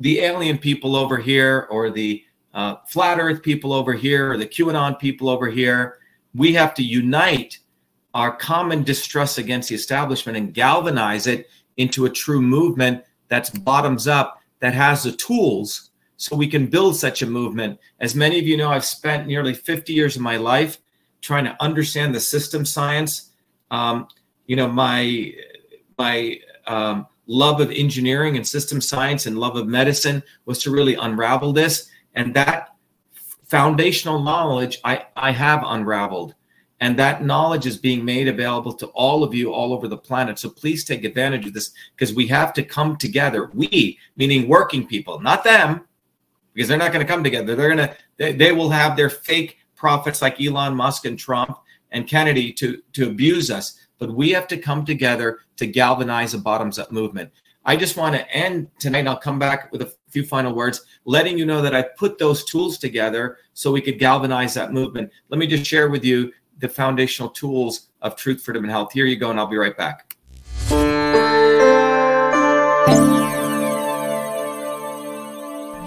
the 0.00 0.20
alien 0.20 0.58
people 0.58 0.96
over 0.96 1.18
here 1.18 1.66
or 1.70 1.90
the 1.90 2.24
uh, 2.54 2.76
flat 2.86 3.18
earth 3.18 3.42
people 3.42 3.72
over 3.72 3.92
here 3.92 4.32
or 4.32 4.36
the 4.36 4.46
QAnon 4.46 4.98
people 4.98 5.28
over 5.28 5.48
here, 5.48 5.98
we 6.34 6.52
have 6.54 6.74
to 6.74 6.82
unite 6.82 7.58
our 8.14 8.34
common 8.34 8.82
distrust 8.82 9.38
against 9.38 9.68
the 9.68 9.74
establishment 9.74 10.36
and 10.36 10.54
galvanize 10.54 11.26
it 11.26 11.48
into 11.76 12.06
a 12.06 12.10
true 12.10 12.40
movement 12.40 13.04
that's 13.28 13.50
bottoms 13.50 14.08
up, 14.08 14.37
that 14.60 14.74
has 14.74 15.02
the 15.02 15.12
tools 15.12 15.90
so 16.16 16.34
we 16.34 16.48
can 16.48 16.66
build 16.66 16.96
such 16.96 17.22
a 17.22 17.26
movement. 17.26 17.78
As 18.00 18.14
many 18.14 18.38
of 18.38 18.46
you 18.46 18.56
know, 18.56 18.70
I've 18.70 18.84
spent 18.84 19.26
nearly 19.26 19.54
50 19.54 19.92
years 19.92 20.16
of 20.16 20.22
my 20.22 20.36
life 20.36 20.78
trying 21.20 21.44
to 21.44 21.56
understand 21.62 22.14
the 22.14 22.20
system 22.20 22.64
science. 22.64 23.30
Um, 23.70 24.08
you 24.46 24.56
know, 24.56 24.68
my 24.68 25.32
my 25.96 26.38
um, 26.66 27.06
love 27.26 27.60
of 27.60 27.70
engineering 27.70 28.36
and 28.36 28.46
system 28.46 28.80
science 28.80 29.26
and 29.26 29.38
love 29.38 29.56
of 29.56 29.66
medicine 29.66 30.22
was 30.44 30.60
to 30.62 30.70
really 30.70 30.94
unravel 30.94 31.52
this, 31.52 31.88
and 32.14 32.34
that 32.34 32.74
foundational 33.44 34.22
knowledge 34.22 34.78
I, 34.84 35.06
I 35.16 35.32
have 35.32 35.62
unraveled. 35.64 36.34
And 36.80 36.96
that 36.98 37.24
knowledge 37.24 37.66
is 37.66 37.76
being 37.76 38.04
made 38.04 38.28
available 38.28 38.72
to 38.74 38.86
all 38.88 39.24
of 39.24 39.34
you 39.34 39.52
all 39.52 39.72
over 39.72 39.88
the 39.88 39.96
planet. 39.96 40.38
So 40.38 40.48
please 40.48 40.84
take 40.84 41.04
advantage 41.04 41.46
of 41.46 41.52
this 41.52 41.72
because 41.96 42.14
we 42.14 42.26
have 42.28 42.52
to 42.52 42.62
come 42.62 42.96
together. 42.96 43.50
We, 43.52 43.98
meaning 44.16 44.48
working 44.48 44.86
people, 44.86 45.20
not 45.20 45.42
them, 45.42 45.86
because 46.54 46.68
they're 46.68 46.78
not 46.78 46.92
going 46.92 47.04
to 47.04 47.12
come 47.12 47.24
together. 47.24 47.56
They're 47.56 47.74
going 47.74 47.88
to, 47.88 47.96
they, 48.16 48.32
they 48.32 48.52
will 48.52 48.70
have 48.70 48.96
their 48.96 49.10
fake 49.10 49.58
prophets 49.74 50.22
like 50.22 50.40
Elon 50.40 50.74
Musk 50.74 51.04
and 51.04 51.18
Trump 51.18 51.56
and 51.90 52.06
Kennedy 52.06 52.52
to, 52.54 52.80
to 52.92 53.08
abuse 53.08 53.50
us. 53.50 53.78
But 53.98 54.14
we 54.14 54.30
have 54.30 54.46
to 54.48 54.56
come 54.56 54.84
together 54.84 55.40
to 55.56 55.66
galvanize 55.66 56.34
a 56.34 56.38
bottoms 56.38 56.78
up 56.78 56.92
movement. 56.92 57.32
I 57.64 57.76
just 57.76 57.96
want 57.96 58.14
to 58.14 58.30
end 58.30 58.68
tonight. 58.78 59.06
I'll 59.06 59.16
come 59.16 59.38
back 59.38 59.70
with 59.72 59.82
a 59.82 59.92
few 60.08 60.24
final 60.24 60.54
words, 60.54 60.86
letting 61.04 61.36
you 61.36 61.44
know 61.44 61.60
that 61.60 61.74
I 61.74 61.82
put 61.82 62.18
those 62.18 62.44
tools 62.44 62.78
together 62.78 63.38
so 63.52 63.72
we 63.72 63.80
could 63.80 63.98
galvanize 63.98 64.54
that 64.54 64.72
movement. 64.72 65.10
Let 65.28 65.38
me 65.38 65.46
just 65.46 65.66
share 65.66 65.90
with 65.90 66.04
you 66.04 66.32
the 66.58 66.68
foundational 66.68 67.30
tools 67.30 67.88
of 68.02 68.16
truth, 68.16 68.42
freedom, 68.42 68.64
and 68.64 68.70
health. 68.70 68.92
Here 68.92 69.06
you 69.06 69.16
go, 69.16 69.30
and 69.30 69.38
I'll 69.38 69.46
be 69.46 69.56
right 69.56 69.76
back. 69.76 70.16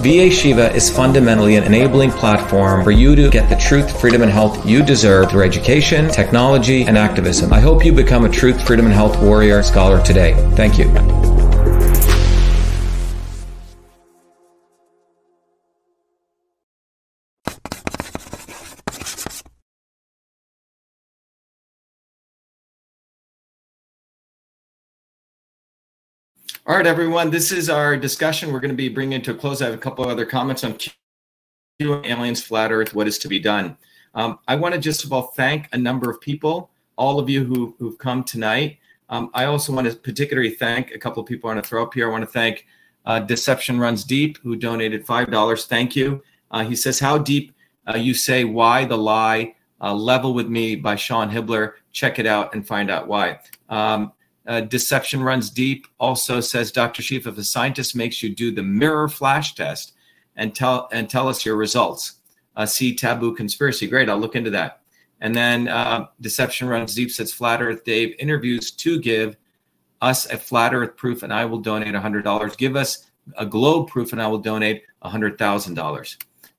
VA 0.00 0.30
Shiva 0.30 0.72
is 0.74 0.90
fundamentally 0.90 1.56
an 1.56 1.64
enabling 1.64 2.10
platform 2.10 2.84
for 2.84 2.90
you 2.90 3.14
to 3.16 3.30
get 3.30 3.48
the 3.48 3.56
truth, 3.56 4.00
freedom, 4.00 4.22
and 4.22 4.30
health 4.30 4.64
you 4.66 4.82
deserve 4.82 5.30
through 5.30 5.44
education, 5.44 6.08
technology, 6.08 6.82
and 6.82 6.96
activism. 6.96 7.52
I 7.52 7.60
hope 7.60 7.84
you 7.84 7.92
become 7.92 8.24
a 8.24 8.28
truth, 8.28 8.66
freedom, 8.66 8.86
and 8.86 8.94
health 8.94 9.20
warrior 9.22 9.62
scholar 9.62 10.02
today. 10.02 10.34
Thank 10.54 10.78
you. 10.78 11.33
All 26.74 26.78
right, 26.78 26.88
everyone. 26.88 27.30
This 27.30 27.52
is 27.52 27.70
our 27.70 27.96
discussion. 27.96 28.52
We're 28.52 28.58
going 28.58 28.72
to 28.72 28.76
be 28.76 28.88
bringing 28.88 29.22
to 29.22 29.30
a 29.30 29.34
close. 29.36 29.62
I 29.62 29.66
have 29.66 29.74
a 29.74 29.78
couple 29.78 30.04
of 30.04 30.10
other 30.10 30.26
comments 30.26 30.64
on 30.64 30.76
aliens, 31.80 32.42
flat 32.42 32.72
Earth, 32.72 32.96
what 32.96 33.06
is 33.06 33.16
to 33.18 33.28
be 33.28 33.38
done. 33.38 33.76
Um, 34.12 34.40
I 34.48 34.56
want 34.56 34.74
to 34.74 34.80
just 34.80 35.04
of 35.04 35.12
all 35.12 35.28
thank 35.36 35.68
a 35.72 35.78
number 35.78 36.10
of 36.10 36.20
people, 36.20 36.70
all 36.96 37.20
of 37.20 37.30
you 37.30 37.44
who, 37.44 37.76
who've 37.78 37.96
come 37.96 38.24
tonight. 38.24 38.78
Um, 39.08 39.30
I 39.34 39.44
also 39.44 39.72
want 39.72 39.88
to 39.88 39.94
particularly 39.94 40.50
thank 40.50 40.90
a 40.90 40.98
couple 40.98 41.22
of 41.22 41.28
people 41.28 41.48
I 41.48 41.54
want 41.54 41.64
to 41.64 41.70
throw 41.70 41.84
up 41.84 41.94
here. 41.94 42.08
I 42.08 42.10
want 42.10 42.24
to 42.24 42.30
thank 42.32 42.66
uh, 43.06 43.20
Deception 43.20 43.78
Runs 43.78 44.02
Deep, 44.02 44.38
who 44.38 44.56
donated 44.56 45.06
$5. 45.06 45.66
Thank 45.68 45.94
you. 45.94 46.24
Uh, 46.50 46.64
he 46.64 46.74
says, 46.74 46.98
How 46.98 47.18
deep 47.18 47.54
uh, 47.86 47.96
you 47.96 48.14
say 48.14 48.42
why 48.42 48.84
the 48.84 48.98
lie, 48.98 49.54
uh, 49.80 49.94
level 49.94 50.34
with 50.34 50.48
me 50.48 50.74
by 50.74 50.96
Sean 50.96 51.30
Hibbeler. 51.30 51.74
Check 51.92 52.18
it 52.18 52.26
out 52.26 52.52
and 52.52 52.66
find 52.66 52.90
out 52.90 53.06
why. 53.06 53.38
Um, 53.68 54.12
uh, 54.46 54.60
Deception 54.60 55.22
Runs 55.22 55.50
Deep 55.50 55.86
also 55.98 56.40
says, 56.40 56.70
Dr. 56.70 57.02
Shiva, 57.02 57.30
if 57.30 57.38
a 57.38 57.44
scientist 57.44 57.96
makes 57.96 58.22
you 58.22 58.34
do 58.34 58.50
the 58.52 58.62
mirror 58.62 59.08
flash 59.08 59.54
test 59.54 59.94
and 60.36 60.54
tell 60.54 60.88
and 60.92 61.08
tell 61.08 61.28
us 61.28 61.44
your 61.44 61.56
results, 61.56 62.16
uh, 62.56 62.66
see 62.66 62.94
taboo 62.94 63.34
conspiracy. 63.34 63.86
Great, 63.86 64.08
I'll 64.08 64.18
look 64.18 64.36
into 64.36 64.50
that. 64.50 64.80
And 65.20 65.34
then 65.34 65.68
uh, 65.68 66.08
Deception 66.20 66.68
Runs 66.68 66.94
Deep 66.94 67.10
says 67.10 67.32
Flat 67.32 67.62
Earth 67.62 67.84
Dave 67.84 68.14
interviews 68.18 68.70
to 68.72 69.00
give 69.00 69.36
us 70.02 70.30
a 70.30 70.36
Flat 70.36 70.74
Earth 70.74 70.96
proof, 70.96 71.22
and 71.22 71.32
I 71.32 71.46
will 71.46 71.60
donate 71.60 71.94
$100. 71.94 72.56
Give 72.58 72.76
us 72.76 73.10
a 73.38 73.46
globe 73.46 73.88
proof, 73.88 74.12
and 74.12 74.20
I 74.20 74.26
will 74.26 74.38
donate 74.38 74.82
$100,000. 75.02 76.16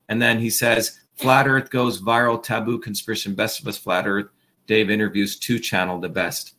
And 0.08 0.20
then 0.20 0.40
he 0.40 0.50
says 0.50 0.98
Flat 1.14 1.46
Earth 1.46 1.70
goes 1.70 2.02
viral, 2.02 2.42
taboo 2.42 2.80
conspiracy, 2.80 3.30
best 3.30 3.60
of 3.60 3.68
us 3.68 3.78
Flat 3.78 4.06
Earth. 4.08 4.26
Dave 4.66 4.90
interviews 4.90 5.38
two 5.38 5.60
channel 5.60 6.00
the 6.00 6.08
best. 6.08 6.55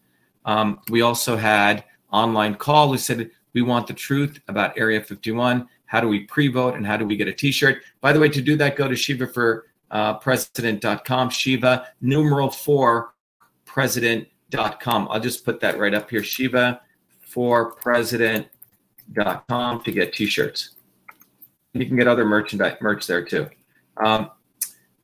Um, 0.48 0.80
we 0.90 1.02
also 1.02 1.38
had 1.38 1.84
online 2.12 2.56
call 2.56 2.92
who 2.92 2.98
said 2.98 3.30
we 3.54 3.62
want 3.62 3.86
the 3.86 3.94
truth 3.94 4.40
about 4.48 4.78
Area 4.78 5.02
51. 5.02 5.68
How 5.86 6.02
do 6.02 6.08
we 6.08 6.22
pre-vote 6.22 6.76
and 6.76 6.88
how 6.88 6.98
do 6.98 7.06
we 7.06 7.16
get 7.16 7.28
a 7.28 7.34
T-shirt? 7.34 7.84
By 8.02 8.12
the 8.12 8.20
way, 8.20 8.30
to 8.30 8.42
do 8.42 8.58
that, 8.58 8.76
go 8.76 8.88
to 8.88 8.96
Shiva 8.96 9.28
for 9.28 9.68
uh, 9.92 10.16
president.com, 10.16 11.30
Shiva 11.30 11.88
numeral 12.02 12.50
four 12.50 13.14
president.com. 13.66 15.08
I'll 15.12 15.20
just 15.20 15.46
put 15.46 15.60
that 15.60 15.78
right 15.78 15.94
up 15.94 16.10
here, 16.10 16.24
Shiva 16.24 16.82
for 17.28 17.74
president.com 17.74 19.84
to 19.84 19.92
get 19.92 20.14
t-shirts. 20.14 20.76
You 21.74 21.86
can 21.86 21.98
get 21.98 22.08
other 22.08 22.26
merchandise 22.26 22.78
merch 22.82 23.06
there 23.06 23.24
too. 23.24 23.48
Um, 23.98 24.32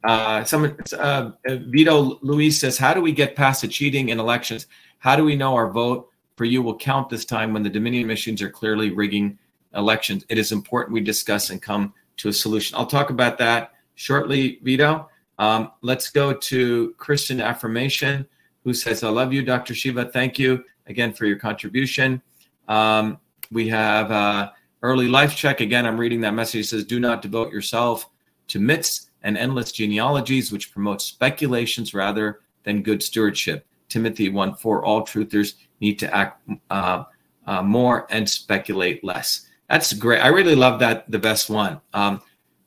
uh, 0.03 0.43
someone, 0.43 0.75
uh, 0.97 1.31
Vito 1.45 2.17
Luis 2.21 2.59
says, 2.59 2.77
"How 2.77 2.93
do 2.93 3.01
we 3.01 3.11
get 3.11 3.35
past 3.35 3.61
the 3.61 3.67
cheating 3.67 4.09
in 4.09 4.19
elections? 4.19 4.67
How 5.03 5.17
do 5.17 5.25
we 5.25 5.35
know 5.35 5.53
our 5.53 5.69
vote 5.69 6.07
for 6.37 6.45
you 6.45 6.61
will 6.61 6.77
count 6.77 7.09
this 7.09 7.25
time 7.25 7.51
when 7.51 7.61
the 7.61 7.69
Dominion 7.69 8.07
missions 8.07 8.41
are 8.41 8.49
clearly 8.49 8.89
rigging 8.89 9.37
elections? 9.75 10.23
It 10.29 10.37
is 10.37 10.53
important 10.53 10.93
we 10.93 11.01
discuss 11.01 11.49
and 11.49 11.61
come 11.61 11.93
to 12.17 12.29
a 12.29 12.33
solution." 12.33 12.77
I'll 12.77 12.85
talk 12.85 13.09
about 13.09 13.37
that 13.39 13.73
shortly, 13.95 14.59
Vito. 14.63 15.09
Um, 15.39 15.71
let's 15.81 16.09
go 16.09 16.31
to 16.31 16.95
Christian 16.97 17.41
Affirmation, 17.41 18.25
who 18.63 18.73
says, 18.73 19.03
I 19.03 19.09
love 19.09 19.33
you, 19.33 19.43
Dr. 19.43 19.75
Shiva. 19.75 20.05
Thank 20.05 20.39
you 20.39 20.63
again 20.87 21.11
for 21.11 21.25
your 21.25 21.37
contribution. 21.37 22.21
Um, 22.69 23.17
we 23.51 23.67
have 23.67 24.09
uh, 24.09 24.51
Early 24.83 25.09
Life 25.09 25.35
Check. 25.35 25.59
Again, 25.59 25.85
I'm 25.85 25.99
reading 25.99 26.21
that 26.21 26.33
message. 26.33 26.61
It 26.61 26.69
says, 26.69 26.85
Do 26.85 27.01
not 27.01 27.21
devote 27.21 27.51
yourself 27.51 28.09
to 28.47 28.57
myths 28.57 29.09
and 29.21 29.37
endless 29.37 29.73
genealogies, 29.73 30.49
which 30.49 30.71
promote 30.71 31.01
speculations 31.01 31.93
rather 31.93 32.39
than 32.63 32.83
good 32.83 33.03
stewardship. 33.03 33.65
Timothy 33.93 34.29
1 34.29 34.55
4, 34.55 34.83
all 34.83 35.05
truthers 35.05 35.53
need 35.79 35.99
to 35.99 36.13
act 36.13 36.41
uh, 36.71 37.03
uh, 37.45 37.61
more 37.61 38.07
and 38.09 38.27
speculate 38.27 39.03
less. 39.03 39.47
That's 39.69 39.93
great. 39.93 40.19
I 40.19 40.29
really 40.29 40.55
love 40.55 40.79
that, 40.79 41.09
the 41.11 41.19
best 41.19 41.47
one. 41.49 41.79
Um, 41.93 42.19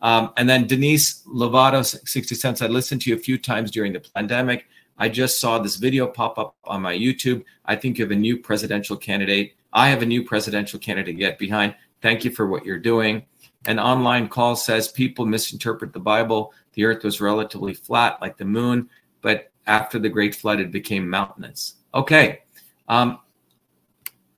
um, 0.03 0.33
and 0.37 0.49
then 0.49 0.69
Denise 0.69 1.25
Lovato, 1.27 1.85
60 1.85 2.35
cents. 2.37 2.63
I 2.63 2.69
listened 2.69 3.01
to 3.03 3.11
you 3.11 3.17
a 3.17 3.19
few 3.19 3.39
times 3.39 3.73
during 3.73 3.93
the 3.93 4.05
pandemic. 4.15 4.67
I 4.99 5.09
just 5.09 5.41
saw 5.41 5.59
this 5.59 5.77
video 5.77 6.07
pop 6.07 6.39
up 6.39 6.55
on 6.65 6.81
my 6.81 6.97
YouTube. 6.97 7.43
I 7.65 7.75
think 7.75 7.99
you 7.99 8.05
have 8.05 8.13
a 8.13 8.17
new 8.17 8.39
presidential 8.39 8.97
candidate. 8.97 9.55
I 9.73 9.89
have 9.89 10.03
a 10.03 10.07
new 10.07 10.25
presidential 10.25 10.79
candidate 10.79 11.19
yet 11.19 11.39
behind. 11.39 11.75
Thank 12.03 12.25
you 12.25 12.31
for 12.31 12.47
what 12.47 12.65
you're 12.65 12.79
doing. 12.79 13.25
An 13.67 13.81
online 13.81 14.29
call 14.29 14.55
says 14.55 14.89
people 14.89 15.27
misinterpret 15.27 15.93
the 15.93 15.99
Bible. 15.99 16.55
The 16.75 16.85
earth 16.85 17.03
was 17.03 17.21
relatively 17.21 17.75
flat 17.75 18.21
like 18.21 18.37
the 18.37 18.45
moon, 18.45 18.89
but 19.23 19.51
after 19.67 19.99
the 19.99 20.09
great 20.09 20.35
flood, 20.35 20.61
it 20.61 20.71
became 20.71 21.09
mountainous. 21.09 21.75
Okay. 21.95 22.43
Um, 22.89 23.19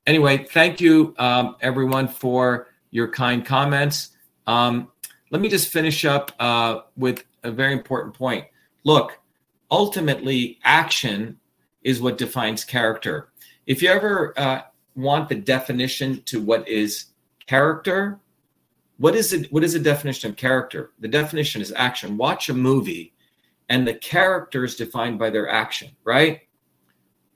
anyway, 0.06 0.44
thank 0.44 0.80
you, 0.80 1.14
um, 1.18 1.56
everyone, 1.60 2.08
for 2.08 2.68
your 2.90 3.08
kind 3.08 3.44
comments. 3.44 4.10
Um, 4.46 4.88
let 5.30 5.40
me 5.42 5.48
just 5.48 5.68
finish 5.68 6.04
up 6.04 6.32
uh, 6.38 6.80
with 6.96 7.24
a 7.42 7.50
very 7.50 7.72
important 7.72 8.14
point. 8.14 8.46
Look, 8.84 9.18
ultimately, 9.70 10.58
action 10.64 11.38
is 11.82 12.00
what 12.00 12.18
defines 12.18 12.64
character. 12.64 13.28
If 13.66 13.82
you 13.82 13.90
ever 13.90 14.38
uh, 14.38 14.62
want 14.96 15.28
the 15.28 15.34
definition 15.34 16.22
to 16.22 16.40
what 16.40 16.66
is 16.66 17.06
character, 17.46 18.18
what 18.96 19.14
is 19.14 19.32
it? 19.32 19.52
What 19.52 19.62
is 19.62 19.74
the 19.74 19.78
definition 19.78 20.30
of 20.30 20.36
character? 20.36 20.90
The 20.98 21.08
definition 21.08 21.62
is 21.62 21.72
action. 21.76 22.16
Watch 22.16 22.48
a 22.48 22.54
movie, 22.54 23.12
and 23.68 23.86
the 23.86 23.94
character 23.94 24.64
is 24.64 24.76
defined 24.76 25.18
by 25.18 25.30
their 25.30 25.48
action, 25.48 25.90
right? 26.04 26.40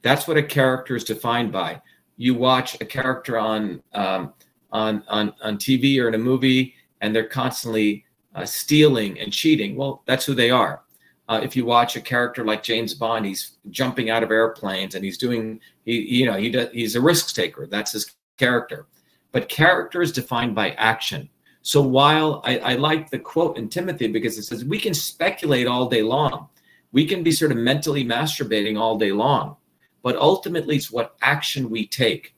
That's 0.03 0.27
what 0.27 0.37
a 0.37 0.43
character 0.43 0.97
is 0.97 1.05
defined 1.05 1.53
by. 1.53 1.81
You 2.17 2.35
watch 2.35 2.81
a 2.81 2.85
character 2.85 3.39
on 3.39 3.83
um, 3.93 4.35
on 4.71 5.05
on 5.09 5.35
on 5.43 5.59
TV 5.59 6.01
or 6.01 6.09
in 6.09 6.15
a 6.15 6.19
movie, 6.19 6.75
and 7.01 7.15
they're 7.15 7.29
constantly 7.29 8.05
uh, 8.35 8.45
stealing 8.45 9.19
and 9.21 9.33
cheating. 9.33 9.77
Well, 9.77 10.03
that's 10.07 10.25
who 10.25 10.35
they 10.35 10.51
are. 10.51 10.83
Uh, 11.29 11.41
if 11.43 11.55
you 11.55 11.65
watch 11.65 11.97
a 11.97 12.01
character 12.01 12.45
like 12.45 12.63
James 12.63 12.95
Bond, 12.95 13.25
he's 13.25 13.53
jumping 13.71 14.11
out 14.11 14.23
of 14.23 14.31
airplanes 14.31 14.95
and 14.95 15.05
he's 15.05 15.17
doing, 15.17 15.61
he, 15.85 16.01
you 16.01 16.27
know, 16.27 16.37
he 16.37 16.51
does, 16.51 16.69
he's 16.73 16.97
a 16.97 17.01
risk 17.01 17.35
taker. 17.35 17.67
That's 17.67 17.93
his 17.93 18.15
character. 18.39 18.87
But 19.31 19.49
character 19.49 20.03
is 20.03 20.13
defined 20.13 20.55
by 20.55 20.73
action. 20.73 21.29
So 21.63 21.81
while 21.81 22.43
I, 22.45 22.59
I 22.59 22.75
like 22.75 23.11
the 23.11 23.19
quote 23.19 23.57
in 23.57 23.69
Timothy 23.69 24.09
because 24.09 24.37
it 24.37 24.43
says 24.43 24.65
we 24.65 24.79
can 24.79 24.95
speculate 24.95 25.67
all 25.67 25.89
day 25.89 26.03
long, 26.03 26.49
we 26.91 27.07
can 27.07 27.23
be 27.23 27.33
sort 27.33 27.53
of 27.53 27.59
mentally 27.59 28.05
masturbating 28.05 28.79
all 28.79 28.99
day 28.99 29.13
long, 29.13 29.57
but 30.03 30.17
ultimately 30.17 30.77
it's 30.77 30.91
what 30.91 31.17
action 31.23 31.71
we 31.71 31.87
take 31.87 32.35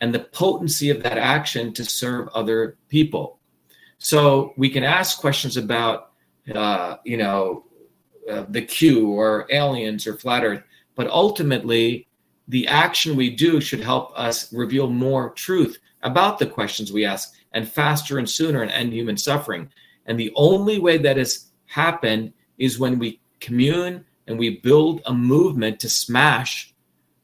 and 0.00 0.14
the 0.14 0.20
potency 0.20 0.90
of 0.90 1.02
that 1.02 1.18
action 1.18 1.72
to 1.74 1.84
serve 1.84 2.28
other 2.28 2.76
people. 2.88 3.38
So 3.98 4.52
we 4.56 4.68
can 4.68 4.84
ask 4.84 5.20
questions 5.20 5.56
about, 5.56 6.12
uh, 6.54 6.96
you 7.04 7.16
know, 7.16 7.64
uh, 8.30 8.44
the 8.48 8.62
Q 8.62 9.08
or 9.08 9.46
aliens 9.50 10.06
or 10.06 10.16
flat 10.16 10.44
Earth, 10.44 10.62
but 10.96 11.08
ultimately, 11.08 12.08
the 12.48 12.66
action 12.66 13.16
we 13.16 13.30
do 13.30 13.60
should 13.60 13.80
help 13.80 14.12
us 14.16 14.52
reveal 14.52 14.88
more 14.88 15.30
truth 15.30 15.78
about 16.02 16.38
the 16.38 16.46
questions 16.46 16.92
we 16.92 17.04
ask 17.04 17.34
and 17.52 17.68
faster 17.68 18.18
and 18.18 18.28
sooner 18.28 18.62
and 18.62 18.70
end 18.70 18.92
human 18.92 19.16
suffering. 19.16 19.70
And 20.06 20.18
the 20.18 20.32
only 20.36 20.78
way 20.78 20.98
that 20.98 21.16
has 21.16 21.50
happened 21.66 22.32
is 22.58 22.78
when 22.78 22.98
we 22.98 23.20
commune 23.40 24.04
and 24.26 24.38
we 24.38 24.58
build 24.60 25.02
a 25.06 25.12
movement 25.12 25.80
to 25.80 25.88
smash 25.88 26.74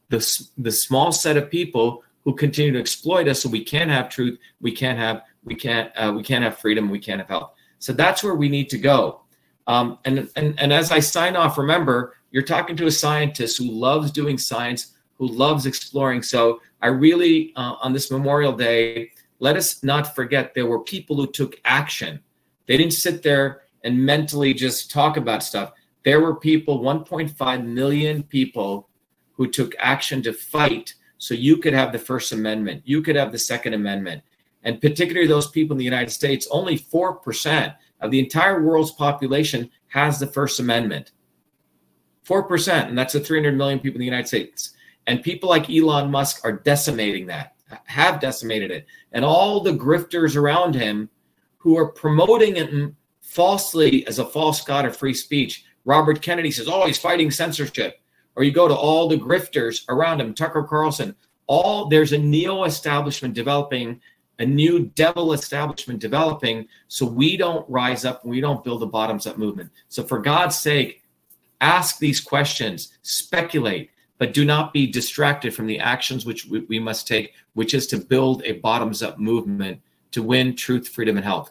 the, 0.08 0.46
the 0.58 0.70
small 0.70 1.10
set 1.10 1.36
of 1.36 1.50
people 1.50 2.04
who 2.24 2.34
continue 2.34 2.72
to 2.72 2.78
exploit 2.78 3.28
us 3.28 3.42
so 3.42 3.48
we 3.48 3.64
can't 3.64 3.90
have 3.90 4.08
truth 4.08 4.38
we 4.60 4.70
can't 4.70 4.98
have 4.98 5.22
we 5.44 5.54
can't 5.54 5.90
uh, 5.96 6.12
we 6.14 6.22
can't 6.22 6.44
have 6.44 6.58
freedom 6.58 6.90
we 6.90 6.98
can't 6.98 7.20
have 7.20 7.28
health. 7.28 7.52
So 7.78 7.92
that's 7.92 8.22
where 8.22 8.34
we 8.34 8.48
need 8.48 8.68
to 8.70 8.78
go. 8.78 9.22
Um, 9.66 9.98
and, 10.04 10.28
and 10.36 10.58
and 10.58 10.72
as 10.72 10.90
i 10.90 10.98
sign 10.98 11.36
off 11.36 11.56
remember 11.56 12.16
you're 12.30 12.42
talking 12.42 12.76
to 12.76 12.86
a 12.86 12.90
scientist 12.90 13.58
who 13.58 13.70
loves 13.70 14.10
doing 14.10 14.36
science 14.36 14.92
who 15.18 15.26
loves 15.28 15.66
exploring. 15.66 16.22
So 16.22 16.60
i 16.82 16.88
really 16.88 17.52
uh, 17.56 17.76
on 17.80 17.92
this 17.92 18.10
memorial 18.10 18.52
day 18.52 19.11
let 19.42 19.56
us 19.56 19.82
not 19.82 20.14
forget 20.14 20.54
there 20.54 20.66
were 20.66 20.80
people 20.80 21.16
who 21.16 21.26
took 21.26 21.56
action 21.64 22.20
they 22.66 22.76
didn't 22.76 22.92
sit 22.92 23.22
there 23.22 23.62
and 23.84 24.06
mentally 24.06 24.54
just 24.54 24.90
talk 24.90 25.16
about 25.16 25.42
stuff 25.42 25.72
there 26.04 26.20
were 26.20 26.36
people 26.36 26.80
1.5 26.80 27.66
million 27.66 28.22
people 28.22 28.88
who 29.32 29.48
took 29.48 29.74
action 29.78 30.22
to 30.22 30.32
fight 30.32 30.94
so 31.18 31.34
you 31.34 31.56
could 31.56 31.72
have 31.72 31.92
the 31.92 31.98
first 31.98 32.32
amendment 32.32 32.82
you 32.84 33.02
could 33.02 33.16
have 33.16 33.32
the 33.32 33.38
second 33.38 33.74
amendment 33.74 34.22
and 34.64 34.80
particularly 34.80 35.26
those 35.26 35.50
people 35.50 35.74
in 35.74 35.78
the 35.78 35.84
United 35.84 36.10
States, 36.10 36.46
only 36.50 36.78
4% 36.78 37.74
of 38.00 38.10
the 38.10 38.18
entire 38.18 38.62
world's 38.62 38.92
population 38.92 39.70
has 39.88 40.18
the 40.18 40.26
First 40.26 40.60
Amendment. 40.60 41.12
4%, 42.26 42.88
and 42.88 42.96
that's 42.96 43.14
the 43.14 43.20
300 43.20 43.56
million 43.56 43.80
people 43.80 43.96
in 43.96 44.00
the 44.00 44.06
United 44.06 44.28
States. 44.28 44.74
And 45.06 45.22
people 45.22 45.48
like 45.48 45.68
Elon 45.68 46.10
Musk 46.10 46.44
are 46.44 46.52
decimating 46.52 47.26
that, 47.26 47.54
have 47.84 48.20
decimated 48.20 48.70
it. 48.70 48.86
And 49.12 49.24
all 49.24 49.60
the 49.60 49.72
grifters 49.72 50.36
around 50.36 50.74
him 50.74 51.08
who 51.58 51.76
are 51.78 51.88
promoting 51.92 52.56
it 52.56 52.92
falsely 53.20 54.06
as 54.06 54.18
a 54.18 54.26
false 54.26 54.62
god 54.62 54.84
of 54.84 54.96
free 54.96 55.14
speech. 55.14 55.64
Robert 55.84 56.20
Kennedy 56.20 56.50
says, 56.50 56.68
oh, 56.68 56.86
he's 56.86 56.98
fighting 56.98 57.30
censorship. 57.30 58.00
Or 58.36 58.44
you 58.44 58.52
go 58.52 58.68
to 58.68 58.74
all 58.74 59.08
the 59.08 59.16
grifters 59.16 59.84
around 59.88 60.20
him, 60.20 60.34
Tucker 60.34 60.64
Carlson, 60.64 61.14
all 61.46 61.86
there's 61.86 62.12
a 62.12 62.18
neo-establishment 62.18 63.34
developing, 63.34 64.00
a 64.38 64.46
new 64.46 64.86
devil 64.94 65.32
establishment 65.32 66.00
developing. 66.00 66.66
So 66.88 67.06
we 67.06 67.36
don't 67.36 67.68
rise 67.70 68.04
up 68.04 68.22
and 68.22 68.30
we 68.30 68.40
don't 68.40 68.64
build 68.64 68.82
a 68.82 68.86
bottoms-up 68.86 69.38
movement. 69.38 69.70
So 69.88 70.02
for 70.02 70.18
God's 70.18 70.58
sake, 70.58 71.02
ask 71.60 71.98
these 71.98 72.20
questions, 72.20 72.98
speculate, 73.02 73.90
but 74.22 74.32
do 74.32 74.44
not 74.44 74.72
be 74.72 74.86
distracted 74.86 75.52
from 75.52 75.66
the 75.66 75.80
actions 75.80 76.24
which 76.24 76.46
we, 76.46 76.60
we 76.60 76.78
must 76.78 77.08
take, 77.08 77.34
which 77.54 77.74
is 77.74 77.88
to 77.88 77.96
build 77.96 78.40
a 78.44 78.52
bottoms-up 78.52 79.18
movement 79.18 79.80
to 80.12 80.22
win 80.22 80.54
truth, 80.54 80.86
freedom, 80.88 81.16
and 81.16 81.24
health. 81.24 81.50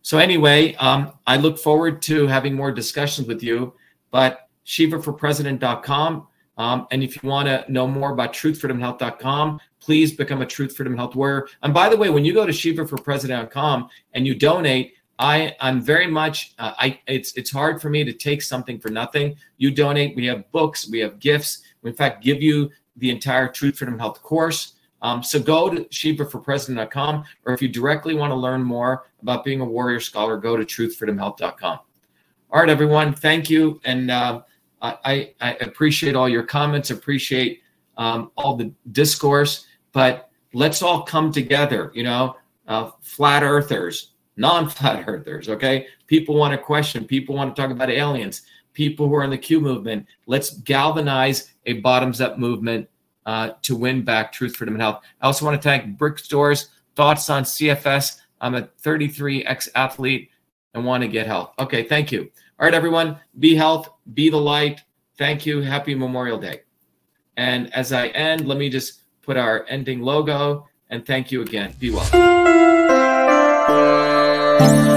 So 0.00 0.16
anyway, 0.16 0.74
um, 0.76 1.12
I 1.26 1.36
look 1.36 1.58
forward 1.58 2.00
to 2.02 2.26
having 2.28 2.54
more 2.54 2.72
discussions 2.72 3.28
with 3.28 3.42
you. 3.42 3.74
But 4.10 4.48
shivaforpresident.com. 4.64 6.26
Um, 6.56 6.86
and 6.90 7.02
if 7.02 7.22
you 7.22 7.28
want 7.28 7.46
to 7.48 7.70
know 7.70 7.86
more 7.86 8.12
about 8.12 8.32
truthfreedomhealth.com, 8.32 9.60
please 9.78 10.12
become 10.14 10.40
a 10.40 10.46
Truth 10.46 10.76
Freedom 10.76 10.96
Health 10.96 11.14
wearer. 11.14 11.46
And 11.62 11.74
by 11.74 11.90
the 11.90 11.96
way, 11.98 12.08
when 12.08 12.24
you 12.24 12.32
go 12.32 12.46
to 12.46 12.52
shivaforpresident.com 12.52 13.90
and 14.14 14.26
you 14.26 14.34
donate, 14.34 14.94
I 15.18 15.56
I'm 15.60 15.80
very 15.80 16.06
much 16.06 16.54
uh, 16.58 16.72
I 16.78 17.00
it's 17.06 17.32
it's 17.34 17.50
hard 17.50 17.80
for 17.80 17.90
me 17.90 18.04
to 18.04 18.12
take 18.12 18.42
something 18.42 18.78
for 18.78 18.90
nothing. 18.90 19.36
You 19.56 19.70
donate, 19.70 20.14
we 20.16 20.26
have 20.26 20.50
books, 20.52 20.88
we 20.88 20.98
have 21.00 21.18
gifts. 21.18 21.62
We 21.82 21.90
in 21.90 21.96
fact 21.96 22.22
give 22.22 22.42
you 22.42 22.70
the 22.96 23.10
entire 23.10 23.48
Truth 23.48 23.78
Freedom 23.78 23.98
Health 23.98 24.22
course. 24.22 24.74
Um, 25.02 25.22
so 25.22 25.38
go 25.38 25.68
to 25.68 25.84
shivaforpresident.com, 25.84 27.24
or 27.44 27.54
if 27.54 27.60
you 27.60 27.68
directly 27.68 28.14
want 28.14 28.30
to 28.30 28.34
learn 28.34 28.62
more 28.62 29.06
about 29.20 29.44
being 29.44 29.60
a 29.60 29.64
warrior 29.64 30.00
scholar, 30.00 30.36
go 30.38 30.56
to 30.56 30.64
truthfreedomhealth.com. 30.64 31.78
All 32.50 32.60
right, 32.60 32.68
everyone. 32.68 33.12
Thank 33.12 33.50
you, 33.50 33.80
and 33.84 34.10
uh, 34.10 34.42
I, 34.80 35.34
I, 35.40 35.54
appreciate 35.60 36.16
all 36.16 36.28
your 36.28 36.44
comments. 36.44 36.90
Appreciate 36.90 37.62
um, 37.96 38.30
all 38.36 38.56
the 38.56 38.72
discourse, 38.92 39.66
but 39.92 40.30
let's 40.54 40.82
all 40.82 41.02
come 41.02 41.32
together. 41.32 41.90
You 41.94 42.04
know, 42.04 42.36
uh, 42.66 42.90
flat 43.02 43.42
earthers, 43.42 44.12
non-flat 44.36 45.08
earthers. 45.08 45.48
Okay, 45.48 45.86
people 46.06 46.34
want 46.34 46.52
to 46.52 46.58
question. 46.58 47.04
People 47.04 47.34
want 47.34 47.54
to 47.54 47.60
talk 47.60 47.70
about 47.70 47.90
aliens. 47.90 48.42
People 48.72 49.08
who 49.08 49.14
are 49.14 49.24
in 49.24 49.30
the 49.30 49.38
Q 49.38 49.60
movement. 49.60 50.06
Let's 50.26 50.58
galvanize 50.58 51.52
a 51.64 51.74
bottoms-up 51.74 52.38
movement 52.38 52.88
uh, 53.24 53.50
to 53.62 53.74
win 53.74 54.02
back 54.02 54.32
truth, 54.32 54.56
freedom, 54.56 54.74
and 54.74 54.82
health. 54.82 55.02
I 55.20 55.26
also 55.26 55.44
want 55.44 55.60
to 55.60 55.68
thank 55.68 55.96
Brick 55.98 56.18
Stores. 56.18 56.68
Thoughts 56.94 57.28
on 57.28 57.44
CFS? 57.44 58.20
I'm 58.40 58.54
a 58.54 58.68
33 58.78 59.44
ex 59.44 59.68
athlete 59.74 60.30
and 60.74 60.84
want 60.84 61.02
to 61.02 61.08
get 61.08 61.26
health. 61.26 61.52
Okay, 61.58 61.82
thank 61.82 62.12
you. 62.12 62.30
All 62.58 62.64
right, 62.64 62.74
everyone, 62.74 63.18
be 63.38 63.54
health, 63.54 63.90
be 64.14 64.30
the 64.30 64.36
light. 64.36 64.82
Thank 65.18 65.46
you. 65.46 65.60
Happy 65.62 65.94
Memorial 65.94 66.38
Day. 66.38 66.62
And 67.36 67.72
as 67.74 67.92
I 67.92 68.08
end, 68.08 68.46
let 68.46 68.58
me 68.58 68.68
just 68.70 69.00
put 69.22 69.36
our 69.36 69.64
ending 69.68 70.02
logo 70.02 70.68
and 70.90 71.04
thank 71.04 71.32
you 71.32 71.42
again. 71.42 71.74
Be 71.78 71.90
well. 71.90 72.06
Thank 74.58 74.86
you. 74.86 74.95